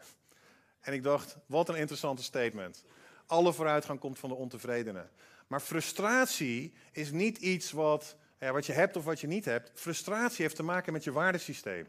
En 0.81 0.93
ik 0.93 1.03
dacht, 1.03 1.37
wat 1.45 1.69
een 1.69 1.75
interessante 1.75 2.23
statement. 2.23 2.83
Alle 3.25 3.53
vooruitgang 3.53 3.99
komt 3.99 4.19
van 4.19 4.29
de 4.29 4.35
ontevredenen. 4.35 5.09
Maar 5.47 5.61
frustratie 5.61 6.73
is 6.91 7.11
niet 7.11 7.37
iets 7.37 7.71
wat, 7.71 8.15
wat 8.39 8.65
je 8.65 8.73
hebt 8.73 8.95
of 8.95 9.03
wat 9.03 9.19
je 9.19 9.27
niet 9.27 9.45
hebt. 9.45 9.71
Frustratie 9.73 10.41
heeft 10.43 10.55
te 10.55 10.63
maken 10.63 10.93
met 10.93 11.03
je 11.03 11.11
waardesysteem. 11.11 11.87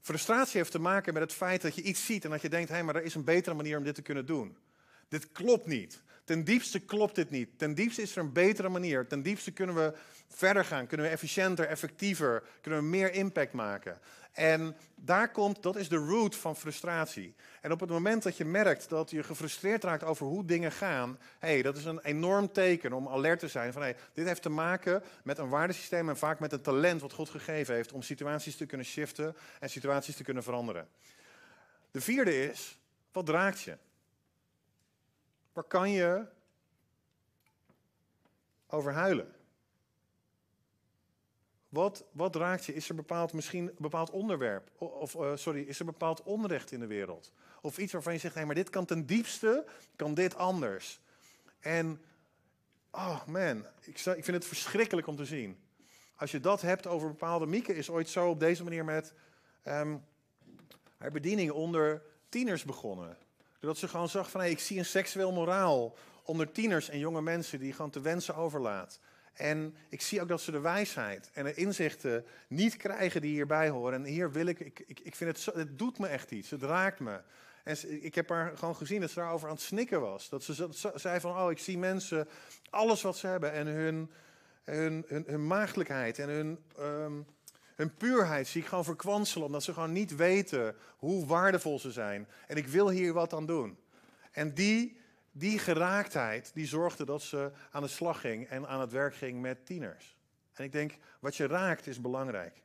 Frustratie 0.00 0.58
heeft 0.58 0.72
te 0.72 0.78
maken 0.78 1.12
met 1.12 1.22
het 1.22 1.32
feit 1.32 1.62
dat 1.62 1.74
je 1.74 1.82
iets 1.82 2.06
ziet 2.06 2.24
en 2.24 2.30
dat 2.30 2.42
je 2.42 2.48
denkt: 2.48 2.68
hé, 2.68 2.74
hey, 2.74 2.84
maar 2.84 2.96
er 2.96 3.04
is 3.04 3.14
een 3.14 3.24
betere 3.24 3.54
manier 3.54 3.78
om 3.78 3.84
dit 3.84 3.94
te 3.94 4.02
kunnen 4.02 4.26
doen. 4.26 4.56
Dit 5.08 5.32
klopt 5.32 5.66
niet. 5.66 6.02
Ten 6.24 6.44
diepste 6.44 6.78
klopt 6.78 7.14
dit 7.14 7.30
niet. 7.30 7.58
Ten 7.58 7.74
diepste 7.74 8.02
is 8.02 8.16
er 8.16 8.22
een 8.22 8.32
betere 8.32 8.68
manier. 8.68 9.06
Ten 9.06 9.22
diepste 9.22 9.50
kunnen 9.50 9.74
we 9.74 9.92
verder 10.28 10.64
gaan, 10.64 10.86
kunnen 10.86 11.06
we 11.06 11.12
efficiënter, 11.12 11.66
effectiever, 11.66 12.42
kunnen 12.60 12.80
we 12.80 12.86
meer 12.86 13.12
impact 13.12 13.52
maken. 13.52 14.00
En 14.32 14.76
daar 14.94 15.30
komt, 15.30 15.62
dat 15.62 15.76
is 15.76 15.88
de 15.88 15.96
root 15.96 16.36
van 16.36 16.56
frustratie. 16.56 17.34
En 17.60 17.72
op 17.72 17.80
het 17.80 17.90
moment 17.90 18.22
dat 18.22 18.36
je 18.36 18.44
merkt 18.44 18.88
dat 18.88 19.10
je 19.10 19.22
gefrustreerd 19.22 19.84
raakt 19.84 20.04
over 20.04 20.26
hoe 20.26 20.44
dingen 20.44 20.72
gaan, 20.72 21.18
hey, 21.38 21.62
dat 21.62 21.76
is 21.76 21.84
een 21.84 22.00
enorm 22.00 22.52
teken 22.52 22.92
om 22.92 23.08
alert 23.08 23.38
te 23.38 23.48
zijn 23.48 23.72
van 23.72 23.82
hey, 23.82 23.96
dit 24.12 24.26
heeft 24.26 24.42
te 24.42 24.48
maken 24.48 25.02
met 25.24 25.38
een 25.38 25.48
waardesysteem 25.48 26.08
en 26.08 26.16
vaak 26.16 26.40
met 26.40 26.52
een 26.52 26.62
talent 26.62 27.00
wat 27.00 27.12
God 27.12 27.28
gegeven 27.28 27.74
heeft 27.74 27.92
om 27.92 28.02
situaties 28.02 28.56
te 28.56 28.66
kunnen 28.66 28.86
shiften 28.86 29.36
en 29.60 29.70
situaties 29.70 30.16
te 30.16 30.24
kunnen 30.24 30.42
veranderen. 30.42 30.88
De 31.90 32.00
vierde 32.00 32.50
is, 32.50 32.78
wat 33.12 33.28
raakt 33.28 33.62
je? 33.62 33.76
Waar 35.52 35.64
kan 35.64 35.90
je 35.90 36.26
over 38.66 38.92
huilen? 38.92 39.34
Wat, 41.68 42.04
wat 42.12 42.36
raakt 42.36 42.64
je? 42.64 42.74
Is 42.74 42.88
er 42.88 42.94
bepaald, 42.94 43.32
misschien 43.32 43.68
een 43.68 43.74
bepaald 43.78 44.10
onderwerp? 44.10 44.70
Of, 44.78 45.14
uh, 45.14 45.36
sorry, 45.36 45.62
is 45.62 45.78
er 45.78 45.84
bepaald 45.84 46.22
onrecht 46.22 46.72
in 46.72 46.80
de 46.80 46.86
wereld? 46.86 47.32
Of 47.60 47.78
iets 47.78 47.92
waarvan 47.92 48.12
je 48.12 48.18
zegt, 48.18 48.34
nee, 48.34 48.44
maar 48.44 48.54
dit 48.54 48.70
kan 48.70 48.84
ten 48.84 49.06
diepste, 49.06 49.66
kan 49.96 50.14
dit 50.14 50.36
anders. 50.36 51.00
En, 51.60 52.02
oh 52.90 53.26
man, 53.26 53.66
ik, 53.80 53.98
ik 53.98 54.24
vind 54.24 54.26
het 54.26 54.46
verschrikkelijk 54.46 55.06
om 55.06 55.16
te 55.16 55.24
zien. 55.24 55.58
Als 56.16 56.30
je 56.30 56.40
dat 56.40 56.60
hebt 56.60 56.86
over 56.86 57.08
bepaalde... 57.08 57.46
Mieke 57.46 57.74
is 57.74 57.90
ooit 57.90 58.08
zo 58.08 58.28
op 58.28 58.40
deze 58.40 58.64
manier 58.64 58.84
met 58.84 59.14
um, 59.64 60.04
haar 60.96 61.10
bediening 61.10 61.50
onder 61.50 62.02
tieners 62.28 62.64
begonnen. 62.64 63.16
Doordat 63.62 63.80
ze 63.80 63.88
gewoon 63.88 64.08
zag 64.08 64.30
van, 64.30 64.44
ik 64.44 64.58
zie 64.58 64.78
een 64.78 64.84
seksueel 64.84 65.32
moraal 65.32 65.96
onder 66.24 66.52
tieners 66.52 66.88
en 66.88 66.98
jonge 66.98 67.22
mensen 67.22 67.58
die 67.58 67.72
gewoon 67.72 67.90
te 67.90 68.00
wensen 68.00 68.34
overlaat. 68.34 69.00
En 69.32 69.76
ik 69.88 70.00
zie 70.00 70.20
ook 70.20 70.28
dat 70.28 70.40
ze 70.40 70.50
de 70.50 70.60
wijsheid 70.60 71.30
en 71.32 71.44
de 71.44 71.54
inzichten 71.54 72.26
niet 72.48 72.76
krijgen 72.76 73.20
die 73.20 73.32
hierbij 73.32 73.68
horen. 73.68 73.94
En 73.94 74.04
hier 74.04 74.32
wil 74.32 74.46
ik, 74.46 74.60
ik, 74.60 75.00
ik, 75.02 75.14
vind 75.14 75.36
het, 75.36 75.54
het 75.54 75.78
doet 75.78 75.98
me 75.98 76.06
echt 76.06 76.30
iets, 76.30 76.50
het 76.50 76.62
raakt 76.62 77.00
me. 77.00 77.20
En 77.64 78.04
ik 78.04 78.14
heb 78.14 78.28
haar 78.28 78.58
gewoon 78.58 78.76
gezien 78.76 79.00
dat 79.00 79.10
ze 79.10 79.18
daarover 79.18 79.48
aan 79.48 79.54
het 79.54 79.62
snikken 79.62 80.00
was. 80.00 80.28
Dat 80.28 80.42
ze 80.44 80.68
zei 80.94 81.20
van, 81.20 81.36
oh, 81.36 81.50
ik 81.50 81.58
zie 81.58 81.78
mensen, 81.78 82.28
alles 82.70 83.02
wat 83.02 83.16
ze 83.16 83.26
hebben 83.26 83.52
en 83.52 83.66
hun, 83.66 84.10
hun, 84.62 85.04
hun, 85.06 85.46
maagdelijkheid 85.46 86.18
en 86.18 86.28
hun, 86.28 86.58
um, 86.78 87.26
hun 87.82 87.94
puurheid 87.96 88.48
zie 88.48 88.60
ik 88.60 88.68
gewoon 88.68 88.84
verkwanselen. 88.84 89.46
Omdat 89.46 89.62
ze 89.62 89.72
gewoon 89.72 89.92
niet 89.92 90.16
weten 90.16 90.76
hoe 90.96 91.26
waardevol 91.26 91.78
ze 91.78 91.92
zijn. 91.92 92.28
En 92.46 92.56
ik 92.56 92.66
wil 92.66 92.88
hier 92.88 93.12
wat 93.12 93.32
aan 93.32 93.46
doen. 93.46 93.78
En 94.30 94.54
die 94.54 95.00
die 95.32 95.58
geraaktheid 95.58 96.50
die 96.54 96.66
zorgde 96.66 97.04
dat 97.04 97.22
ze 97.22 97.52
aan 97.70 97.82
de 97.82 97.88
slag 97.88 98.20
ging 98.20 98.48
en 98.48 98.68
aan 98.68 98.80
het 98.80 98.92
werk 98.92 99.14
ging 99.14 99.40
met 99.40 99.66
tieners. 99.66 100.16
En 100.52 100.64
ik 100.64 100.72
denk, 100.72 100.96
wat 101.20 101.36
je 101.36 101.46
raakt 101.46 101.86
is 101.86 102.00
belangrijk. 102.00 102.62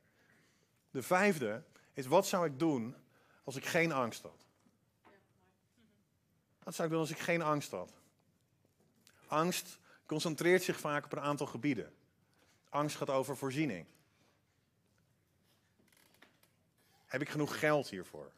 De 0.92 1.02
vijfde 1.02 1.64
is, 1.94 2.06
wat 2.06 2.28
zou 2.28 2.46
ik 2.46 2.60
doen 2.60 2.96
als 3.44 3.56
ik 3.56 3.66
geen 3.66 3.92
angst 3.92 4.22
had? 4.22 4.46
Wat 6.64 6.76
zou 6.76 6.88
ik 6.88 6.94
doen 6.94 7.04
als 7.04 7.12
ik 7.12 7.20
geen 7.20 7.42
angst 7.42 7.72
had? 7.72 7.94
Angst 9.28 9.80
concentreert 10.06 10.64
zich 10.64 10.80
vaak 10.80 11.06
op 11.06 11.12
een 11.12 11.20
aantal 11.20 11.48
gebieden. 11.48 11.94
Angst 12.70 12.96
gaat 12.96 13.10
over 13.10 13.38
voorziening. 13.38 13.86
Heb 17.08 17.22
ik 17.22 17.30
genoeg 17.30 17.60
geld 17.60 17.90
hiervoor? 17.90 18.32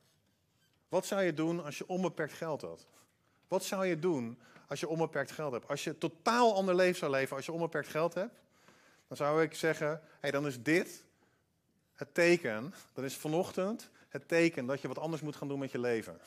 Wat 0.90 1.06
zou 1.06 1.22
je 1.22 1.34
doen 1.34 1.64
als 1.64 1.78
je 1.78 1.88
onbeperkt 1.88 2.34
geld 2.34 2.62
had? 2.62 2.88
Wat 3.48 3.64
zou 3.64 3.86
je 3.86 4.00
doen 4.00 4.40
als 4.68 4.80
je 4.80 4.88
onbeperkt 4.88 5.32
geld 5.32 5.52
hebt? 5.52 5.68
Als 5.68 5.84
je 5.84 5.98
totaal 5.98 6.56
ander 6.56 6.76
leven 6.76 6.98
zou 6.98 7.12
leven 7.12 7.36
als 7.36 7.46
je 7.46 7.52
onbeperkt 7.52 7.88
geld 7.88 8.14
hebt, 8.14 8.42
dan 9.08 9.18
zou 9.18 9.42
ik 9.42 9.54
zeggen, 9.54 10.02
hey, 10.20 10.32
dan 10.32 10.48
is 10.48 10.62
dit 10.62 11.04
het 11.94 12.14
teken, 12.14 12.74
dan 12.94 13.04
is 13.04 13.16
vanochtend 13.16 13.90
het 14.10 14.28
teken 14.28 14.66
dat 14.66 14.82
je 14.82 14.88
wat 14.88 14.98
anders 14.98 15.22
moet 15.22 15.36
gaan 15.36 15.48
doen 15.48 15.60
met 15.60 15.72
je 15.72 15.80
leven. 15.80 16.20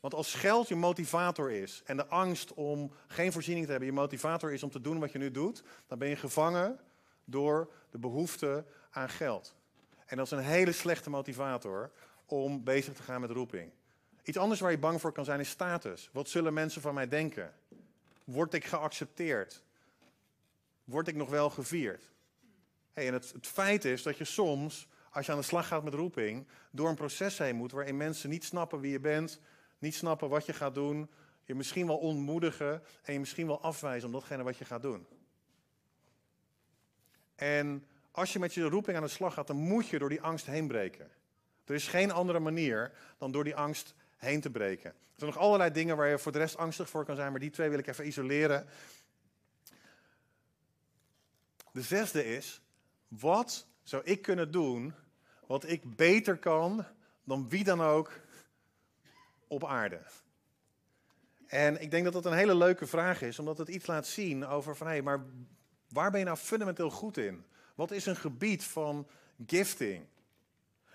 Want 0.00 0.14
als 0.14 0.34
geld 0.34 0.68
je 0.68 0.74
motivator 0.74 1.50
is 1.50 1.82
en 1.84 1.96
de 1.96 2.06
angst 2.06 2.54
om 2.54 2.92
geen 3.06 3.32
voorziening 3.32 3.64
te 3.64 3.70
hebben 3.70 3.88
je 3.88 3.94
motivator 3.94 4.52
is 4.52 4.62
om 4.62 4.70
te 4.70 4.80
doen 4.80 4.98
wat 4.98 5.12
je 5.12 5.18
nu 5.18 5.30
doet, 5.30 5.62
dan 5.86 5.98
ben 5.98 6.08
je 6.08 6.16
gevangen 6.16 6.80
door 7.24 7.72
de 7.90 7.98
behoefte 7.98 8.64
aan 8.90 9.08
geld. 9.08 9.54
En 10.04 10.16
dat 10.16 10.26
is 10.26 10.32
een 10.32 10.38
hele 10.38 10.72
slechte 10.72 11.10
motivator 11.10 11.90
om 12.26 12.64
bezig 12.64 12.94
te 12.94 13.02
gaan 13.02 13.20
met 13.20 13.30
roeping. 13.30 13.72
Iets 14.22 14.38
anders 14.38 14.60
waar 14.60 14.70
je 14.70 14.78
bang 14.78 15.00
voor 15.00 15.12
kan 15.12 15.24
zijn 15.24 15.40
is 15.40 15.48
status. 15.48 16.08
Wat 16.12 16.28
zullen 16.28 16.54
mensen 16.54 16.82
van 16.82 16.94
mij 16.94 17.08
denken? 17.08 17.54
Word 18.24 18.54
ik 18.54 18.64
geaccepteerd? 18.64 19.62
Word 20.84 21.08
ik 21.08 21.14
nog 21.14 21.30
wel 21.30 21.50
gevierd? 21.50 22.12
Hey, 22.92 23.06
en 23.06 23.12
het, 23.12 23.32
het 23.32 23.46
feit 23.46 23.84
is 23.84 24.02
dat 24.02 24.18
je 24.18 24.24
soms, 24.24 24.88
als 25.10 25.26
je 25.26 25.32
aan 25.32 25.38
de 25.38 25.44
slag 25.44 25.66
gaat 25.66 25.84
met 25.84 25.94
roeping, 25.94 26.46
door 26.70 26.88
een 26.88 26.94
proces 26.94 27.38
heen 27.38 27.56
moet 27.56 27.72
waarin 27.72 27.96
mensen 27.96 28.30
niet 28.30 28.44
snappen 28.44 28.80
wie 28.80 28.92
je 28.92 29.00
bent, 29.00 29.40
niet 29.78 29.94
snappen 29.94 30.28
wat 30.28 30.46
je 30.46 30.52
gaat 30.52 30.74
doen, 30.74 31.10
je 31.44 31.54
misschien 31.54 31.86
wel 31.86 31.96
ontmoedigen 31.96 32.82
en 33.02 33.12
je 33.12 33.18
misschien 33.18 33.46
wel 33.46 33.62
afwijzen 33.62 34.08
om 34.08 34.14
datgene 34.14 34.42
wat 34.42 34.56
je 34.56 34.64
gaat 34.64 34.82
doen. 34.82 35.06
En 37.34 37.86
als 38.14 38.32
je 38.32 38.38
met 38.38 38.54
je 38.54 38.62
roeping 38.62 38.96
aan 38.96 39.02
de 39.02 39.08
slag 39.08 39.34
gaat, 39.34 39.46
dan 39.46 39.56
moet 39.56 39.88
je 39.88 39.98
door 39.98 40.08
die 40.08 40.22
angst 40.22 40.46
heen 40.46 40.68
breken. 40.68 41.10
Er 41.64 41.74
is 41.74 41.88
geen 41.88 42.10
andere 42.10 42.38
manier 42.38 42.92
dan 43.18 43.32
door 43.32 43.44
die 43.44 43.56
angst 43.56 43.94
heen 44.16 44.40
te 44.40 44.50
breken. 44.50 44.90
Er 44.90 45.20
zijn 45.20 45.30
nog 45.30 45.40
allerlei 45.40 45.70
dingen 45.70 45.96
waar 45.96 46.08
je 46.08 46.18
voor 46.18 46.32
de 46.32 46.38
rest 46.38 46.56
angstig 46.56 46.88
voor 46.88 47.04
kan 47.04 47.16
zijn, 47.16 47.30
maar 47.30 47.40
die 47.40 47.50
twee 47.50 47.68
wil 47.68 47.78
ik 47.78 47.86
even 47.86 48.06
isoleren. 48.06 48.66
De 51.72 51.82
zesde 51.82 52.24
is, 52.24 52.60
wat 53.08 53.66
zou 53.82 54.02
ik 54.04 54.22
kunnen 54.22 54.50
doen 54.50 54.94
wat 55.46 55.68
ik 55.68 55.96
beter 55.96 56.38
kan 56.38 56.84
dan 57.24 57.48
wie 57.48 57.64
dan 57.64 57.82
ook 57.82 58.20
op 59.46 59.64
aarde? 59.64 60.00
En 61.46 61.82
ik 61.82 61.90
denk 61.90 62.04
dat 62.04 62.12
dat 62.12 62.26
een 62.26 62.32
hele 62.32 62.54
leuke 62.54 62.86
vraag 62.86 63.22
is, 63.22 63.38
omdat 63.38 63.58
het 63.58 63.68
iets 63.68 63.86
laat 63.86 64.06
zien 64.06 64.46
over 64.46 64.76
van 64.76 64.86
hé, 64.86 65.02
maar 65.02 65.24
waar 65.88 66.10
ben 66.10 66.20
je 66.20 66.26
nou 66.26 66.36
fundamenteel 66.36 66.90
goed 66.90 67.16
in? 67.16 67.44
Wat 67.74 67.90
is 67.90 68.06
een 68.06 68.16
gebied 68.16 68.64
van 68.64 69.06
gifting? 69.46 70.06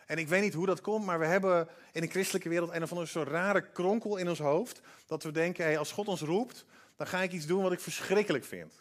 En 0.05 0.17
ik 0.17 0.27
weet 0.27 0.41
niet 0.41 0.53
hoe 0.53 0.65
dat 0.65 0.81
komt, 0.81 1.05
maar 1.05 1.19
we 1.19 1.25
hebben 1.25 1.67
in 1.91 2.01
de 2.01 2.07
christelijke 2.07 2.49
wereld 2.49 2.73
een 2.73 2.83
of 2.83 2.89
andere 2.89 3.07
soort 3.07 3.27
rare 3.27 3.69
kronkel 3.71 4.17
in 4.17 4.29
ons 4.29 4.39
hoofd. 4.39 4.81
Dat 5.05 5.23
we 5.23 5.31
denken, 5.31 5.63
hey, 5.63 5.77
als 5.77 5.91
God 5.91 6.07
ons 6.07 6.21
roept, 6.21 6.65
dan 6.95 7.07
ga 7.07 7.21
ik 7.21 7.31
iets 7.31 7.45
doen 7.45 7.63
wat 7.63 7.71
ik 7.71 7.79
verschrikkelijk 7.79 8.45
vind. 8.45 8.73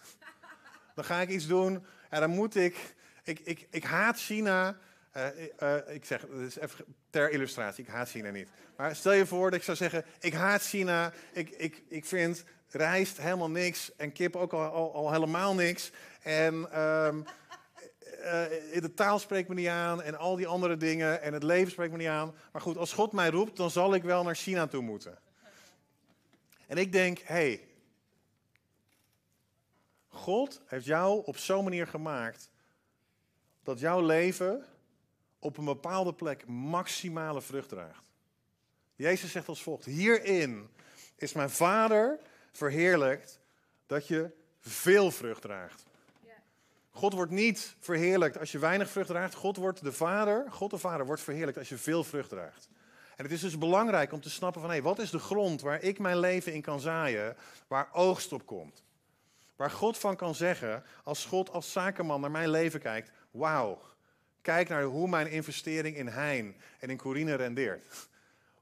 Dan 0.95 1.05
ga 1.05 1.21
ik 1.21 1.29
iets 1.29 1.47
doen 1.47 1.85
en 2.11 2.21
dan 2.21 2.31
moet 2.31 2.55
ik... 2.57 2.97
Ik, 3.23 3.41
ik, 3.41 3.67
ik 3.71 3.85
haat 3.85 4.19
China... 4.19 4.79
Uh, 5.17 5.27
uh, 5.63 5.95
ik 5.95 6.05
zeg, 6.05 6.27
is 6.27 6.59
even 6.59 6.85
ter 7.11 7.31
illustratie, 7.31 7.85
ik 7.85 7.91
haat 7.91 8.09
China 8.09 8.31
niet. 8.31 8.49
Maar 8.77 8.97
stel 8.97 9.13
je 9.13 9.27
voor 9.27 9.51
dat 9.51 9.59
ik 9.59 9.65
zou 9.65 9.77
zeggen, 9.77 10.05
ik 10.21 10.33
haat 10.33 10.63
China, 10.63 11.13
ik, 11.33 11.51
ik, 11.51 11.83
ik 11.89 12.05
vind 12.05 12.45
rijst 12.69 13.17
helemaal 13.17 13.51
niks 13.51 13.97
en 13.97 14.13
kip 14.13 14.37
ook 14.37 14.53
al, 14.53 14.71
al, 14.71 14.95
al 14.95 15.13
helemaal 15.13 15.55
niks. 15.55 15.91
En 16.23 16.81
um, 16.83 17.25
uh, 18.19 18.81
de 18.81 18.93
taal 18.95 19.19
spreekt 19.19 19.49
me 19.49 19.55
niet 19.55 19.67
aan 19.67 20.03
en 20.03 20.19
al 20.19 20.37
die 20.37 20.47
andere 20.47 20.77
dingen 20.77 21.23
en 21.23 21.33
het 21.33 21.43
leven 21.43 21.71
spreekt 21.71 21.93
me 21.93 21.99
niet 21.99 22.07
aan. 22.07 22.35
Maar 22.53 22.63
goed, 22.63 22.77
als 22.77 22.93
God 22.93 23.13
mij 23.13 23.31
roept, 23.31 23.57
dan 23.57 23.71
zal 23.71 23.95
ik 23.95 24.03
wel 24.03 24.23
naar 24.23 24.35
China 24.35 24.67
toe 24.67 24.83
moeten. 24.83 25.19
En 26.67 26.77
ik 26.77 26.93
denk, 26.93 27.19
hé, 27.19 27.35
hey, 27.35 27.69
God 30.09 30.61
heeft 30.67 30.85
jou 30.85 31.25
op 31.25 31.37
zo'n 31.37 31.65
manier 31.65 31.87
gemaakt 31.87 32.51
dat 33.63 33.81
jouw 33.81 34.01
leven 34.01 34.65
op 35.39 35.57
een 35.57 35.65
bepaalde 35.65 36.15
plek 36.15 36.47
maximale 36.47 37.43
vrucht 37.43 37.69
draagt. 37.69 38.05
Jezus 38.95 39.33
zegt 39.33 39.49
als 39.49 39.63
volgt: 39.63 39.85
Hierin 39.85 40.69
is 41.17 41.33
mijn 41.33 41.51
Vader 41.51 42.19
verheerlijkt 42.53 43.41
dat 43.87 44.07
je 44.07 44.31
veel 44.61 45.11
vrucht 45.11 45.43
draagt. 45.43 45.88
God 46.99 47.13
wordt 47.13 47.33
niet 47.33 47.77
verheerlijkt 47.81 48.39
als 48.39 48.53
je 48.53 48.59
weinig 48.59 48.91
vrucht 48.91 49.09
draagt. 49.09 49.35
God 49.35 49.57
wordt 49.57 49.83
de 49.83 49.93
Vader, 49.93 50.47
God 50.51 50.71
de 50.71 50.79
Vader 50.79 51.07
wordt 51.07 51.23
verheerlijkt 51.23 51.59
als 51.59 51.69
je 51.69 51.77
veel 51.77 52.05
vrucht 52.05 52.29
draagt. 52.29 52.69
En 53.17 53.25
het 53.25 53.33
is 53.33 53.41
dus 53.41 53.59
belangrijk 53.59 54.13
om 54.13 54.21
te 54.21 54.31
snappen 54.31 54.61
van 54.61 54.71
hé, 54.71 54.83
wat 54.83 54.99
is 54.99 55.11
de 55.11 55.19
grond 55.19 55.61
waar 55.61 55.83
ik 55.83 55.99
mijn 55.99 56.19
leven 56.19 56.53
in 56.53 56.63
kan 56.63 56.81
zaaien, 56.81 57.37
waar 57.67 57.89
oogst 57.93 58.33
op 58.33 58.47
komt. 58.47 58.83
Waar 59.57 59.71
God 59.71 59.99
van 59.99 60.17
kan 60.17 60.35
zeggen, 60.35 60.85
als 61.05 61.25
God 61.25 61.51
als 61.51 61.73
zakenman 61.73 62.21
naar 62.21 62.31
mijn 62.31 62.51
leven 62.51 62.81
kijkt, 62.81 63.11
wauw, 63.31 63.83
kijk 64.43 64.69
naar 64.69 64.83
hoe 64.83 65.09
mijn 65.09 65.31
investering 65.31 65.97
in 65.97 66.09
Hein 66.09 66.57
en 66.79 66.91
in 66.91 66.97
Corine 66.97 67.35
rendeert. 67.35 68.09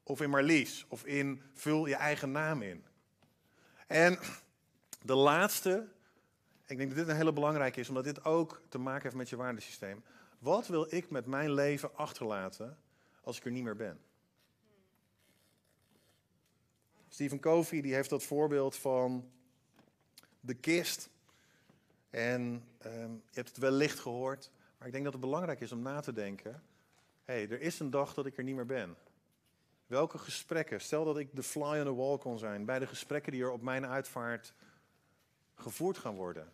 Of 0.02 0.20
in 0.20 0.30
Marlies, 0.30 0.84
of 0.88 1.04
in 1.04 1.42
vul 1.54 1.86
je 1.86 1.96
eigen 1.96 2.32
naam 2.32 2.62
in. 2.62 2.84
En 3.86 4.18
de 5.02 5.14
laatste, 5.14 5.86
ik 6.66 6.76
denk 6.76 6.88
dat 6.88 6.98
dit 6.98 7.08
een 7.08 7.16
hele 7.16 7.32
belangrijke 7.32 7.80
is, 7.80 7.88
omdat 7.88 8.04
dit 8.04 8.24
ook 8.24 8.62
te 8.68 8.78
maken 8.78 9.02
heeft 9.02 9.14
met 9.14 9.28
je 9.28 9.36
waardesysteem. 9.36 10.02
Wat 10.38 10.66
wil 10.66 10.94
ik 10.94 11.10
met 11.10 11.26
mijn 11.26 11.52
leven 11.52 11.96
achterlaten 11.96 12.78
als 13.20 13.36
ik 13.36 13.44
er 13.44 13.50
niet 13.50 13.64
meer 13.64 13.76
ben? 13.76 14.00
Stephen 17.08 17.40
Covey 17.40 17.80
die 17.80 17.94
heeft 17.94 18.10
dat 18.10 18.22
voorbeeld 18.22 18.76
van 18.76 19.30
de 20.40 20.54
kist. 20.54 21.10
En 22.10 22.42
um, 22.86 23.22
je 23.30 23.34
hebt 23.34 23.48
het 23.48 23.58
wellicht 23.58 23.98
gehoord, 23.98 24.50
maar 24.78 24.86
ik 24.86 24.92
denk 24.92 25.04
dat 25.04 25.12
het 25.12 25.22
belangrijk 25.22 25.60
is 25.60 25.72
om 25.72 25.82
na 25.82 26.00
te 26.00 26.12
denken. 26.12 26.62
Hey, 27.24 27.48
er 27.50 27.60
is 27.60 27.78
een 27.78 27.90
dag 27.90 28.14
dat 28.14 28.26
ik 28.26 28.36
er 28.36 28.44
niet 28.44 28.54
meer 28.54 28.66
ben. 28.66 28.96
Welke 29.86 30.18
gesprekken, 30.18 30.80
stel 30.80 31.04
dat 31.04 31.18
ik 31.18 31.28
de 31.32 31.42
fly 31.42 31.78
on 31.78 31.84
the 31.84 31.94
wall 31.94 32.18
kon 32.18 32.38
zijn 32.38 32.64
bij 32.64 32.78
de 32.78 32.86
gesprekken 32.86 33.32
die 33.32 33.42
er 33.42 33.50
op 33.50 33.62
mijn 33.62 33.86
uitvaart 33.86 34.54
gevoerd 35.56 35.98
gaan 35.98 36.14
worden. 36.14 36.52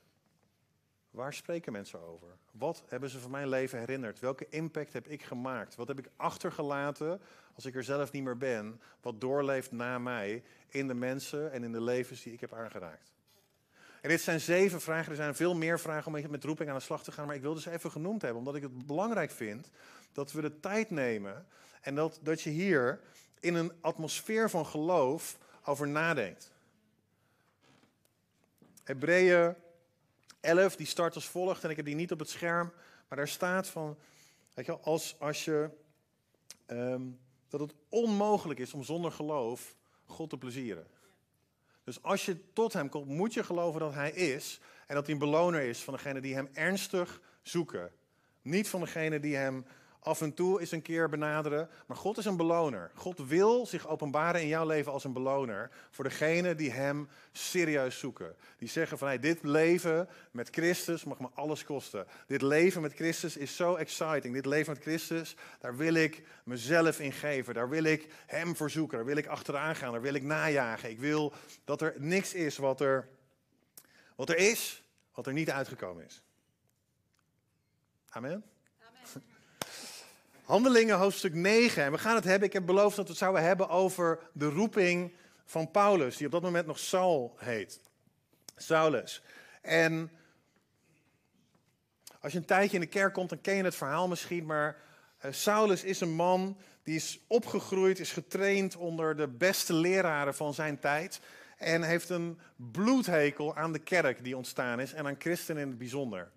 Waar 1.10 1.34
spreken 1.34 1.72
mensen 1.72 2.00
over? 2.00 2.28
Wat 2.50 2.82
hebben 2.86 3.10
ze 3.10 3.18
van 3.18 3.30
mijn 3.30 3.48
leven 3.48 3.78
herinnerd? 3.78 4.20
Welke 4.20 4.46
impact 4.48 4.92
heb 4.92 5.08
ik 5.08 5.22
gemaakt? 5.22 5.74
Wat 5.74 5.88
heb 5.88 5.98
ik 5.98 6.08
achtergelaten 6.16 7.20
als 7.54 7.66
ik 7.66 7.74
er 7.74 7.84
zelf 7.84 8.12
niet 8.12 8.22
meer 8.22 8.36
ben? 8.36 8.80
Wat 9.00 9.20
doorleeft 9.20 9.72
na 9.72 9.98
mij 9.98 10.42
in 10.68 10.86
de 10.86 10.94
mensen 10.94 11.52
en 11.52 11.64
in 11.64 11.72
de 11.72 11.80
levens 11.80 12.22
die 12.22 12.32
ik 12.32 12.40
heb 12.40 12.52
aangeraakt? 12.52 13.12
En 14.00 14.08
dit 14.08 14.20
zijn 14.20 14.40
zeven 14.40 14.80
vragen. 14.80 15.10
Er 15.10 15.16
zijn 15.16 15.34
veel 15.34 15.54
meer 15.54 15.80
vragen 15.80 16.14
om 16.14 16.30
met 16.30 16.44
roeping 16.44 16.68
aan 16.68 16.76
de 16.76 16.82
slag 16.82 17.02
te 17.02 17.12
gaan. 17.12 17.26
Maar 17.26 17.36
ik 17.36 17.42
wil 17.42 17.54
ze 17.54 17.70
even 17.70 17.90
genoemd 17.90 18.22
hebben, 18.22 18.38
omdat 18.38 18.54
ik 18.54 18.62
het 18.62 18.86
belangrijk 18.86 19.30
vind 19.30 19.70
dat 20.12 20.32
we 20.32 20.40
de 20.40 20.60
tijd 20.60 20.90
nemen. 20.90 21.46
En 21.80 21.94
dat, 21.94 22.18
dat 22.22 22.42
je 22.42 22.50
hier 22.50 23.00
in 23.40 23.54
een 23.54 23.72
atmosfeer 23.80 24.50
van 24.50 24.66
geloof 24.66 25.38
over 25.64 25.88
nadenkt. 25.88 26.51
Hebreeën 28.82 29.54
11, 30.40 30.76
die 30.76 30.86
start 30.86 31.14
als 31.14 31.26
volgt, 31.26 31.64
en 31.64 31.70
ik 31.70 31.76
heb 31.76 31.84
die 31.84 31.94
niet 31.94 32.12
op 32.12 32.18
het 32.18 32.28
scherm, 32.28 32.72
maar 33.08 33.18
daar 33.18 33.28
staat 33.28 33.68
van, 33.68 33.98
weet 34.54 34.66
je, 34.66 34.78
als, 34.78 35.16
als 35.18 35.44
je, 35.44 35.70
ehm, 36.66 37.02
dat 37.48 37.60
het 37.60 37.74
onmogelijk 37.88 38.60
is 38.60 38.72
om 38.72 38.82
zonder 38.82 39.12
geloof 39.12 39.74
God 40.04 40.30
te 40.30 40.38
plezieren. 40.38 40.86
Dus 41.84 42.02
als 42.02 42.24
je 42.24 42.52
tot 42.52 42.72
hem 42.72 42.88
komt, 42.88 43.06
moet 43.06 43.34
je 43.34 43.44
geloven 43.44 43.80
dat 43.80 43.94
hij 43.94 44.10
is 44.10 44.60
en 44.86 44.94
dat 44.94 45.04
hij 45.04 45.14
een 45.14 45.20
beloner 45.20 45.60
is 45.62 45.82
van 45.82 45.94
degene 45.94 46.20
die 46.20 46.34
hem 46.34 46.48
ernstig 46.52 47.20
zoeken. 47.42 47.92
Niet 48.42 48.68
van 48.68 48.80
degene 48.80 49.20
die 49.20 49.36
hem 49.36 49.66
af 50.02 50.20
en 50.20 50.34
toe 50.34 50.60
eens 50.60 50.70
een 50.70 50.82
keer 50.82 51.08
benaderen. 51.08 51.68
Maar 51.86 51.96
God 51.96 52.18
is 52.18 52.24
een 52.24 52.36
beloner. 52.36 52.90
God 52.94 53.18
wil 53.18 53.66
zich 53.66 53.88
openbaren 53.88 54.40
in 54.40 54.48
jouw 54.48 54.66
leven 54.66 54.92
als 54.92 55.04
een 55.04 55.12
beloner. 55.12 55.70
Voor 55.90 56.04
degenen 56.04 56.56
die 56.56 56.70
Hem 56.70 57.08
serieus 57.32 57.98
zoeken. 57.98 58.34
Die 58.56 58.68
zeggen 58.68 58.98
van 58.98 59.08
hey, 59.08 59.18
dit 59.18 59.42
leven 59.42 60.08
met 60.30 60.48
Christus 60.50 61.04
mag 61.04 61.18
me 61.18 61.28
alles 61.34 61.64
kosten. 61.64 62.06
Dit 62.26 62.42
leven 62.42 62.82
met 62.82 62.94
Christus 62.94 63.36
is 63.36 63.56
zo 63.56 63.74
exciting. 63.74 64.34
Dit 64.34 64.46
leven 64.46 64.72
met 64.72 64.82
Christus, 64.82 65.36
daar 65.60 65.76
wil 65.76 65.94
ik 65.94 66.22
mezelf 66.44 67.00
in 67.00 67.12
geven. 67.12 67.54
Daar 67.54 67.68
wil 67.68 67.84
ik 67.84 68.08
Hem 68.26 68.56
voor 68.56 68.70
zoeken. 68.70 68.96
Daar 68.96 69.06
wil 69.06 69.16
ik 69.16 69.26
achteraan 69.26 69.76
gaan. 69.76 69.92
Daar 69.92 70.00
wil 70.00 70.14
ik 70.14 70.22
najagen. 70.22 70.90
Ik 70.90 70.98
wil 70.98 71.32
dat 71.64 71.80
er 71.80 71.94
niks 71.98 72.34
is 72.34 72.56
wat 72.56 72.80
er, 72.80 73.08
wat 74.16 74.28
er 74.28 74.36
is, 74.36 74.82
wat 75.14 75.26
er 75.26 75.32
niet 75.32 75.50
uitgekomen 75.50 76.04
is. 76.04 76.22
Amen. 78.08 78.51
Handelingen 80.42 80.98
hoofdstuk 80.98 81.34
9. 81.34 81.84
En 81.84 81.92
we 81.92 81.98
gaan 81.98 82.14
het 82.14 82.24
hebben, 82.24 82.48
ik 82.48 82.52
heb 82.54 82.66
beloofd 82.66 82.96
dat 82.96 83.04
we 83.04 83.10
het 83.10 83.20
zouden 83.20 83.42
hebben 83.42 83.68
over 83.68 84.18
de 84.32 84.48
roeping 84.48 85.12
van 85.44 85.70
Paulus, 85.70 86.16
die 86.16 86.26
op 86.26 86.32
dat 86.32 86.42
moment 86.42 86.66
nog 86.66 86.78
Saul 86.78 87.34
heet. 87.38 87.80
Saulus. 88.56 89.22
En 89.60 90.10
als 92.20 92.32
je 92.32 92.38
een 92.38 92.44
tijdje 92.44 92.74
in 92.74 92.80
de 92.80 92.86
kerk 92.86 93.12
komt, 93.12 93.28
dan 93.28 93.40
ken 93.40 93.54
je 93.54 93.64
het 93.64 93.74
verhaal 93.74 94.08
misschien, 94.08 94.46
maar 94.46 94.76
uh, 95.24 95.32
Saulus 95.32 95.84
is 95.84 96.00
een 96.00 96.14
man 96.14 96.58
die 96.82 96.94
is 96.94 97.20
opgegroeid, 97.26 97.98
is 97.98 98.12
getraind 98.12 98.76
onder 98.76 99.16
de 99.16 99.28
beste 99.28 99.72
leraren 99.72 100.34
van 100.34 100.54
zijn 100.54 100.78
tijd. 100.78 101.20
En 101.56 101.82
heeft 101.82 102.08
een 102.08 102.38
bloedhekel 102.56 103.56
aan 103.56 103.72
de 103.72 103.78
kerk 103.78 104.24
die 104.24 104.36
ontstaan 104.36 104.80
is 104.80 104.92
en 104.92 105.06
aan 105.06 105.16
christenen 105.18 105.62
in 105.62 105.68
het 105.68 105.78
bijzonder. 105.78 106.30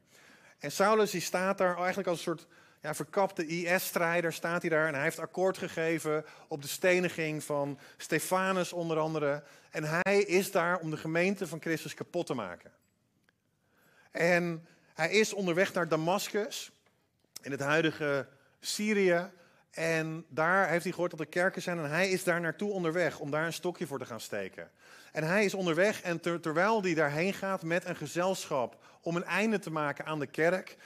En 0.60 0.72
Saulus 0.72 1.12
die 1.12 1.22
staat 1.22 1.58
daar 1.58 1.78
eigenlijk 1.78 2.08
als 2.08 2.18
een 2.18 2.24
soort 2.24 2.48
ja, 2.86 2.94
verkapte 2.94 3.46
IS-strijder 3.46 4.34
staat 4.34 4.62
hij 4.62 4.70
daar 4.70 4.88
en 4.88 4.94
hij 4.94 5.04
heeft 5.04 5.20
akkoord 5.20 5.58
gegeven 5.58 6.26
op 6.48 6.62
de 6.62 6.68
steniging 6.68 7.44
van 7.44 7.80
Stefanus 7.98 8.74
onder 8.74 8.98
andere. 8.98 9.44
En 9.72 9.84
hij 9.84 10.22
is 10.22 10.52
daar 10.52 10.80
om 10.80 10.90
de 10.90 10.98
gemeente 10.98 11.48
van 11.48 11.62
Christus 11.62 11.94
kapot 11.94 12.26
te 12.26 12.34
maken. 12.34 12.72
En 14.12 14.68
hij 14.94 15.12
is 15.12 15.34
onderweg 15.34 15.74
naar 15.74 15.88
Damascus, 15.88 16.72
in 17.42 17.52
het 17.52 17.60
huidige 17.60 18.28
Syrië. 18.60 19.30
En 19.72 20.26
daar 20.30 20.70
heeft 20.70 20.84
hij 20.84 20.94
gehoord 20.94 21.12
dat 21.12 21.20
er 21.20 21.26
kerken 21.26 21.62
zijn 21.62 21.78
en 21.78 21.90
hij 21.90 22.10
is 22.10 22.24
daar 22.24 22.42
naartoe 22.42 22.72
onderweg 22.72 23.20
om 23.20 23.32
daar 23.32 23.46
een 23.46 23.54
stokje 23.54 23.88
voor 23.88 24.00
te 24.00 24.06
gaan 24.06 24.20
steken. 24.20 24.72
En 25.12 25.24
hij 25.24 25.46
is 25.46 25.54
onderweg 25.54 26.02
en 26.02 26.20
terwijl 26.20 26.82
hij 26.82 26.94
daarheen 26.94 27.34
gaat 27.34 27.64
met 27.64 27.86
een 27.86 27.96
gezelschap 27.96 28.84
om 29.02 29.16
een 29.16 29.24
einde 29.24 29.60
te 29.60 29.72
maken 29.72 30.06
aan 30.06 30.20
de 30.20 30.28
kerk, 30.28 30.78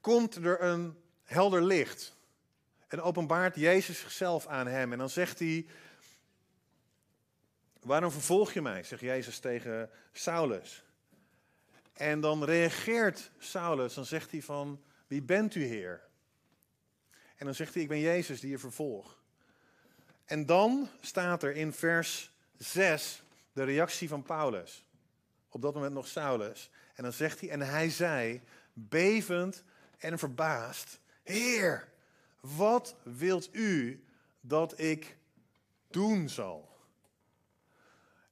komt 0.00 0.34
er 0.34 0.62
een 0.62 1.02
helder 1.34 1.62
licht. 1.62 2.16
En 2.88 3.00
openbaart 3.00 3.56
Jezus 3.56 3.98
zichzelf 3.98 4.46
aan 4.46 4.66
hem. 4.66 4.92
En 4.92 4.98
dan 4.98 5.10
zegt 5.10 5.38
hij: 5.38 5.66
Waarom 7.80 8.10
vervolg 8.10 8.52
je 8.52 8.62
mij? 8.62 8.82
zegt 8.82 9.02
Jezus 9.02 9.38
tegen 9.38 9.90
Saulus. 10.12 10.84
En 11.94 12.20
dan 12.20 12.44
reageert 12.44 13.30
Saulus, 13.38 13.94
dan 13.94 14.04
zegt 14.04 14.30
hij 14.30 14.42
van, 14.42 14.82
wie 15.06 15.22
bent 15.22 15.54
u 15.54 15.64
Heer? 15.64 16.00
En 17.36 17.46
dan 17.46 17.54
zegt 17.54 17.74
hij, 17.74 17.82
ik 17.82 17.88
ben 17.88 18.00
Jezus 18.00 18.40
die 18.40 18.50
je 18.50 18.58
vervolgt. 18.58 19.16
En 20.24 20.46
dan 20.46 20.88
staat 21.00 21.42
er 21.42 21.56
in 21.56 21.72
vers 21.72 22.32
6 22.56 23.22
de 23.52 23.64
reactie 23.64 24.08
van 24.08 24.22
Paulus. 24.22 24.84
Op 25.48 25.62
dat 25.62 25.74
moment 25.74 25.94
nog 25.94 26.06
Saulus. 26.06 26.70
En 26.94 27.02
dan 27.02 27.12
zegt 27.12 27.40
hij, 27.40 27.50
en 27.50 27.60
hij 27.60 27.90
zei, 27.90 28.42
bevend 28.72 29.62
en 29.98 30.18
verbaasd, 30.18 30.98
Heer, 31.24 31.88
wat 32.40 32.96
wilt 33.02 33.48
u 33.52 34.04
dat 34.40 34.80
ik 34.80 35.16
doen 35.90 36.28
zal? 36.28 36.72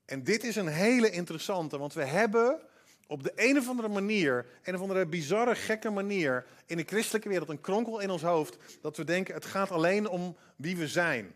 En 0.04 0.24
dit 0.24 0.44
is 0.44 0.56
een 0.56 0.68
hele 0.68 1.10
interessante, 1.10 1.78
want 1.78 1.94
we 1.94 2.04
hebben 2.04 2.60
op 3.06 3.22
de 3.22 3.32
een 3.34 3.58
of 3.58 3.68
andere 3.68 3.88
manier, 3.88 4.46
een 4.62 4.74
of 4.74 4.80
andere 4.80 5.06
bizarre, 5.06 5.54
gekke 5.54 5.90
manier, 5.90 6.46
in 6.66 6.76
de 6.76 6.84
christelijke 6.86 7.28
wereld 7.28 7.48
een 7.48 7.60
kronkel 7.60 8.00
in 8.00 8.10
ons 8.10 8.22
hoofd, 8.22 8.56
dat 8.80 8.96
we 8.96 9.04
denken, 9.04 9.34
het 9.34 9.44
gaat 9.44 9.70
alleen 9.70 10.08
om 10.08 10.36
wie 10.56 10.76
we 10.76 10.88
zijn. 10.88 11.32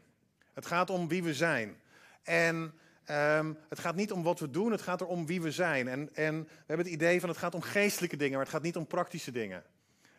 Het 0.53 0.67
gaat 0.67 0.91
om 0.91 1.09
wie 1.09 1.23
we 1.23 1.35
zijn. 1.35 1.77
En 2.23 2.75
um, 3.11 3.59
het 3.69 3.79
gaat 3.79 3.95
niet 3.95 4.13
om 4.13 4.23
wat 4.23 4.41
we 4.41 4.51
doen, 4.51 4.73
het 4.73 4.83
gaat 4.83 5.01
er 5.01 5.07
om 5.07 5.27
wie 5.27 5.43
we 5.43 5.51
zijn. 5.51 5.89
En, 5.89 6.15
en 6.15 6.43
we 6.43 6.65
hebben 6.67 6.87
het 6.87 6.95
idee 6.95 7.21
van 7.21 7.29
het 7.29 7.39
gaat 7.39 7.55
om 7.55 7.63
geestelijke 7.63 8.17
dingen, 8.17 8.33
maar 8.33 8.45
het 8.45 8.55
gaat 8.55 8.63
niet 8.63 8.77
om 8.77 8.87
praktische 8.87 9.33
dingen. 9.33 9.65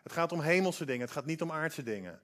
Het 0.07 0.15
gaat 0.15 0.31
om 0.31 0.39
hemelse 0.39 0.85
dingen, 0.85 1.01
het 1.01 1.11
gaat 1.11 1.25
niet 1.25 1.41
om 1.41 1.51
aardse 1.51 1.83
dingen. 1.83 2.19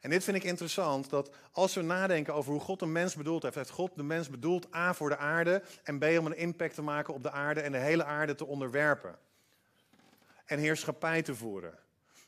En 0.00 0.10
dit 0.10 0.24
vind 0.24 0.36
ik 0.36 0.44
interessant, 0.44 1.10
dat 1.10 1.30
als 1.52 1.74
we 1.74 1.82
nadenken 1.82 2.34
over 2.34 2.52
hoe 2.52 2.60
God 2.60 2.82
een 2.82 2.92
mens 2.92 3.14
bedoeld 3.14 3.42
heeft, 3.42 3.54
heeft 3.54 3.70
God 3.70 3.96
de 3.96 4.02
mens 4.02 4.30
bedoeld 4.30 4.74
A 4.74 4.94
voor 4.94 5.08
de 5.08 5.16
aarde 5.16 5.62
en 5.82 5.98
B 5.98 6.04
om 6.04 6.26
een 6.26 6.36
impact 6.36 6.74
te 6.74 6.82
maken 6.82 7.14
op 7.14 7.22
de 7.22 7.30
aarde 7.30 7.60
en 7.60 7.72
de 7.72 7.78
hele 7.78 8.04
aarde 8.04 8.34
te 8.34 8.44
onderwerpen. 8.44 9.16
En 10.44 10.58
heerschappij 10.58 11.22
te 11.22 11.34
voeren. 11.34 11.78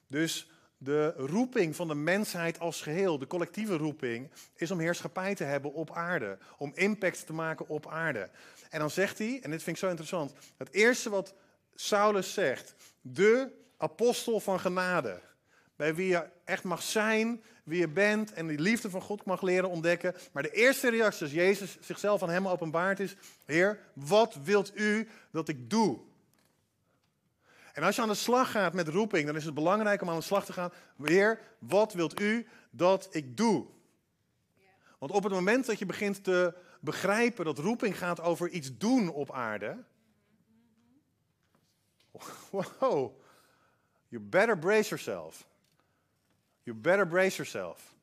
Dus 0.07 0.51
de 0.79 1.13
roeping 1.17 1.77
van 1.77 1.89
de 1.89 1.95
mensheid 1.95 2.59
als 2.59 2.83
geheel, 2.83 3.19
de 3.19 3.27
collectieve 3.27 3.77
roeping, 3.77 4.31
is 4.55 4.71
om 4.71 4.79
heerschappij 4.79 5.35
te 5.35 5.45
hebben 5.45 5.73
op 5.73 5.91
aarde. 5.91 6.39
Om 6.59 6.73
impact 6.75 7.27
te 7.27 7.33
maken 7.33 7.69
op 7.69 7.87
aarde. 7.87 8.31
En 8.71 8.79
dan 8.79 8.91
zegt 8.91 9.19
hij, 9.19 9.41
en 9.43 9.51
dit 9.51 9.63
vind 9.63 9.77
ik 9.77 9.83
zo 9.83 9.89
interessant, 9.89 10.33
het 10.57 10.73
eerste 10.73 11.11
wat 11.11 11.35
Saulus 11.75 12.35
zegt, 12.35 12.75
de 13.01 13.65
apostel 13.77 14.41
van 14.41 14.61
genade. 14.61 15.21
Bij 15.77 15.95
wie 15.95 16.09
je 16.09 16.27
echt 16.45 16.65
mag 16.65 16.83
zijn, 16.83 17.43
wie 17.65 17.79
je 17.79 17.89
bent 17.89 18.33
en 18.33 18.47
die 18.47 18.59
liefde 18.59 18.91
van 18.91 19.01
God 19.01 19.25
mag 19.25 19.43
leren 19.43 19.71
ontdekken. 19.71 20.15
Maar 20.33 20.43
de 20.43 20.51
eerste 20.51 20.91
reactie 20.91 21.23
als 21.23 21.33
Jezus 21.33 21.77
zichzelf 21.81 22.23
aan 22.23 22.31
hem 22.31 22.49
openbaart 22.49 23.01
is: 23.01 23.17
Heer, 23.45 23.79
wat 23.93 24.39
wilt 24.43 24.79
u 24.79 25.09
dat 25.31 25.49
ik 25.49 25.71
doe? 25.71 25.99
En 27.73 27.83
als 27.83 27.97
je 27.97 28.03
aan 28.03 28.09
de 28.09 28.15
slag 28.15 28.51
gaat 28.51 28.73
met 28.73 28.89
roeping, 28.89 29.27
dan 29.27 29.37
is 29.37 29.45
het 29.45 29.55
belangrijk 29.55 30.03
om 30.03 30.11
aan 30.11 30.17
de 30.17 30.23
slag 30.23 30.45
te 30.45 30.53
gaan. 30.53 30.73
Heer, 31.03 31.41
wat 31.59 31.93
wilt 31.93 32.21
u 32.21 32.47
dat 32.71 33.09
ik 33.11 33.37
doe? 33.37 33.67
Want 34.99 35.13
op 35.13 35.23
het 35.23 35.33
moment 35.33 35.67
dat 35.67 35.79
je 35.79 35.87
begint 35.87 36.25
te 36.25 36.55
begrijpen 36.81 37.45
dat 37.45 37.59
roeping 37.59 37.99
gaat 37.99 38.21
over 38.21 38.49
iets 38.49 38.77
doen 38.79 39.09
op 39.09 39.33
aarde. 39.33 39.85
Wow, 42.51 43.21
You 44.09 44.23
better 44.23 44.59
brace 44.59 44.89
yourself. 44.89 45.47
You 46.63 46.77
better 46.77 47.07
brace 47.07 47.37
yourself. 47.37 47.95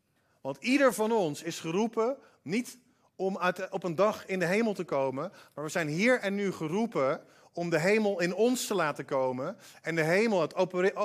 Want 0.41 0.57
ieder 0.59 0.93
van 0.93 1.11
ons 1.11 1.41
is 1.41 1.59
geroepen 1.59 2.17
niet 2.41 2.77
om 3.15 3.39
op 3.69 3.83
een 3.83 3.95
dag 3.95 4.25
in 4.25 4.39
de 4.39 4.45
hemel 4.45 4.73
te 4.73 4.83
komen, 4.83 5.31
maar 5.53 5.63
we 5.63 5.69
zijn 5.69 5.87
hier 5.87 6.19
en 6.19 6.35
nu 6.35 6.51
geroepen 6.51 7.21
om 7.53 7.69
de 7.69 7.79
hemel 7.79 8.19
in 8.19 8.33
ons 8.33 8.67
te 8.67 8.73
laten 8.73 9.05
komen 9.05 9.57
en 9.81 9.95
de 9.95 10.03
hemel, 10.03 10.41
het 10.41 10.55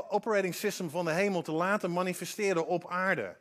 operating 0.08 0.54
system 0.54 0.90
van 0.90 1.04
de 1.04 1.11
hemel 1.11 1.42
te 1.42 1.52
laten 1.52 1.92
manifesteren 1.92 2.66
op 2.66 2.90
aarde. 2.90 3.37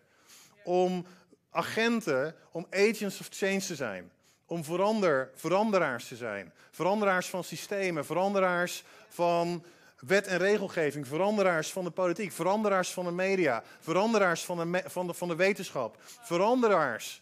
Om 0.64 1.06
agenten, 1.50 2.36
om 2.52 2.68
agents 2.70 3.20
of 3.20 3.28
change 3.30 3.60
te 3.60 3.76
zijn. 3.76 4.12
Om 4.46 4.64
verander, 4.64 5.32
veranderaars 5.36 6.08
te 6.08 6.16
zijn. 6.16 6.54
Veranderaars 6.72 7.30
van 7.30 7.44
systemen, 7.44 8.06
veranderaars 8.06 8.84
van 9.10 9.64
wet 10.00 10.28
en 10.28 10.38
regelgeving, 10.38 11.08
veranderaars 11.08 11.72
van 11.72 11.84
de 11.84 11.92
politiek, 11.92 12.32
veranderaars 12.32 12.94
van 12.94 13.06
de 13.06 13.12
media, 13.12 13.64
veranderaars 13.80 14.46
van 14.46 14.72
de, 14.72 14.84
van 14.86 15.08
de, 15.08 15.14
van 15.14 15.28
de 15.28 15.36
wetenschap, 15.36 15.98
veranderaars. 16.04 17.22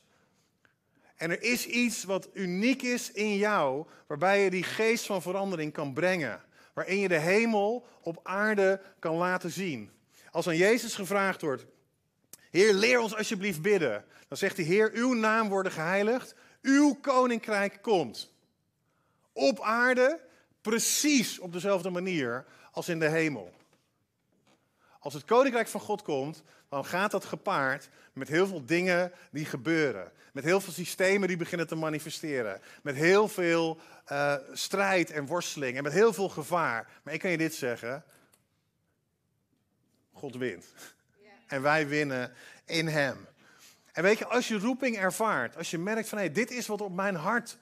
En 1.15 1.31
er 1.31 1.41
is 1.41 1.65
iets 1.65 2.03
wat 2.03 2.29
uniek 2.33 2.81
is 2.81 3.11
in 3.11 3.37
jou, 3.37 3.85
waarbij 4.07 4.43
je 4.43 4.49
die 4.49 4.63
geest 4.63 5.05
van 5.05 5.21
verandering 5.21 5.73
kan 5.73 5.93
brengen. 5.93 6.43
Waarin 6.73 6.99
je 6.99 7.07
de 7.07 7.19
hemel 7.19 7.87
op 8.01 8.19
aarde 8.23 8.81
kan 8.99 9.15
laten 9.15 9.51
zien. 9.51 9.91
Als 10.31 10.47
aan 10.47 10.57
Jezus 10.57 10.95
gevraagd 10.95 11.41
wordt, 11.41 11.65
Heer, 12.49 12.73
leer 12.73 12.99
ons 12.99 13.15
alsjeblieft 13.15 13.61
bidden. 13.61 14.05
Dan 14.27 14.37
zegt 14.37 14.55
de 14.55 14.63
Heer, 14.63 14.91
uw 14.93 15.13
naam 15.13 15.49
wordt 15.49 15.73
geheiligd, 15.73 16.35
uw 16.61 16.93
koninkrijk 16.93 17.77
komt. 17.81 18.33
Op 19.33 19.61
aarde, 19.61 20.21
precies 20.61 21.39
op 21.39 21.53
dezelfde 21.53 21.89
manier 21.89 22.45
als 22.75 22.89
in 22.89 22.99
de 22.99 23.09
hemel. 23.09 23.53
Als 24.99 25.13
het 25.13 25.25
koninkrijk 25.25 25.67
van 25.67 25.81
God 25.81 26.01
komt, 26.01 26.43
dan 26.69 26.85
gaat 26.85 27.11
dat 27.11 27.25
gepaard 27.25 27.89
met 28.13 28.27
heel 28.27 28.47
veel 28.47 28.65
dingen 28.65 29.11
die 29.31 29.45
gebeuren. 29.45 30.11
Met 30.33 30.43
heel 30.43 30.61
veel 30.61 30.73
systemen 30.73 31.27
die 31.27 31.37
beginnen 31.37 31.67
te 31.67 31.75
manifesteren. 31.75 32.61
Met 32.81 32.95
heel 32.95 33.27
veel 33.27 33.79
uh, 34.11 34.35
strijd 34.53 35.11
en 35.11 35.25
worsteling 35.25 35.77
en 35.77 35.83
met 35.83 35.93
heel 35.93 36.13
veel 36.13 36.29
gevaar. 36.29 36.89
Maar 37.03 37.13
ik 37.13 37.19
kan 37.19 37.31
je 37.31 37.37
dit 37.37 37.55
zeggen: 37.55 38.03
God 40.11 40.35
wint. 40.35 40.65
En 41.47 41.61
wij 41.61 41.87
winnen 41.87 42.33
in 42.65 42.87
Hem. 42.87 43.27
En 43.91 44.03
weet 44.03 44.17
je, 44.17 44.25
als 44.25 44.47
je 44.47 44.59
roeping 44.59 44.97
ervaart, 44.97 45.57
als 45.57 45.71
je 45.71 45.77
merkt 45.77 46.09
van 46.09 46.17
hé, 46.17 46.23
hey, 46.23 46.33
dit 46.33 46.51
is 46.51 46.67
wat 46.67 46.81
op 46.81 46.93
mijn 46.93 47.15
hart 47.15 47.57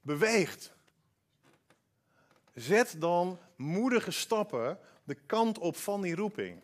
beweegt. 0.00 0.72
Zet 2.54 2.94
dan 2.98 3.38
moedige 3.56 4.10
stappen 4.10 4.78
de 5.04 5.14
kant 5.14 5.58
op 5.58 5.76
van 5.76 6.00
die 6.00 6.14
roeping. 6.14 6.60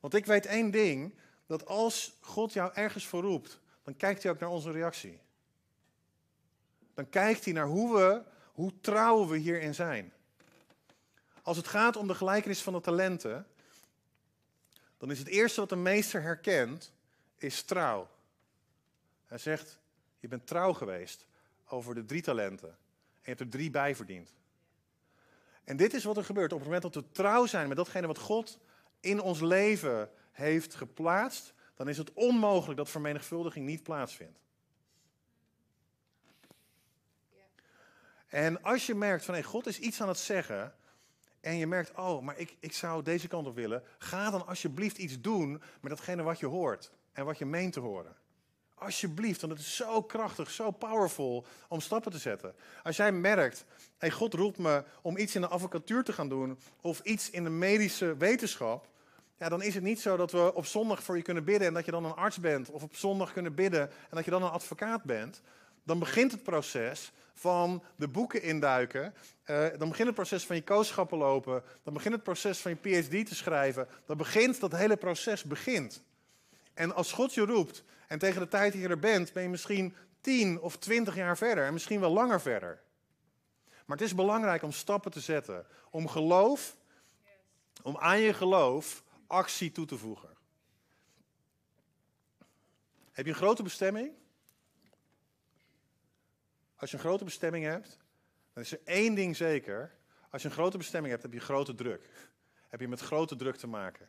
Want 0.00 0.14
ik 0.14 0.26
weet 0.26 0.46
één 0.46 0.70
ding, 0.70 1.14
dat 1.46 1.66
als 1.66 2.16
God 2.20 2.52
jou 2.52 2.70
ergens 2.74 3.06
voor 3.06 3.22
roept, 3.22 3.60
dan 3.82 3.96
kijkt 3.96 4.22
hij 4.22 4.32
ook 4.32 4.38
naar 4.38 4.48
onze 4.48 4.70
reactie. 4.70 5.20
Dan 6.94 7.08
kijkt 7.08 7.44
hij 7.44 7.54
naar 7.54 7.66
hoe 7.66 7.96
we, 7.96 8.22
hoe 8.52 8.72
trouw 8.80 9.26
we 9.26 9.36
hierin 9.36 9.74
zijn. 9.74 10.12
Als 11.42 11.56
het 11.56 11.68
gaat 11.68 11.96
om 11.96 12.06
de 12.06 12.14
gelijkenis 12.14 12.62
van 12.62 12.72
de 12.72 12.80
talenten, 12.80 13.46
dan 14.98 15.10
is 15.10 15.18
het 15.18 15.28
eerste 15.28 15.60
wat 15.60 15.68
de 15.68 15.76
meester 15.76 16.22
herkent, 16.22 16.92
is 17.36 17.62
trouw. 17.62 18.08
Hij 19.26 19.38
zegt, 19.38 19.78
je 20.18 20.28
bent 20.28 20.46
trouw 20.46 20.72
geweest 20.72 21.26
over 21.66 21.94
de 21.94 22.04
drie 22.04 22.22
talenten. 22.22 22.68
En 22.68 22.76
je 23.20 23.28
hebt 23.28 23.40
er 23.40 23.48
drie 23.48 23.70
bij 23.70 23.96
verdiend. 23.96 24.32
En 25.64 25.76
dit 25.76 25.94
is 25.94 26.04
wat 26.04 26.16
er 26.16 26.24
gebeurt. 26.24 26.52
Op 26.52 26.58
het 26.58 26.66
moment 26.66 26.82
dat 26.82 26.94
we 26.94 27.10
trouw 27.10 27.46
zijn 27.46 27.68
met 27.68 27.76
datgene 27.76 28.06
wat 28.06 28.18
God 28.18 28.58
in 29.00 29.20
ons 29.20 29.40
leven 29.40 30.10
heeft 30.32 30.74
geplaatst, 30.74 31.54
dan 31.74 31.88
is 31.88 31.98
het 31.98 32.12
onmogelijk 32.12 32.78
dat 32.78 32.90
vermenigvuldiging 32.90 33.66
niet 33.66 33.82
plaatsvindt. 33.82 34.40
En 38.26 38.62
als 38.62 38.86
je 38.86 38.94
merkt 38.94 39.24
van 39.24 39.34
hey, 39.34 39.42
God 39.42 39.66
is 39.66 39.78
iets 39.78 40.00
aan 40.00 40.08
het 40.08 40.18
zeggen. 40.18 40.74
En 41.40 41.56
je 41.56 41.66
merkt, 41.66 41.98
oh, 41.98 42.22
maar 42.22 42.38
ik, 42.38 42.56
ik 42.60 42.72
zou 42.72 43.02
deze 43.02 43.28
kant 43.28 43.46
op 43.46 43.54
willen. 43.54 43.82
Ga 43.98 44.30
dan 44.30 44.46
alsjeblieft 44.46 44.98
iets 44.98 45.20
doen 45.20 45.62
met 45.80 45.90
datgene 45.90 46.22
wat 46.22 46.38
je 46.38 46.46
hoort. 46.46 46.92
En 47.12 47.24
wat 47.24 47.38
je 47.38 47.44
meent 47.44 47.72
te 47.72 47.80
horen. 47.80 48.16
Alsjeblieft, 48.82 49.40
want 49.40 49.52
het 49.52 49.62
is 49.62 49.76
zo 49.76 50.02
krachtig, 50.02 50.50
zo 50.50 50.70
powerful 50.70 51.46
om 51.68 51.80
stappen 51.80 52.12
te 52.12 52.18
zetten. 52.18 52.54
Als 52.82 52.96
jij 52.96 53.12
merkt, 53.12 53.64
hey, 53.98 54.10
God 54.10 54.34
roept 54.34 54.58
me 54.58 54.84
om 55.02 55.16
iets 55.16 55.34
in 55.34 55.40
de 55.40 55.48
advocatuur 55.48 56.04
te 56.04 56.12
gaan 56.12 56.28
doen. 56.28 56.58
Of 56.80 57.00
iets 57.00 57.30
in 57.30 57.44
de 57.44 57.50
medische 57.50 58.16
wetenschap 58.16 58.90
ja, 59.42 59.48
dan 59.48 59.62
is 59.62 59.74
het 59.74 59.82
niet 59.82 60.00
zo 60.00 60.16
dat 60.16 60.32
we 60.32 60.54
op 60.54 60.66
zondag 60.66 61.02
voor 61.02 61.16
je 61.16 61.22
kunnen 61.22 61.44
bidden 61.44 61.68
en 61.68 61.74
dat 61.74 61.84
je 61.84 61.90
dan 61.90 62.04
een 62.04 62.14
arts 62.14 62.40
bent. 62.40 62.70
Of 62.70 62.82
op 62.82 62.94
zondag 62.94 63.32
kunnen 63.32 63.54
bidden 63.54 63.80
en 63.80 64.16
dat 64.16 64.24
je 64.24 64.30
dan 64.30 64.42
een 64.42 64.50
advocaat 64.50 65.02
bent. 65.02 65.40
Dan 65.84 65.98
begint 65.98 66.32
het 66.32 66.42
proces 66.42 67.12
van 67.34 67.82
de 67.96 68.08
boeken 68.08 68.42
induiken. 68.42 69.14
Uh, 69.46 69.66
dan 69.78 69.88
begint 69.88 70.06
het 70.06 70.14
proces 70.14 70.46
van 70.46 70.56
je 70.56 70.62
kooschappen 70.62 71.18
lopen. 71.18 71.62
Dan 71.82 71.94
begint 71.94 72.14
het 72.14 72.22
proces 72.22 72.58
van 72.58 72.70
je 72.70 73.02
PhD 73.02 73.26
te 73.26 73.34
schrijven. 73.34 73.88
Dan 74.06 74.16
begint 74.16 74.60
dat 74.60 74.72
hele 74.72 74.96
proces 74.96 75.42
begint. 75.42 76.02
En 76.74 76.94
als 76.94 77.12
God 77.12 77.34
je 77.34 77.44
roept 77.44 77.84
en 78.12 78.18
tegen 78.18 78.40
de 78.40 78.48
tijd 78.48 78.72
dat 78.72 78.82
je 78.82 78.88
er 78.88 78.98
bent, 78.98 79.32
ben 79.32 79.42
je 79.42 79.48
misschien 79.48 79.96
10 80.20 80.60
of 80.60 80.78
20 80.78 81.14
jaar 81.14 81.36
verder 81.36 81.66
en 81.66 81.72
misschien 81.72 82.00
wel 82.00 82.12
langer 82.12 82.40
verder. 82.40 82.82
Maar 83.86 83.96
het 83.96 84.06
is 84.06 84.14
belangrijk 84.14 84.62
om 84.62 84.72
stappen 84.72 85.10
te 85.10 85.20
zetten. 85.20 85.66
Om 85.90 86.08
geloof, 86.08 86.76
om 87.82 87.96
aan 87.96 88.20
je 88.20 88.32
geloof 88.32 89.04
actie 89.26 89.72
toe 89.72 89.86
te 89.86 89.98
voegen. 89.98 90.28
Heb 93.12 93.24
je 93.24 93.30
een 93.30 93.38
grote 93.38 93.62
bestemming? 93.62 94.12
Als 96.76 96.90
je 96.90 96.96
een 96.96 97.02
grote 97.02 97.24
bestemming 97.24 97.64
hebt, 97.64 97.98
dan 98.52 98.62
is 98.62 98.72
er 98.72 98.80
één 98.84 99.14
ding 99.14 99.36
zeker. 99.36 99.94
Als 100.30 100.42
je 100.42 100.48
een 100.48 100.54
grote 100.54 100.78
bestemming 100.78 101.12
hebt, 101.12 101.22
heb 101.22 101.32
je 101.32 101.40
grote 101.40 101.74
druk. 101.74 102.08
Heb 102.68 102.80
je 102.80 102.88
met 102.88 103.00
grote 103.00 103.36
druk 103.36 103.56
te 103.56 103.66
maken. 103.66 104.08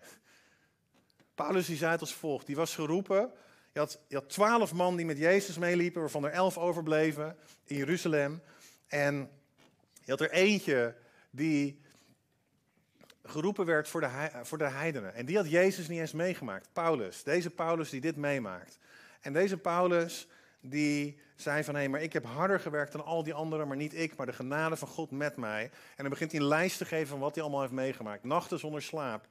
Paulus 1.35 1.65
die 1.65 1.77
zei 1.77 1.91
het 1.91 2.01
als 2.01 2.13
volgt. 2.13 2.45
Die 2.45 2.55
was 2.55 2.75
geroepen. 2.75 3.33
Je 3.73 3.79
had, 3.79 3.99
twaalf 4.27 4.73
man 4.73 4.95
die 4.95 5.05
met 5.05 5.17
Jezus 5.17 5.57
meeliepen, 5.57 6.01
waarvan 6.01 6.23
er 6.23 6.31
elf 6.31 6.57
overbleven 6.57 7.37
in 7.63 7.75
Jeruzalem. 7.75 8.41
En 8.87 9.29
je 10.03 10.11
had 10.11 10.21
er 10.21 10.31
eentje 10.31 10.95
die 11.29 11.81
geroepen 13.23 13.65
werd 13.65 13.87
voor 13.87 14.01
de, 14.01 14.29
voor 14.43 14.57
de 14.57 14.69
heidenen. 14.69 15.13
En 15.13 15.25
die 15.25 15.37
had 15.37 15.49
Jezus 15.49 15.87
niet 15.87 15.99
eens 15.99 16.11
meegemaakt. 16.11 16.69
Paulus, 16.73 17.23
deze 17.23 17.49
Paulus 17.49 17.89
die 17.89 18.01
dit 18.01 18.15
meemaakt. 18.15 18.77
En 19.21 19.33
deze 19.33 19.57
Paulus 19.57 20.27
die 20.61 21.19
zei 21.35 21.63
van 21.63 21.75
hé, 21.75 21.87
maar 21.87 22.01
ik 22.01 22.13
heb 22.13 22.25
harder 22.25 22.59
gewerkt 22.59 22.91
dan 22.91 23.05
al 23.05 23.23
die 23.23 23.33
anderen, 23.33 23.67
maar 23.67 23.77
niet 23.77 23.93
ik, 23.93 24.15
maar 24.15 24.25
de 24.25 24.33
genade 24.33 24.75
van 24.75 24.87
God 24.87 25.11
met 25.11 25.37
mij. 25.37 25.63
En 25.63 25.71
dan 25.95 26.09
begint 26.09 26.31
hij 26.31 26.39
een 26.39 26.47
lijst 26.47 26.77
te 26.77 26.85
geven 26.85 27.07
van 27.07 27.19
wat 27.19 27.33
hij 27.33 27.43
allemaal 27.43 27.61
heeft 27.61 27.73
meegemaakt. 27.73 28.23
Nachten 28.23 28.59
zonder 28.59 28.81
slaap, 28.81 29.27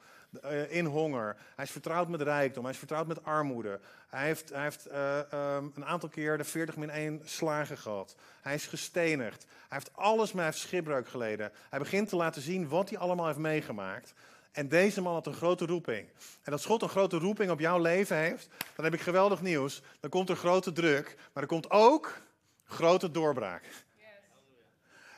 in 0.69 0.85
honger. 0.85 1.37
Hij 1.55 1.65
is 1.65 1.71
vertrouwd 1.71 2.09
met 2.09 2.23
rijkdom, 2.23 2.63
hij 2.63 2.73
is 2.73 2.79
vertrouwd 2.79 3.07
met 3.07 3.25
armoede. 3.25 3.81
Hij 4.09 4.27
heeft, 4.27 4.49
hij 4.49 4.63
heeft 4.63 4.89
uh, 4.89 5.19
um, 5.57 5.73
een 5.75 5.85
aantal 5.85 6.09
keer 6.09 6.39
de 6.39 6.45
40 6.45 6.77
min 6.77 6.91
1 6.91 7.21
slagen 7.25 7.79
gehad. 7.79 8.17
Hij 8.43 8.55
is 8.55 8.67
gestenigd. 8.67 9.45
Hij 9.69 9.79
heeft 9.79 9.91
alles, 9.97 10.33
maar 10.33 10.43
hij 10.45 10.53
heeft 10.53 10.65
schipbreuk 10.65 11.09
geleden. 11.09 11.53
Hij 11.71 11.79
begint 11.79 12.09
te 12.09 12.17
laten 12.17 12.43
zien 12.43 12.69
wat 12.69 12.89
hij 12.89 12.99
allemaal 12.99 13.27
heeft 13.27 13.39
meegemaakt. 13.39 14.15
En 14.53 14.69
deze 14.69 15.01
man 15.01 15.15
had 15.15 15.27
een 15.27 15.35
grote 15.35 15.67
roeping. 15.67 16.09
En 16.43 16.53
als 16.53 16.65
God 16.65 16.83
een 16.83 16.89
grote 16.89 17.19
roeping 17.19 17.51
op 17.51 17.61
jouw 17.61 17.79
leven 17.79 18.17
heeft, 18.17 18.49
dan 18.75 18.85
heb 18.85 18.95
ik 18.95 19.01
geweldig 19.01 19.43
nieuws. 19.43 19.83
Dan 20.01 20.11
komt 20.11 20.29
er 20.29 20.37
grote 20.37 20.73
druk, 20.73 21.17
maar 21.33 21.43
er 21.43 21.49
komt 21.49 21.71
ook 21.71 22.21
grote 22.65 23.11
doorbraak. 23.11 23.63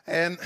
En, 0.04 0.38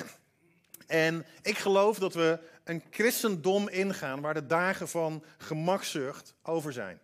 en 0.86 1.26
ik 1.42 1.58
geloof 1.58 1.98
dat 1.98 2.14
we 2.14 2.38
een 2.68 2.82
christendom 2.90 3.68
ingaan 3.68 4.20
waar 4.20 4.34
de 4.34 4.46
dagen 4.46 4.88
van 4.88 5.24
gemakzucht 5.38 6.34
over 6.42 6.72
zijn. 6.72 7.00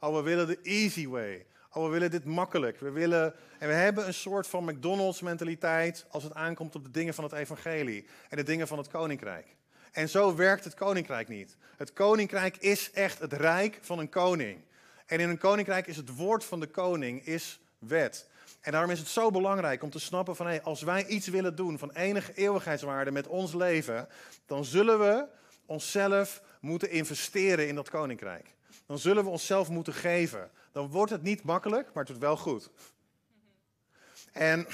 Oh, 0.00 0.14
we 0.14 0.22
willen 0.22 0.46
de 0.46 0.58
easy 0.62 1.06
way. 1.06 1.46
Oh, 1.72 1.84
we 1.84 1.90
willen 1.90 2.10
dit 2.10 2.24
makkelijk. 2.24 2.80
We 2.80 2.90
willen, 2.90 3.34
en 3.58 3.68
we 3.68 3.74
hebben 3.74 4.06
een 4.06 4.14
soort 4.14 4.46
van 4.46 4.64
McDonald's 4.64 5.20
mentaliteit 5.20 6.06
als 6.10 6.22
het 6.22 6.34
aankomt 6.34 6.74
op 6.74 6.84
de 6.84 6.90
dingen 6.90 7.14
van 7.14 7.24
het 7.24 7.32
evangelie 7.32 8.06
en 8.28 8.36
de 8.36 8.42
dingen 8.42 8.68
van 8.68 8.78
het 8.78 8.88
koninkrijk. 8.88 9.46
En 9.92 10.08
zo 10.08 10.34
werkt 10.34 10.64
het 10.64 10.74
koninkrijk 10.74 11.28
niet. 11.28 11.56
Het 11.76 11.92
koninkrijk 11.92 12.56
is 12.56 12.90
echt 12.90 13.18
het 13.18 13.32
rijk 13.32 13.78
van 13.80 13.98
een 13.98 14.08
koning. 14.08 14.60
En 15.06 15.20
in 15.20 15.28
een 15.28 15.38
koninkrijk 15.38 15.86
is 15.86 15.96
het 15.96 16.16
woord 16.16 16.44
van 16.44 16.60
de 16.60 16.66
koning 16.66 17.26
is 17.26 17.60
wet. 17.78 18.28
En 18.60 18.72
daarom 18.72 18.90
is 18.90 18.98
het 18.98 19.08
zo 19.08 19.30
belangrijk 19.30 19.82
om 19.82 19.90
te 19.90 19.98
snappen 19.98 20.36
van 20.36 20.46
hey, 20.46 20.62
als 20.62 20.82
wij 20.82 21.06
iets 21.06 21.28
willen 21.28 21.56
doen 21.56 21.78
van 21.78 21.90
enige 21.90 22.32
eeuwigheidswaarde 22.34 23.10
met 23.10 23.26
ons 23.26 23.54
leven, 23.54 24.08
dan 24.46 24.64
zullen 24.64 24.98
we 24.98 25.26
onszelf 25.66 26.42
moeten 26.60 26.90
investeren 26.90 27.68
in 27.68 27.74
dat 27.74 27.90
koninkrijk. 27.90 28.54
Dan 28.86 28.98
zullen 28.98 29.24
we 29.24 29.30
onszelf 29.30 29.68
moeten 29.68 29.94
geven. 29.94 30.50
Dan 30.72 30.88
wordt 30.88 31.12
het 31.12 31.22
niet 31.22 31.42
makkelijk, 31.42 31.86
maar 31.86 32.04
het 32.04 32.08
wordt 32.08 32.22
wel 32.24 32.36
goed. 32.36 32.70
En, 34.32 34.66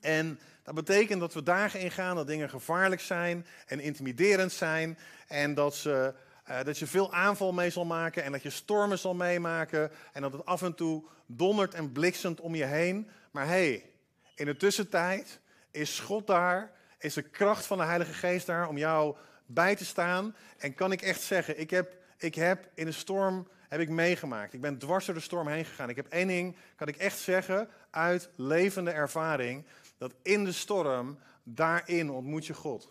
en 0.00 0.40
dat 0.62 0.74
betekent 0.74 1.20
dat 1.20 1.34
we 1.34 1.42
dagen 1.42 1.80
ingaan 1.80 2.16
dat 2.16 2.26
dingen 2.26 2.50
gevaarlijk 2.50 3.00
zijn 3.00 3.46
en 3.66 3.80
intimiderend 3.80 4.52
zijn. 4.52 4.98
En 5.28 5.54
dat 5.54 5.74
ze 5.74 6.14
eh, 6.42 6.64
dat 6.64 6.78
je 6.78 6.86
veel 6.86 7.12
aanval 7.12 7.52
mee 7.52 7.70
zal 7.70 7.84
maken 7.84 8.24
en 8.24 8.32
dat 8.32 8.42
je 8.42 8.50
stormen 8.50 8.98
zal 8.98 9.14
meemaken 9.14 9.90
en 10.12 10.22
dat 10.22 10.32
het 10.32 10.44
af 10.44 10.62
en 10.62 10.74
toe 10.74 11.04
dondert 11.26 11.74
en 11.74 11.92
bliksemt 11.92 12.40
om 12.40 12.54
je 12.54 12.64
heen. 12.64 13.08
Maar 13.30 13.46
hey, 13.46 13.90
in 14.34 14.46
de 14.46 14.56
tussentijd 14.56 15.40
is 15.70 16.00
God 16.00 16.26
daar, 16.26 16.72
is 16.98 17.14
de 17.14 17.22
kracht 17.22 17.66
van 17.66 17.78
de 17.78 17.84
Heilige 17.84 18.12
Geest 18.12 18.46
daar 18.46 18.68
om 18.68 18.78
jou 18.78 19.16
bij 19.46 19.76
te 19.76 19.84
staan. 19.84 20.36
En 20.58 20.74
kan 20.74 20.92
ik 20.92 21.02
echt 21.02 21.20
zeggen, 21.20 21.60
ik 21.60 21.70
heb, 21.70 21.96
ik 22.18 22.34
heb 22.34 22.68
in 22.74 22.86
de 22.86 22.92
storm 22.92 23.48
heb 23.68 23.80
ik 23.80 23.88
meegemaakt. 23.88 24.52
Ik 24.52 24.60
ben 24.60 24.78
dwars 24.78 25.06
door 25.06 25.14
de 25.14 25.20
storm 25.20 25.48
heen 25.48 25.64
gegaan. 25.64 25.88
Ik 25.88 25.96
heb 25.96 26.06
één 26.08 26.28
ding, 26.28 26.56
kan 26.76 26.88
ik 26.88 26.96
echt 26.96 27.18
zeggen, 27.18 27.68
uit 27.90 28.30
levende 28.36 28.90
ervaring, 28.90 29.66
dat 29.98 30.14
in 30.22 30.44
de 30.44 30.52
storm, 30.52 31.18
daarin 31.42 32.10
ontmoet 32.10 32.46
je 32.46 32.54
God. 32.54 32.90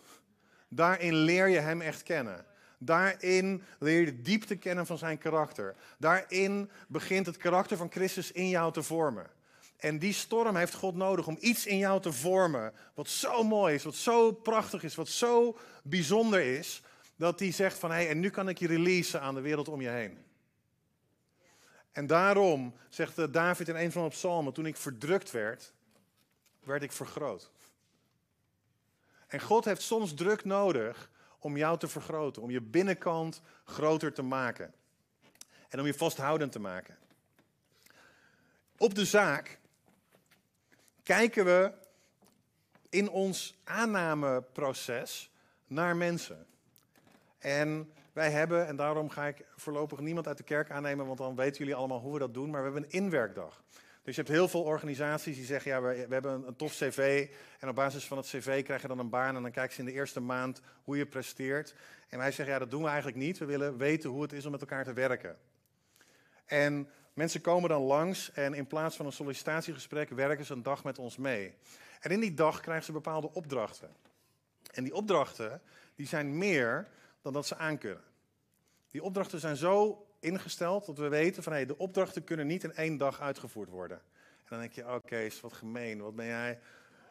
Daarin 0.68 1.14
leer 1.14 1.48
je 1.48 1.58
Hem 1.58 1.80
echt 1.80 2.02
kennen. 2.02 2.44
Daarin 2.84 3.62
leer 3.78 4.00
je 4.00 4.04
de 4.04 4.22
diepte 4.22 4.56
kennen 4.56 4.86
van 4.86 4.98
zijn 4.98 5.18
karakter. 5.18 5.74
Daarin 5.98 6.70
begint 6.88 7.26
het 7.26 7.36
karakter 7.36 7.76
van 7.76 7.90
Christus 7.90 8.32
in 8.32 8.48
jou 8.48 8.72
te 8.72 8.82
vormen. 8.82 9.30
En 9.76 9.98
die 9.98 10.12
storm 10.12 10.56
heeft 10.56 10.74
God 10.74 10.94
nodig 10.94 11.26
om 11.26 11.36
iets 11.40 11.66
in 11.66 11.78
jou 11.78 12.00
te 12.00 12.12
vormen. 12.12 12.72
Wat 12.94 13.08
zo 13.08 13.42
mooi 13.42 13.74
is, 13.74 13.82
wat 13.82 13.94
zo 13.94 14.32
prachtig 14.32 14.82
is, 14.82 14.94
wat 14.94 15.08
zo 15.08 15.58
bijzonder 15.82 16.40
is. 16.40 16.82
Dat 17.16 17.38
hij 17.38 17.52
zegt 17.52 17.78
van 17.78 17.90
hé, 17.90 17.96
hey, 17.96 18.08
en 18.08 18.20
nu 18.20 18.30
kan 18.30 18.48
ik 18.48 18.58
je 18.58 18.66
releasen 18.66 19.20
aan 19.20 19.34
de 19.34 19.40
wereld 19.40 19.68
om 19.68 19.80
je 19.80 19.88
heen. 19.88 20.18
En 21.92 22.06
daarom 22.06 22.74
zegt 22.88 23.32
David 23.32 23.68
in 23.68 23.76
een 23.76 23.92
van 23.92 24.02
de 24.02 24.08
psalmen, 24.08 24.52
toen 24.52 24.66
ik 24.66 24.76
verdrukt 24.76 25.30
werd, 25.30 25.72
werd 26.64 26.82
ik 26.82 26.92
vergroot. 26.92 27.50
En 29.26 29.40
God 29.40 29.64
heeft 29.64 29.82
soms 29.82 30.14
druk 30.14 30.44
nodig 30.44 31.10
om 31.42 31.56
jou 31.56 31.78
te 31.78 31.88
vergroten, 31.88 32.42
om 32.42 32.50
je 32.50 32.60
binnenkant 32.60 33.40
groter 33.64 34.12
te 34.12 34.22
maken. 34.22 34.74
En 35.68 35.80
om 35.80 35.86
je 35.86 35.94
vasthoudend 35.94 36.52
te 36.52 36.58
maken. 36.58 36.96
Op 38.78 38.94
de 38.94 39.04
zaak 39.04 39.58
kijken 41.02 41.44
we 41.44 41.72
in 42.88 43.10
ons 43.10 43.60
aannameproces 43.64 45.30
naar 45.66 45.96
mensen. 45.96 46.46
En 47.38 47.92
wij 48.12 48.30
hebben, 48.30 48.66
en 48.66 48.76
daarom 48.76 49.10
ga 49.10 49.26
ik 49.26 49.44
voorlopig 49.56 49.98
niemand 49.98 50.26
uit 50.26 50.36
de 50.36 50.42
kerk 50.42 50.70
aannemen, 50.70 51.06
want 51.06 51.18
dan 51.18 51.36
weten 51.36 51.58
jullie 51.58 51.74
allemaal 51.74 52.00
hoe 52.00 52.12
we 52.12 52.18
dat 52.18 52.34
doen, 52.34 52.50
maar 52.50 52.60
we 52.62 52.70
hebben 52.70 52.82
een 52.82 53.02
inwerkdag. 53.04 53.62
Dus 54.02 54.14
je 54.14 54.20
hebt 54.20 54.34
heel 54.34 54.48
veel 54.48 54.62
organisaties 54.62 55.36
die 55.36 55.44
zeggen, 55.44 55.70
ja, 55.70 55.82
we, 55.82 56.06
we 56.06 56.12
hebben 56.12 56.46
een, 56.46 56.56
tof 56.56 56.72
cv 56.72 57.28
en 57.58 57.68
op 57.68 57.74
basis 57.74 58.06
van 58.06 58.16
het 58.16 58.26
cv 58.26 58.64
krijg 58.64 58.82
je 58.82 58.88
dan 58.88 58.98
een 58.98 59.08
baan 59.08 59.36
en 59.36 59.42
dan 59.42 59.50
kijken 59.50 59.74
ze 59.74 59.80
in 59.80 59.86
de 59.86 59.92
eerste 59.92 60.20
maand 60.20 60.60
hoe 60.84 60.96
je 60.96 61.06
presteert. 61.06 61.74
En 62.08 62.18
wij 62.18 62.32
zeggen, 62.32 62.54
ja, 62.54 62.60
dat 62.60 62.70
doen 62.70 62.82
we 62.82 62.88
eigenlijk 62.88 63.16
niet. 63.16 63.38
We 63.38 63.44
willen 63.44 63.76
weten 63.76 64.10
hoe 64.10 64.22
het 64.22 64.32
is 64.32 64.44
om 64.44 64.50
met 64.50 64.60
elkaar 64.60 64.84
te 64.84 64.92
werken. 64.92 65.38
En 66.44 66.88
mensen 67.14 67.40
komen 67.40 67.68
dan 67.68 67.82
langs 67.82 68.32
en 68.32 68.54
in 68.54 68.66
plaats 68.66 68.96
van 68.96 69.06
een 69.06 69.12
sollicitatiegesprek 69.12 70.10
werken 70.10 70.44
ze 70.44 70.52
een 70.52 70.62
dag 70.62 70.84
met 70.84 70.98
ons 70.98 71.16
mee. 71.16 71.54
En 72.00 72.10
in 72.10 72.20
die 72.20 72.34
dag 72.34 72.60
krijgen 72.60 72.84
ze 72.84 72.92
bepaalde 72.92 73.32
opdrachten. 73.32 73.96
En 74.72 74.84
die 74.84 74.94
opdrachten 74.94 75.62
die 75.94 76.06
zijn 76.06 76.38
meer 76.38 76.88
dan 77.22 77.32
dat 77.32 77.46
ze 77.46 77.56
aankunnen. 77.56 78.04
Die 78.90 79.02
opdrachten 79.02 79.40
zijn 79.40 79.56
zo 79.56 80.06
ingesteld 80.22 80.86
dat 80.86 80.98
we 80.98 81.08
weten 81.08 81.42
van 81.42 81.52
hey, 81.52 81.66
de 81.66 81.78
opdrachten 81.78 82.24
kunnen 82.24 82.46
niet 82.46 82.64
in 82.64 82.74
één 82.74 82.96
dag 82.96 83.20
uitgevoerd 83.20 83.68
worden. 83.68 83.96
En 83.96 84.48
dan 84.48 84.58
denk 84.58 84.72
je, 84.72 84.94
oké, 84.94 85.16
is 85.16 85.40
wat 85.40 85.52
gemeen, 85.52 86.00
wat 86.00 86.16
ben 86.16 86.26
jij 86.26 86.58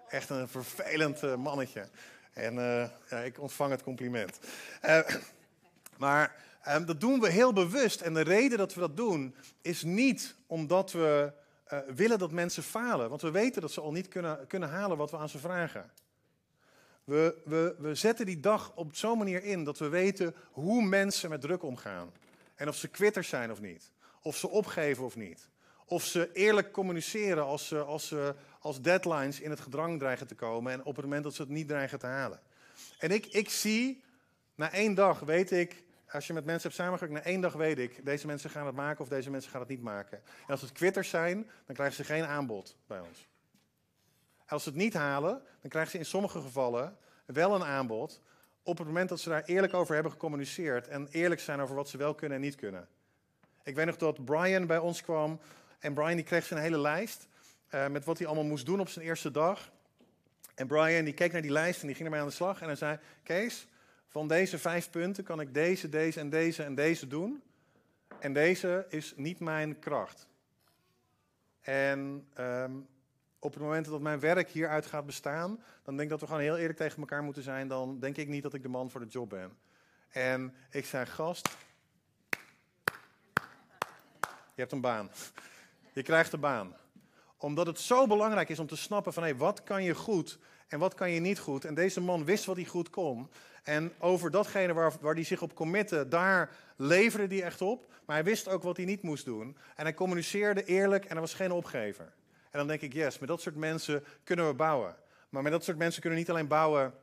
echt 0.08 0.30
een 0.30 0.48
vervelend 0.48 1.24
uh, 1.24 1.36
mannetje. 1.36 1.88
En 2.34 2.56
uh, 2.56 2.90
ja, 3.10 3.18
ik 3.18 3.40
ontvang 3.40 3.72
het 3.72 3.84
compliment. 3.84 4.40
Uh, 4.86 5.00
maar 5.98 6.36
um, 6.68 6.86
dat 6.86 7.00
doen 7.00 7.20
we 7.20 7.30
heel 7.30 7.54
bewust. 7.54 8.02
En 8.02 8.14
de 8.14 8.22
reden 8.22 8.58
dat 8.58 8.74
we 8.74 8.80
dat 8.80 8.98
doen 8.98 9.36
is 9.62 9.84
niet 9.84 10.36
omdat 10.48 10.92
we 10.92 11.32
willen 11.88 12.20
dat 12.20 12.32
mensen 12.32 12.64
falen. 12.64 13.10
Want 13.10 13.22
we 13.22 13.32
weten 13.32 13.62
dat 13.62 13.72
ze 13.72 13.82
al 13.82 13.92
niet 13.92 14.08
kunnen, 14.08 14.48
kunnen 14.48 14.70
halen 14.70 14.98
wat 14.98 15.12
we 15.12 15.18
aan 15.18 15.30
ze 15.30 15.40
vragen. 15.40 15.92
We, 17.04 17.36
we, 17.46 17.76
we 17.78 17.96
zetten 17.96 18.26
die 18.26 18.40
dag 18.40 18.72
op 18.76 18.96
zo'n 18.96 19.18
manier 19.18 19.44
in 19.44 19.64
dat 19.64 19.78
we 19.78 19.90
weten 19.90 20.36
hoe 20.52 20.84
mensen 20.84 21.30
met 21.30 21.42
druk 21.42 21.64
omgaan. 21.64 22.12
En 22.62 22.68
of 22.68 22.76
ze 22.76 22.88
quitters 22.88 23.30
zijn 23.30 23.52
of 23.52 23.62
niet. 23.62 23.92
Of 24.22 24.38
ze 24.38 24.50
opgeven 24.50 25.04
of 25.04 25.16
niet. 25.16 25.50
Of 25.86 26.04
ze 26.04 26.32
eerlijk 26.34 26.72
communiceren 26.72 27.44
als, 27.44 27.68
ze, 27.68 27.82
als, 27.84 28.08
ze, 28.08 28.36
als 28.60 28.82
deadlines 28.82 29.40
in 29.40 29.50
het 29.50 29.60
gedrang 29.60 30.00
dreigen 30.00 30.28
te 30.28 30.36
komen. 30.36 30.72
En 30.72 30.84
op 30.84 30.96
het 30.96 31.06
moment 31.06 31.24
dat 31.24 31.34
ze 31.34 31.42
het 31.42 31.52
niet 31.52 31.68
dreigen 31.68 32.00
te 32.00 32.06
halen. 32.06 32.40
En 33.00 33.12
ik, 33.12 33.26
ik 33.26 33.50
zie, 33.50 34.04
na 34.56 34.72
één 34.72 34.94
dag 34.94 35.20
weet 35.20 35.52
ik, 35.52 35.84
als 36.12 36.28
je 36.28 36.34
met 36.34 36.46
mensen 36.46 36.70
hebt 36.70 36.82
samengewerkt, 36.82 37.14
na 37.14 37.32
één 37.32 37.42
dag 37.42 37.54
weet 37.54 37.78
ik, 37.78 38.06
deze 38.06 38.28
mensen 38.28 38.50
gaan 38.50 38.66
het 38.66 38.76
maken 38.76 39.02
of 39.02 39.10
deze 39.10 39.30
mensen 39.30 39.52
gaan 39.52 39.60
het 39.60 39.70
niet 39.70 39.82
maken. 39.82 40.18
En 40.18 40.48
als 40.48 40.62
het 40.62 40.72
quitters 40.72 41.10
zijn, 41.10 41.50
dan 41.66 41.76
krijgen 41.76 41.96
ze 41.96 42.04
geen 42.04 42.26
aanbod 42.26 42.78
bij 42.88 43.00
ons. 43.00 43.28
Als 44.48 44.64
ze 44.64 44.70
het 44.70 44.78
niet 44.78 44.94
halen, 44.94 45.44
dan 45.62 45.70
krijgen 45.70 45.92
ze 45.92 45.98
in 45.98 46.06
sommige 46.06 46.42
gevallen 46.42 46.98
wel 47.26 47.56
een 47.56 47.64
aanbod. 47.64 48.22
Op 48.64 48.78
het 48.78 48.88
moment 48.88 49.10
dat 49.10 49.20
ze 49.20 49.30
daar 49.30 49.44
eerlijk 49.44 49.74
over 49.74 49.94
hebben 49.94 50.12
gecommuniceerd 50.12 50.88
en 50.88 51.08
eerlijk 51.12 51.42
zijn 51.42 51.60
over 51.60 51.76
wat 51.76 51.90
ze 51.90 51.98
wel 51.98 52.16
kunnen 52.16 52.38
en 52.38 52.44
niet 52.44 52.56
kunnen. 52.56 52.88
Ik 53.64 53.76
weet 53.76 53.86
nog 53.86 53.98
dat 53.98 54.26
Brian 54.26 54.68
bij 54.68 54.78
ons 54.78 55.02
kwam 55.02 55.40
en 55.80 55.94
Brian 55.94 56.16
die 56.16 56.24
kreeg 56.26 56.46
zijn 56.46 56.60
hele 56.60 56.80
lijst 56.80 57.28
uh, 57.74 57.88
met 57.88 58.06
wat 58.06 58.18
hij 58.18 58.28
allemaal 58.28 58.46
moest 58.46 58.66
doen 58.66 58.80
op 58.80 58.90
zijn 58.90 59.06
eerste 59.06 59.32
dag. 59.32 59.72
En 60.56 60.68
Brian 60.68 61.06
die 61.06 61.14
keek 61.14 61.32
naar 61.32 61.42
die 61.42 61.52
lijst 61.52 61.82
en 61.82 61.88
die 61.88 61.96
ging 61.96 62.08
ermee 62.08 62.22
aan 62.22 62.28
de 62.28 62.34
slag 62.34 62.62
en 62.62 62.68
hij 62.68 62.76
zei: 62.76 63.00
Kees, 63.24 63.68
van 64.08 64.28
deze 64.28 64.58
vijf 64.58 64.90
punten 64.90 65.24
kan 65.24 65.40
ik 65.40 65.54
deze, 65.54 65.90
deze 65.90 66.20
en 66.20 66.30
deze 66.30 66.64
en 66.64 66.76
deze 66.76 67.08
doen. 67.08 67.44
En 68.20 68.34
deze 68.34 68.86
is 68.90 69.14
niet 69.16 69.40
mijn 69.40 69.80
kracht. 69.80 70.28
En 71.62 72.28
um, 72.40 72.88
op 73.44 73.54
het 73.54 73.64
moment 73.64 73.86
dat 73.86 74.02
mijn 74.02 74.20
werk 74.20 74.50
hieruit 74.50 74.86
gaat 74.86 75.06
bestaan, 75.06 75.64
dan 75.84 75.98
denk 75.98 76.02
ik 76.02 76.10
dat 76.10 76.20
we 76.20 76.26
gewoon 76.26 76.42
heel 76.42 76.58
eerlijk 76.58 76.78
tegen 76.78 77.00
elkaar 77.00 77.24
moeten 77.24 77.44
zijn. 77.44 77.68
Dan 77.68 78.00
denk 78.00 78.18
ik 78.18 78.28
niet 78.28 78.44
dat 78.44 78.54
ik 78.54 78.62
de 78.62 78.70
man 78.70 78.90
voor 78.90 79.00
de 79.00 79.08
job 79.08 79.30
ben. 79.30 79.58
En 80.10 80.56
ik 80.72 80.86
zei, 80.86 81.06
gast, 81.06 81.50
je 84.54 84.62
hebt 84.62 84.72
een 84.72 84.82
baan. 84.82 85.12
Je 85.94 86.04
krijgt 86.04 86.34
een 86.34 86.40
baan. 86.40 86.76
Omdat 87.38 87.68
het 87.68 87.80
zo 87.80 88.08
belangrijk 88.08 88.50
is 88.50 88.60
om 88.60 88.68
te 88.68 88.76
snappen 88.76 89.14
van, 89.14 89.24
hé, 89.24 89.36
wat 89.36 89.64
kan 89.64 89.84
je 89.84 89.96
goed 89.96 90.40
en 90.68 90.80
wat 90.80 90.94
kan 90.94 91.12
je 91.12 91.20
niet 91.20 91.40
goed. 91.40 91.66
En 91.66 91.74
deze 91.74 92.02
man 92.02 92.26
wist 92.26 92.46
wat 92.46 92.56
hij 92.56 92.66
goed 92.66 92.90
kon. 92.90 93.30
En 93.64 93.94
over 94.00 94.32
datgene 94.32 94.74
waar, 94.74 94.94
waar 95.00 95.14
hij 95.14 95.24
zich 95.24 95.42
op 95.42 95.56
committe, 95.56 96.08
daar 96.08 96.50
leverde 96.76 97.36
hij 97.36 97.44
echt 97.44 97.62
op. 97.62 97.92
Maar 98.06 98.16
hij 98.16 98.26
wist 98.26 98.48
ook 98.48 98.64
wat 98.64 98.78
hij 98.78 98.86
niet 98.86 99.02
moest 99.02 99.26
doen. 99.26 99.58
En 99.76 99.84
hij 99.84 99.94
communiceerde 99.94 100.64
eerlijk 100.64 101.06
en 101.06 101.16
er 101.16 101.22
was 101.22 101.34
geen 101.34 101.52
opgever. 101.52 102.14
En 102.52 102.60
dan 102.60 102.68
denk 102.68 102.82
ik, 102.82 102.94
yes, 102.94 103.20
met 103.20 103.30
dat 103.30 103.42
soort 103.42 103.56
mensen 103.56 104.04
kunnen 104.24 104.48
we 104.48 104.54
bouwen. 104.54 104.96
Maar 105.30 105.44
met 105.44 105.52
dat 105.52 105.64
soort 105.64 105.78
mensen 105.78 106.02
kunnen 106.02 106.20
we 106.20 106.26
niet 106.26 106.34
alleen 106.34 106.48
bouwen 106.48 106.94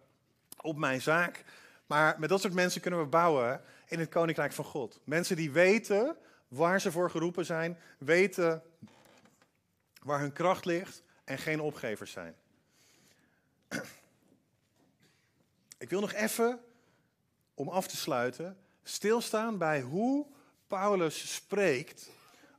op 0.60 0.76
mijn 0.76 1.00
zaak, 1.00 1.44
maar 1.86 2.16
met 2.18 2.28
dat 2.28 2.40
soort 2.40 2.52
mensen 2.52 2.80
kunnen 2.80 3.00
we 3.00 3.06
bouwen 3.06 3.62
in 3.86 3.98
het 3.98 4.08
koninkrijk 4.08 4.52
van 4.52 4.64
God. 4.64 5.00
Mensen 5.04 5.36
die 5.36 5.50
weten 5.50 6.16
waar 6.48 6.80
ze 6.80 6.92
voor 6.92 7.10
geroepen 7.10 7.44
zijn, 7.44 7.78
weten 7.98 8.62
waar 10.02 10.20
hun 10.20 10.32
kracht 10.32 10.64
ligt 10.64 11.02
en 11.24 11.38
geen 11.38 11.60
opgevers 11.60 12.10
zijn. 12.10 12.34
Ik 15.78 15.90
wil 15.90 16.00
nog 16.00 16.12
even, 16.12 16.60
om 17.54 17.68
af 17.68 17.86
te 17.86 17.96
sluiten, 17.96 18.58
stilstaan 18.82 19.58
bij 19.58 19.80
hoe 19.80 20.26
Paulus 20.66 21.34
spreekt 21.34 22.10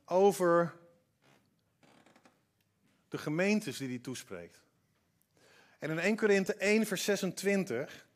over 0.04 0.72
de 3.10 3.18
gemeentes 3.18 3.76
die 3.76 3.88
hij 3.88 3.98
toespreekt. 3.98 4.60
En 5.78 5.90
in 5.90 5.98
1 5.98 6.16
Korinthe 6.16 6.54
1, 6.54 6.86
vers 6.86 7.04
26 7.04 8.06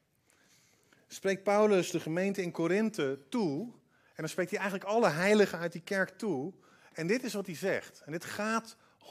spreekt 1.09 1.43
Paulus 1.43 1.91
de 1.91 2.01
gemeente 2.01 2.43
in 2.43 2.51
Korinthe 2.51 3.19
toe. 3.29 3.63
En 4.07 4.23
dan 4.23 4.29
spreekt 4.29 4.51
hij 4.51 4.61
eigenlijk 4.61 4.91
alle 4.91 5.09
heiligen 5.09 5.59
uit 5.59 5.73
die 5.73 5.83
kerk 5.83 6.19
toe. 6.19 6.53
En 6.93 7.07
dit 7.07 7.25
is 7.25 7.33
wat 7.33 7.47
hij 7.47 7.55
zegt. 7.55 8.03
En 8.05 8.13
dit 8.13 8.25
gaat 8.25 8.77
100% 8.99 9.07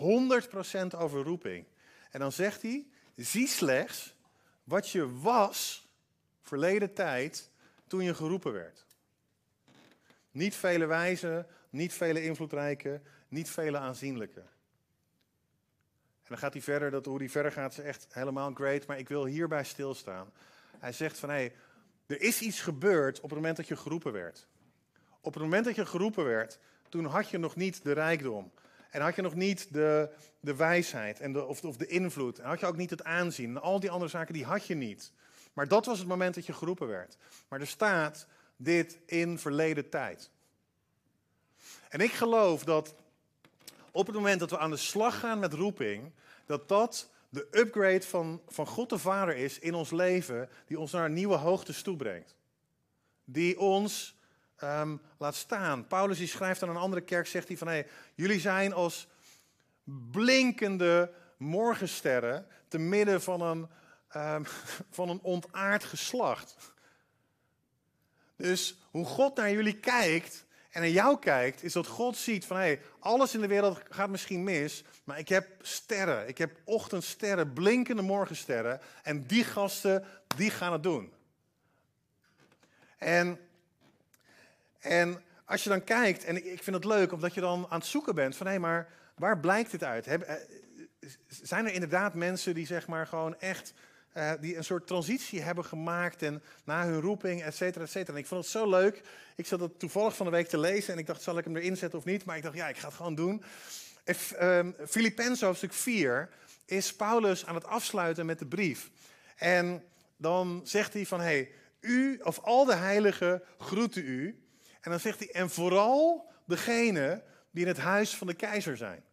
over 0.97 1.23
roeping. 1.23 1.65
En 2.11 2.19
dan 2.19 2.31
zegt 2.31 2.61
hij: 2.61 2.87
zie 3.15 3.47
slechts 3.47 4.15
wat 4.63 4.89
je 4.89 5.19
was 5.19 5.87
verleden 6.41 6.93
tijd 6.93 7.49
toen 7.87 8.03
je 8.03 8.15
geroepen 8.15 8.53
werd. 8.53 8.85
Niet 10.31 10.55
vele 10.55 10.85
wijzen, 10.85 11.47
niet 11.69 11.93
vele 11.93 12.23
invloedrijke, 12.23 13.01
niet 13.27 13.49
vele 13.49 13.77
aanzienlijke. 13.77 14.43
En 16.23 16.29
dan 16.29 16.37
gaat 16.37 16.53
hij 16.53 16.61
verder, 16.61 16.91
dat, 16.91 17.05
hoe 17.05 17.17
hij 17.17 17.29
verder 17.29 17.51
gaat 17.51 17.71
is 17.71 17.83
echt 17.83 18.07
helemaal 18.09 18.51
great, 18.53 18.85
maar 18.85 18.97
ik 18.97 19.07
wil 19.07 19.25
hierbij 19.25 19.63
stilstaan. 19.63 20.31
Hij 20.79 20.91
zegt 20.91 21.19
van 21.19 21.29
hé, 21.29 21.35
hey, 21.35 21.55
er 22.05 22.21
is 22.21 22.41
iets 22.41 22.61
gebeurd 22.61 23.17
op 23.17 23.29
het 23.29 23.39
moment 23.39 23.57
dat 23.57 23.67
je 23.67 23.75
geroepen 23.75 24.11
werd. 24.11 24.47
Op 25.21 25.33
het 25.33 25.43
moment 25.43 25.65
dat 25.65 25.75
je 25.75 25.85
geroepen 25.85 26.25
werd, 26.25 26.59
toen 26.89 27.05
had 27.05 27.29
je 27.29 27.37
nog 27.37 27.55
niet 27.55 27.83
de 27.83 27.91
rijkdom. 27.91 28.51
En 28.89 29.01
had 29.01 29.15
je 29.15 29.21
nog 29.21 29.35
niet 29.35 29.73
de, 29.73 30.09
de 30.39 30.55
wijsheid 30.55 31.19
en 31.19 31.33
de, 31.33 31.45
of, 31.45 31.63
of 31.63 31.77
de 31.77 31.87
invloed. 31.87 32.39
En 32.39 32.47
had 32.47 32.59
je 32.59 32.65
ook 32.65 32.77
niet 32.77 32.89
het 32.89 33.03
aanzien. 33.03 33.49
En 33.49 33.61
al 33.61 33.79
die 33.79 33.91
andere 33.91 34.11
zaken, 34.11 34.33
die 34.33 34.45
had 34.45 34.67
je 34.67 34.75
niet. 34.75 35.11
Maar 35.53 35.67
dat 35.67 35.85
was 35.85 35.99
het 35.99 36.07
moment 36.07 36.35
dat 36.35 36.45
je 36.45 36.53
geroepen 36.53 36.87
werd. 36.87 37.17
Maar 37.47 37.59
er 37.59 37.67
staat 37.67 38.27
dit 38.55 38.97
in 39.05 39.39
verleden 39.39 39.89
tijd. 39.89 40.31
En 41.89 41.99
ik 41.99 42.11
geloof 42.11 42.63
dat 42.63 42.95
op 43.93 44.05
het 44.05 44.15
moment 44.15 44.39
dat 44.39 44.49
we 44.49 44.57
aan 44.57 44.69
de 44.69 44.77
slag 44.77 45.19
gaan 45.19 45.39
met 45.39 45.53
roeping, 45.53 46.11
dat 46.45 46.67
dat 46.67 47.09
de 47.29 47.47
upgrade 47.51 48.01
van, 48.01 48.41
van 48.47 48.67
God 48.67 48.89
de 48.89 48.97
Vader 48.97 49.35
is 49.35 49.59
in 49.59 49.73
ons 49.73 49.91
leven, 49.91 50.49
die 50.65 50.79
ons 50.79 50.91
naar 50.91 51.09
nieuwe 51.09 51.35
hoogtes 51.35 51.81
toebrengt. 51.81 52.35
Die 53.25 53.59
ons 53.59 54.15
ehm, 54.55 54.97
laat 55.17 55.35
staan. 55.35 55.87
Paulus 55.87 56.17
die 56.17 56.27
schrijft 56.27 56.63
aan 56.63 56.69
een 56.69 56.75
andere 56.75 57.01
kerk, 57.01 57.27
zegt 57.27 57.47
hij 57.47 57.57
van, 57.57 57.67
hé, 57.67 57.73
hey, 57.73 57.87
jullie 58.15 58.39
zijn 58.39 58.73
als 58.73 59.07
blinkende 60.11 61.13
morgensterren 61.37 62.47
te 62.67 62.77
midden 62.77 63.21
van 63.21 63.41
een, 63.41 63.67
um, 64.15 64.45
van 64.97 65.09
een 65.09 65.19
ontaard 65.21 65.83
geslacht. 65.83 66.55
Dus 68.35 68.77
hoe 68.91 69.05
God 69.05 69.35
naar 69.35 69.51
jullie 69.51 69.79
kijkt 69.79 70.45
en 70.73 70.81
naar 70.81 70.89
jou 70.89 71.19
kijkt, 71.19 71.63
is 71.63 71.73
dat 71.73 71.87
God 71.87 72.17
ziet 72.17 72.45
van 72.45 72.57
hé, 72.57 72.63
hey, 72.63 72.81
alles 72.99 73.33
in 73.33 73.41
de 73.41 73.47
wereld 73.47 73.81
gaat 73.89 74.09
misschien 74.09 74.43
mis, 74.43 74.83
maar 75.03 75.19
ik 75.19 75.29
heb 75.29 75.47
sterren. 75.61 76.27
Ik 76.27 76.37
heb 76.37 76.51
ochtendsterren, 76.63 77.53
blinkende 77.53 78.01
morgensterren. 78.01 78.81
En 79.03 79.23
die 79.27 79.43
gasten, 79.43 80.05
die 80.35 80.49
gaan 80.49 80.71
het 80.71 80.83
doen. 80.83 81.13
En, 82.97 83.39
en 84.79 85.23
als 85.45 85.63
je 85.63 85.69
dan 85.69 85.83
kijkt, 85.83 86.23
en 86.23 86.51
ik 86.51 86.63
vind 86.63 86.75
het 86.75 86.85
leuk 86.85 87.11
omdat 87.11 87.33
je 87.33 87.41
dan 87.41 87.65
aan 87.69 87.79
het 87.79 87.87
zoeken 87.87 88.15
bent 88.15 88.35
van 88.35 88.45
hé, 88.45 88.51
hey, 88.51 88.61
maar 88.61 88.89
waar 89.15 89.39
blijkt 89.39 89.71
dit 89.71 89.83
uit? 89.83 90.07
Eh, 90.07 90.35
zijn 91.27 91.65
er 91.65 91.73
inderdaad 91.73 92.13
mensen 92.13 92.53
die 92.53 92.65
zeg 92.65 92.87
maar 92.87 93.07
gewoon 93.07 93.39
echt 93.39 93.73
uh, 94.13 94.31
die 94.39 94.57
een 94.57 94.63
soort 94.63 94.87
transitie 94.87 95.41
hebben 95.41 95.65
gemaakt 95.65 96.21
en 96.21 96.43
na 96.63 96.85
hun 96.85 97.01
roeping, 97.01 97.43
et 97.43 97.55
cetera, 97.55 97.83
et 97.83 97.91
cetera. 97.91 98.13
En 98.13 98.19
ik 98.19 98.27
vond 98.27 98.41
het 98.41 98.51
zo 98.51 98.69
leuk. 98.69 99.01
Ik 99.35 99.45
zat 99.45 99.59
het 99.59 99.79
toevallig 99.79 100.15
van 100.15 100.25
de 100.25 100.31
week 100.31 100.47
te 100.47 100.57
lezen 100.57 100.93
en 100.93 100.99
ik 100.99 101.05
dacht, 101.05 101.21
zal 101.21 101.37
ik 101.37 101.43
hem 101.43 101.57
erin 101.57 101.77
zetten 101.77 101.99
of 101.99 102.05
niet? 102.05 102.25
Maar 102.25 102.37
ik 102.37 102.43
dacht, 102.43 102.55
ja, 102.55 102.67
ik 102.67 102.77
ga 102.77 102.87
het 102.87 102.95
gewoon 102.95 103.15
doen. 103.15 103.43
Um, 104.41 104.75
Filippenzen 104.87 105.47
hoofdstuk 105.47 105.73
4 105.73 106.29
is 106.65 106.95
Paulus 106.95 107.45
aan 107.45 107.55
het 107.55 107.65
afsluiten 107.65 108.25
met 108.25 108.39
de 108.39 108.45
brief. 108.45 108.89
En 109.35 109.83
dan 110.17 110.61
zegt 110.63 110.93
hij 110.93 111.05
van, 111.05 111.19
hey, 111.19 111.51
u 111.79 112.19
of 112.23 112.39
al 112.39 112.65
de 112.65 112.75
heiligen 112.75 113.43
groeten 113.57 114.05
u. 114.05 114.43
En 114.81 114.91
dan 114.91 114.99
zegt 114.99 115.19
hij, 115.19 115.31
en 115.31 115.49
vooral 115.49 116.31
degene 116.45 117.23
die 117.51 117.61
in 117.61 117.67
het 117.67 117.77
huis 117.77 118.15
van 118.15 118.27
de 118.27 118.33
keizer 118.33 118.77
zijn. 118.77 119.03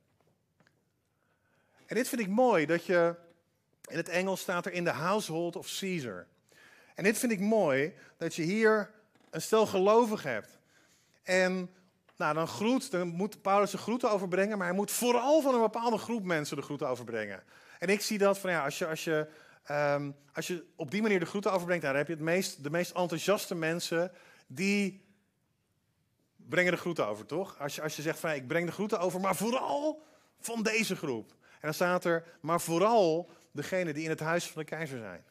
En 1.87 1.97
dit 1.97 2.09
vind 2.09 2.21
ik 2.21 2.29
mooi, 2.29 2.67
dat 2.67 2.85
je 2.85 3.15
in 3.91 3.97
het 3.97 4.09
Engels 4.09 4.41
staat 4.41 4.67
er 4.67 4.73
in 4.73 4.85
the 4.85 4.91
household 4.91 5.57
of 5.57 5.79
Caesar. 5.79 6.27
En 6.95 7.05
dit 7.05 7.19
vind 7.19 7.33
ik 7.33 7.41
mooi, 7.41 7.95
dat 8.17 8.35
je 8.35 8.43
hier 8.43 8.91
een 9.31 9.43
stel 9.43 9.67
gelovigen 9.67 10.31
hebt. 10.31 10.59
En 11.23 11.71
nou, 12.17 12.35
dan, 12.35 12.49
groet, 12.49 12.91
dan 12.91 13.09
moet 13.09 13.43
Paulus 13.43 13.71
de 13.71 13.79
groeten 13.79 14.11
overbrengen, 14.11 14.59
maar 14.59 14.67
hij 14.67 14.77
moet 14.77 14.91
vooral 14.91 15.43
van 15.43 15.55
een 15.55 15.61
bepaalde 15.61 15.99
groep 15.99 16.25
mensen 16.25 16.57
de 16.57 16.63
groeten 16.63 16.89
overbrengen. 16.89 17.43
En 17.79 17.89
ik 17.89 18.01
zie 18.01 18.19
dat 18.19 18.39
van 18.39 18.51
ja, 18.51 18.65
als 18.65 18.79
je, 18.79 18.87
als 18.87 19.05
je, 19.05 19.27
um, 19.71 20.17
als 20.33 20.47
je 20.47 20.65
op 20.77 20.91
die 20.91 21.03
manier 21.03 21.21
de 21.21 21.27
groeten 21.27 21.53
overbrengt, 21.53 21.85
dan 21.85 21.97
heb 21.97 22.07
je 22.07 22.13
het 22.13 22.23
meest, 22.23 22.63
de 22.63 22.71
meest 22.71 22.91
enthousiaste 22.91 23.55
mensen 23.55 24.13
die 24.47 25.05
brengen 26.37 26.73
de 26.73 26.79
groeten 26.79 27.07
over, 27.07 27.27
toch? 27.27 27.59
Als 27.59 27.75
je, 27.75 27.83
als 27.83 27.97
je 27.97 28.03
zegt 28.03 28.19
van 28.19 28.31
ik 28.31 28.47
breng 28.47 28.67
de 28.67 28.73
groeten 28.73 29.01
over, 29.01 29.21
maar 29.21 29.37
vooral 29.37 30.03
van 30.41 30.63
deze 30.63 30.97
groep. 30.97 31.31
En 31.31 31.59
dan 31.61 31.75
staat 31.75 32.05
er, 32.05 32.25
maar 32.41 32.61
vooral 32.61 33.31
degene 33.53 33.93
die 33.93 34.05
in 34.05 34.11
het 34.11 34.21
huis 34.21 34.51
van 34.51 34.63
de 34.63 34.69
keizer 34.69 34.99
zijn. 34.99 35.25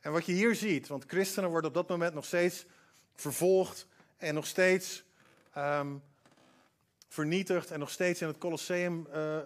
En 0.00 0.12
wat 0.12 0.26
je 0.26 0.32
hier 0.32 0.54
ziet, 0.54 0.88
want 0.88 1.04
christenen 1.06 1.50
worden 1.50 1.68
op 1.68 1.76
dat 1.76 1.88
moment 1.88 2.14
nog 2.14 2.24
steeds 2.24 2.66
vervolgd 3.14 3.86
en 4.16 4.34
nog 4.34 4.46
steeds 4.46 5.04
um, 5.56 6.02
vernietigd 7.08 7.70
en 7.70 7.78
nog 7.78 7.90
steeds 7.90 8.20
in 8.20 8.26
het 8.26 8.38
Colosseum 8.38 9.06
uh, 9.08 9.14
uh, 9.16 9.40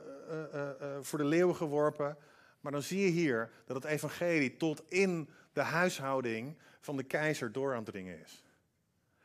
uh, 0.54 0.70
voor 1.00 1.18
de 1.18 1.24
leeuwen 1.24 1.56
geworpen. 1.56 2.16
Maar 2.60 2.72
dan 2.72 2.82
zie 2.82 3.00
je 3.00 3.10
hier 3.10 3.50
dat 3.66 3.76
het 3.76 3.84
evangelie 3.84 4.56
tot 4.56 4.82
in 4.88 5.28
de 5.52 5.60
huishouding 5.60 6.58
van 6.80 6.96
de 6.96 7.02
keizer 7.02 7.52
door 7.52 7.70
aan 7.70 7.82
het 7.82 7.86
dringen 7.86 8.20
is. 8.24 8.42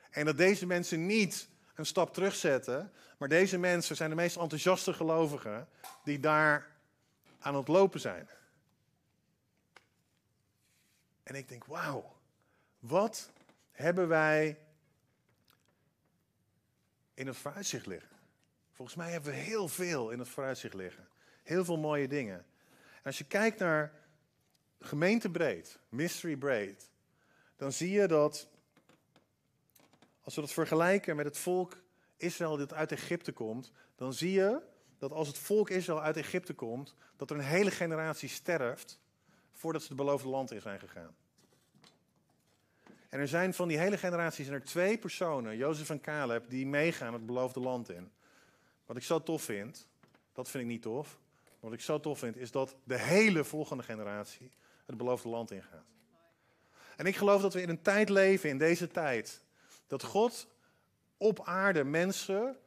En 0.10 0.26
dat 0.26 0.38
deze 0.38 0.66
mensen 0.66 1.06
niet 1.06 1.50
een 1.76 1.86
stap 1.86 2.14
terugzetten, 2.14 2.92
maar 3.18 3.30
deze 3.30 3.58
mensen 3.58 3.96
zijn 3.96 4.10
de 4.10 4.16
meest 4.16 4.38
enthousiaste 4.38 4.94
gelovigen 4.94 5.68
die 6.04 6.20
daar 6.20 6.68
aan 7.40 7.56
het 7.56 7.68
lopen 7.68 8.00
zijn. 8.00 8.28
En 11.34 11.40
ik 11.40 11.50
denk, 11.50 11.66
wauw, 11.66 12.16
wat 12.80 13.32
hebben 13.72 14.08
wij 14.08 14.60
in 17.14 17.28
het 17.28 17.38
vooruitzicht 17.38 17.86
liggen? 17.86 18.10
Volgens 18.72 18.98
mij 18.98 19.12
hebben 19.12 19.32
we 19.32 19.38
heel 19.38 19.68
veel 19.68 20.10
in 20.10 20.20
het 20.20 20.30
vooruitzicht 20.30 20.74
liggen. 20.74 21.08
Heel 21.44 21.66
veel 21.66 21.78
mooie 21.78 22.08
dingen. 22.08 22.38
En 22.96 23.04
als 23.04 23.18
je 23.18 23.24
kijkt 23.24 23.60
naar 23.60 23.94
gemeentebreed, 24.80 25.80
mystery 25.90 26.36
breed, 26.36 26.90
dan 27.56 27.72
zie 27.72 27.92
je 27.92 28.08
dat, 28.08 28.48
als 30.22 30.36
we 30.36 30.42
dat 30.42 30.54
vergelijken 30.54 31.16
met 31.16 31.26
het 31.26 31.38
volk 31.38 31.78
Israël 32.18 32.58
dat 32.58 32.74
uit 32.74 32.92
Egypte 32.92 33.32
komt, 33.32 33.72
dan 33.96 34.14
zie 34.14 34.32
je 34.32 34.62
dat 34.98 35.12
als 35.12 35.28
het 35.28 35.38
volk 35.38 35.70
Israël 35.70 36.02
uit 36.02 36.18
Egypte 36.18 36.54
komt, 36.54 36.96
dat 37.16 37.30
er 37.30 37.36
een 37.36 37.44
hele 37.44 37.72
generatie 37.72 38.30
sterft 38.30 39.00
voordat 39.52 39.82
ze 39.82 39.88
het 39.88 39.98
beloofde 39.98 40.30
land 40.30 40.52
in 40.52 40.62
zijn 40.62 40.80
gegaan. 40.80 41.16
En 43.14 43.20
er 43.20 43.28
zijn 43.28 43.54
van 43.54 43.68
die 43.68 43.78
hele 43.78 43.98
generatie 43.98 44.52
er 44.52 44.64
twee 44.64 44.98
personen, 44.98 45.58
Jozef 45.58 45.90
en 45.90 46.02
Caleb, 46.02 46.50
die 46.50 46.66
meegaan 46.66 47.14
het 47.14 47.26
beloofde 47.26 47.60
land 47.60 47.90
in. 47.90 48.12
Wat 48.86 48.98
ik 48.98 49.04
zo 49.04 49.24
tof 49.24 49.44
vind, 49.44 49.88
dat 50.32 50.50
vind 50.50 50.64
ik 50.64 50.70
niet 50.70 50.82
tof. 50.82 51.20
Wat 51.60 51.74
ik 51.74 51.82
zo 51.82 52.00
tof 52.00 52.20
vind, 52.20 52.38
is 52.38 52.52
dat 52.52 52.76
de 52.84 53.00
hele 53.00 53.44
volgende 53.44 53.84
generatie 53.84 54.52
het 54.86 54.98
beloofde 54.98 55.30
land 55.30 55.52
ingaat. 55.52 55.86
En 56.96 57.06
ik 57.06 57.16
geloof 57.16 57.42
dat 57.42 57.54
we 57.54 57.62
in 57.62 57.70
een 57.70 57.82
tijd 57.82 58.10
leven, 58.10 58.50
in 58.50 58.58
deze 58.58 58.88
tijd, 58.88 59.42
dat 59.88 60.04
God 60.04 60.48
op 61.18 61.42
aarde 61.46 61.84
mensen 61.84 62.58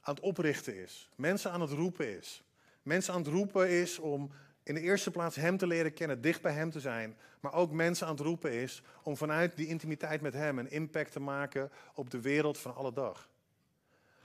aan 0.00 0.14
het 0.14 0.20
oprichten 0.20 0.82
is. 0.82 1.08
Mensen 1.14 1.50
aan 1.50 1.60
het 1.60 1.70
roepen 1.72 2.18
is. 2.18 2.42
Mensen 2.82 3.14
aan 3.14 3.20
het 3.20 3.32
roepen 3.32 3.68
is 3.68 3.98
om 3.98 4.30
in 4.68 4.74
de 4.74 4.80
eerste 4.80 5.10
plaats 5.10 5.36
Hem 5.36 5.56
te 5.56 5.66
leren 5.66 5.92
kennen, 5.92 6.20
dicht 6.20 6.42
bij 6.42 6.52
Hem 6.52 6.70
te 6.70 6.80
zijn. 6.80 7.16
Maar 7.40 7.54
ook 7.54 7.72
mensen 7.72 8.06
aan 8.06 8.12
het 8.12 8.22
roepen 8.22 8.52
is 8.52 8.82
om 9.02 9.16
vanuit 9.16 9.56
die 9.56 9.66
intimiteit 9.66 10.20
met 10.20 10.32
Hem 10.32 10.58
een 10.58 10.70
impact 10.70 11.12
te 11.12 11.20
maken 11.20 11.70
op 11.94 12.10
de 12.10 12.20
wereld 12.20 12.58
van 12.58 12.74
alle 12.74 12.92
dag. 12.92 13.28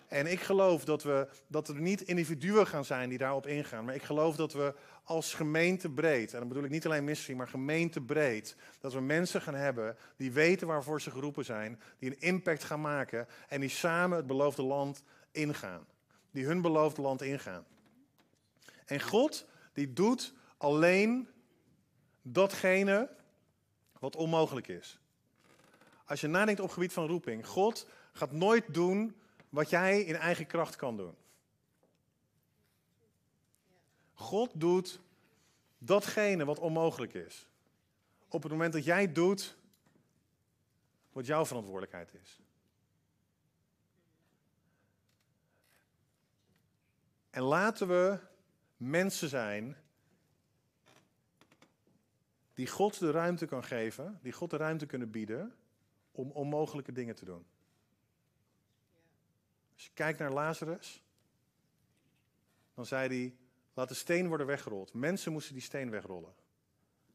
En 0.08 0.28
ik 0.28 0.40
geloof 0.40 0.86
dat, 0.86 1.04
we, 1.04 1.28
dat 1.48 1.68
er 1.68 1.82
niet 1.82 2.02
individuen 2.02 2.68
gaan 2.68 2.86
zijn 2.86 3.10
die 3.10 3.18
daarop 3.18 3.48
ingaan. 3.48 3.86
Maar 3.86 3.96
ik 3.96 4.04
geloof 4.04 4.36
dat 4.36 4.54
we 4.54 4.74
als 5.04 5.34
gemeente 5.34 5.90
breed, 5.90 6.34
en 6.34 6.40
dan 6.40 6.48
bedoel 6.48 6.64
ik 6.64 6.70
niet 6.70 6.86
alleen 6.86 7.04
missie, 7.04 7.36
maar 7.36 7.48
gemeente 7.48 8.02
breed, 8.02 8.56
dat 8.80 8.94
we 8.94 9.02
mensen 9.02 9.42
gaan 9.42 9.56
hebben 9.56 9.98
die 10.18 10.32
weten 10.32 10.68
waarvoor 10.68 11.02
ze 11.02 11.12
geroepen 11.12 11.46
zijn, 11.46 11.82
die 12.00 12.10
een 12.10 12.22
impact 12.22 12.64
gaan 12.64 12.82
maken 12.82 13.28
en 13.48 13.60
die 13.60 13.70
samen 13.70 14.18
het 14.18 14.28
beloofde 14.28 14.64
land 14.64 15.04
ingaan. 15.32 15.86
Die 16.32 16.46
hun 16.46 16.62
beloofde 16.62 17.02
land 17.02 17.22
ingaan. 17.22 17.66
En 18.86 19.02
God, 19.02 19.46
die 19.74 19.94
doet 19.94 20.34
alleen 20.58 21.28
datgene 22.22 23.10
wat 24.00 24.16
onmogelijk 24.16 24.68
is. 24.68 25.00
Als 26.06 26.22
je 26.22 26.28
nadenkt 26.28 26.60
op 26.60 26.66
het 26.66 26.76
gebied 26.76 26.94
van 26.94 27.08
roeping, 27.08 27.48
God 27.48 27.88
gaat 28.12 28.32
nooit 28.32 28.74
doen 28.74 29.16
wat 29.50 29.70
jij 29.70 30.02
in 30.02 30.16
eigen 30.16 30.48
kracht 30.48 30.76
kan 30.76 30.98
doen. 30.98 31.16
God 34.14 34.52
doet 34.54 35.00
datgene 35.78 36.46
wat 36.46 36.60
onmogelijk 36.60 37.14
is. 37.14 37.48
Op 38.28 38.44
het 38.44 38.52
moment 38.52 38.74
dat 38.74 38.86
jij 38.86 39.12
doet 39.12 39.56
wat 41.12 41.26
jouw 41.26 41.46
verantwoordelijkheid 41.46 42.14
is. 42.24 42.40
En 47.30 47.42
laten 47.42 47.88
we 47.88 48.20
mensen 48.90 49.30
zijn 49.30 49.78
die 52.54 52.68
God 52.68 53.00
de 53.00 53.12
ruimte 53.12 53.46
kan 53.46 53.64
geven, 53.64 54.20
die 54.22 54.32
God 54.32 54.50
de 54.50 54.58
ruimte 54.58 54.86
kunnen 54.86 55.12
bieden 55.12 55.56
om 56.12 56.32
onmogelijke 56.32 56.92
dingen 56.92 57.16
te 57.16 57.26
doen. 57.26 57.46
Als 59.74 59.86
je 59.86 59.92
kijkt 59.94 60.20
naar 60.20 60.32
Lazarus, 60.32 61.04
dan 62.74 62.86
zei 62.86 63.08
hij, 63.08 63.36
laat 63.74 63.88
de 63.90 63.94
steen 63.94 64.28
worden 64.28 64.48
weggerold. 64.48 64.94
Mensen 64.94 65.32
moesten 65.32 65.54
die 65.54 65.64
steen 65.64 65.90
wegrollen. 65.90 66.34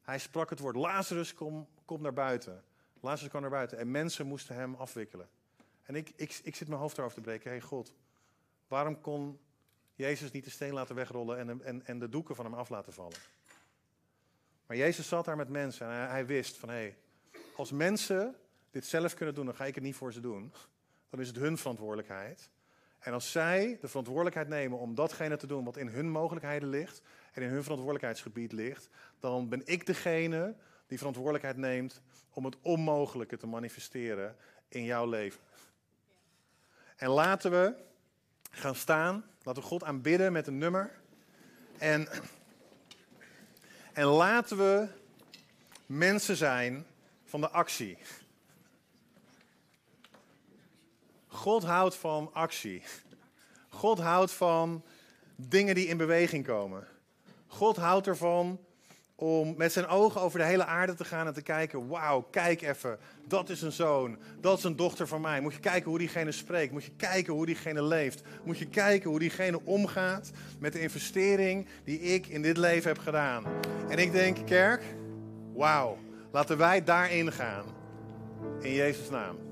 Hij 0.01 0.19
sprak 0.19 0.49
het 0.49 0.59
woord, 0.59 0.75
Lazarus, 0.75 1.33
kom, 1.33 1.67
kom 1.85 2.01
naar 2.01 2.13
buiten. 2.13 2.63
Lazarus 2.99 3.29
kwam 3.29 3.41
naar 3.41 3.51
buiten 3.51 3.77
en 3.77 3.91
mensen 3.91 4.27
moesten 4.27 4.55
hem 4.55 4.75
afwikkelen. 4.75 5.29
En 5.83 5.95
ik, 5.95 6.11
ik, 6.15 6.39
ik 6.43 6.55
zit 6.55 6.67
mijn 6.67 6.79
hoofd 6.79 6.97
erover 6.97 7.15
te 7.15 7.21
breken, 7.21 7.51
hé 7.51 7.57
hey 7.57 7.67
God, 7.67 7.93
waarom 8.67 9.01
kon 9.01 9.39
Jezus 9.99 10.31
niet 10.31 10.43
de 10.43 10.49
steen 10.49 10.73
laten 10.73 10.95
wegrollen 10.95 11.37
en, 11.37 11.61
en, 11.63 11.85
en 11.85 11.99
de 11.99 12.09
doeken 12.09 12.35
van 12.35 12.45
hem 12.45 12.53
af 12.53 12.69
laten 12.69 12.93
vallen? 12.93 13.17
Maar 14.65 14.77
Jezus 14.77 15.07
zat 15.07 15.25
daar 15.25 15.35
met 15.35 15.49
mensen 15.49 15.87
en 15.87 16.09
hij, 16.09 16.25
wist 16.25 16.57
van, 16.57 16.69
hé, 16.69 16.75
hey, 16.75 16.97
als 17.55 17.71
mensen 17.71 18.35
dit 18.71 18.85
zelf 18.85 19.13
kunnen 19.13 19.35
doen, 19.35 19.45
dan 19.45 19.55
ga 19.55 19.65
ik 19.65 19.75
het 19.75 19.83
niet 19.83 19.95
voor 19.95 20.13
ze 20.13 20.19
doen. 20.19 20.53
Dan 21.09 21.19
is 21.19 21.27
het 21.27 21.35
hun 21.35 21.57
verantwoordelijkheid. 21.57 22.49
En 22.99 23.13
als 23.13 23.31
zij 23.31 23.77
de 23.81 23.87
verantwoordelijkheid 23.87 24.47
nemen 24.47 24.79
om 24.79 24.95
datgene 24.95 25.37
te 25.37 25.47
doen 25.47 25.63
wat 25.63 25.77
in 25.77 25.87
hun 25.87 26.09
mogelijkheden 26.09 26.69
ligt 26.69 27.01
en 27.33 27.41
in 27.41 27.49
hun 27.49 27.63
verantwoordelijkheidsgebied 27.63 28.51
ligt, 28.51 28.89
dan 29.19 29.49
ben 29.49 29.61
ik 29.65 29.85
degene 29.85 30.55
die 30.87 30.97
verantwoordelijkheid 30.97 31.57
neemt 31.57 32.01
om 32.29 32.45
het 32.45 32.55
onmogelijke 32.61 33.37
te 33.37 33.47
manifesteren 33.47 34.35
in 34.67 34.83
jouw 34.83 35.05
leven. 35.05 35.41
En 36.95 37.09
laten 37.09 37.51
we 37.51 37.87
gaan 38.51 38.75
staan, 38.75 39.25
laten 39.49 39.63
we 39.63 39.69
God 39.69 39.83
aanbidden 39.83 40.31
met 40.31 40.47
een 40.47 40.57
nummer. 40.57 40.91
En, 41.77 42.07
en 43.93 44.05
laten 44.05 44.57
we 44.57 44.87
mensen 45.85 46.35
zijn 46.35 46.85
van 47.25 47.41
de 47.41 47.49
actie. 47.49 47.97
God 51.27 51.63
houdt 51.63 51.95
van 51.95 52.29
actie. 52.33 52.83
God 53.69 53.99
houdt 53.99 54.31
van 54.31 54.83
dingen 55.35 55.75
die 55.75 55.87
in 55.87 55.97
beweging 55.97 56.45
komen. 56.45 56.87
God 57.47 57.75
houdt 57.75 58.07
ervan 58.07 58.59
om 59.19 59.53
met 59.57 59.71
zijn 59.71 59.87
ogen 59.87 60.21
over 60.21 60.39
de 60.39 60.45
hele 60.45 60.65
aarde 60.65 60.93
te 60.93 61.05
gaan 61.05 61.27
en 61.27 61.33
te 61.33 61.41
kijken: 61.41 61.87
wauw, 61.87 62.21
kijk 62.21 62.61
even, 62.61 62.97
dat 63.27 63.49
is 63.49 63.61
een 63.61 63.71
zoon, 63.71 64.17
dat 64.41 64.57
is 64.57 64.63
een 64.63 64.75
dochter 64.75 65.07
van 65.07 65.21
mij. 65.21 65.41
Moet 65.41 65.53
je 65.53 65.59
kijken 65.59 65.89
hoe 65.89 65.99
diegene 65.99 66.31
spreekt, 66.31 66.71
moet 66.71 66.83
je 66.83 66.91
kijken 66.97 67.33
hoe 67.33 67.45
diegene 67.45 67.83
leeft, 67.83 68.21
moet 68.43 68.57
je 68.57 68.67
kijken 68.67 69.09
hoe 69.09 69.19
diegene 69.19 69.61
omgaat 69.63 70.31
met 70.59 70.73
de 70.73 70.81
investering 70.81 71.67
die 71.83 71.99
ik 71.99 72.27
in 72.27 72.41
dit 72.41 72.57
leven 72.57 72.89
heb 72.89 72.99
gedaan. 72.99 73.43
En 73.89 73.97
ik 73.97 74.11
denk, 74.11 74.37
kerk, 74.45 74.83
wauw, 75.53 75.97
laten 76.31 76.57
wij 76.57 76.83
daarin 76.83 77.31
gaan. 77.31 77.65
In 78.61 78.73
Jezus' 78.73 79.09
naam. 79.09 79.48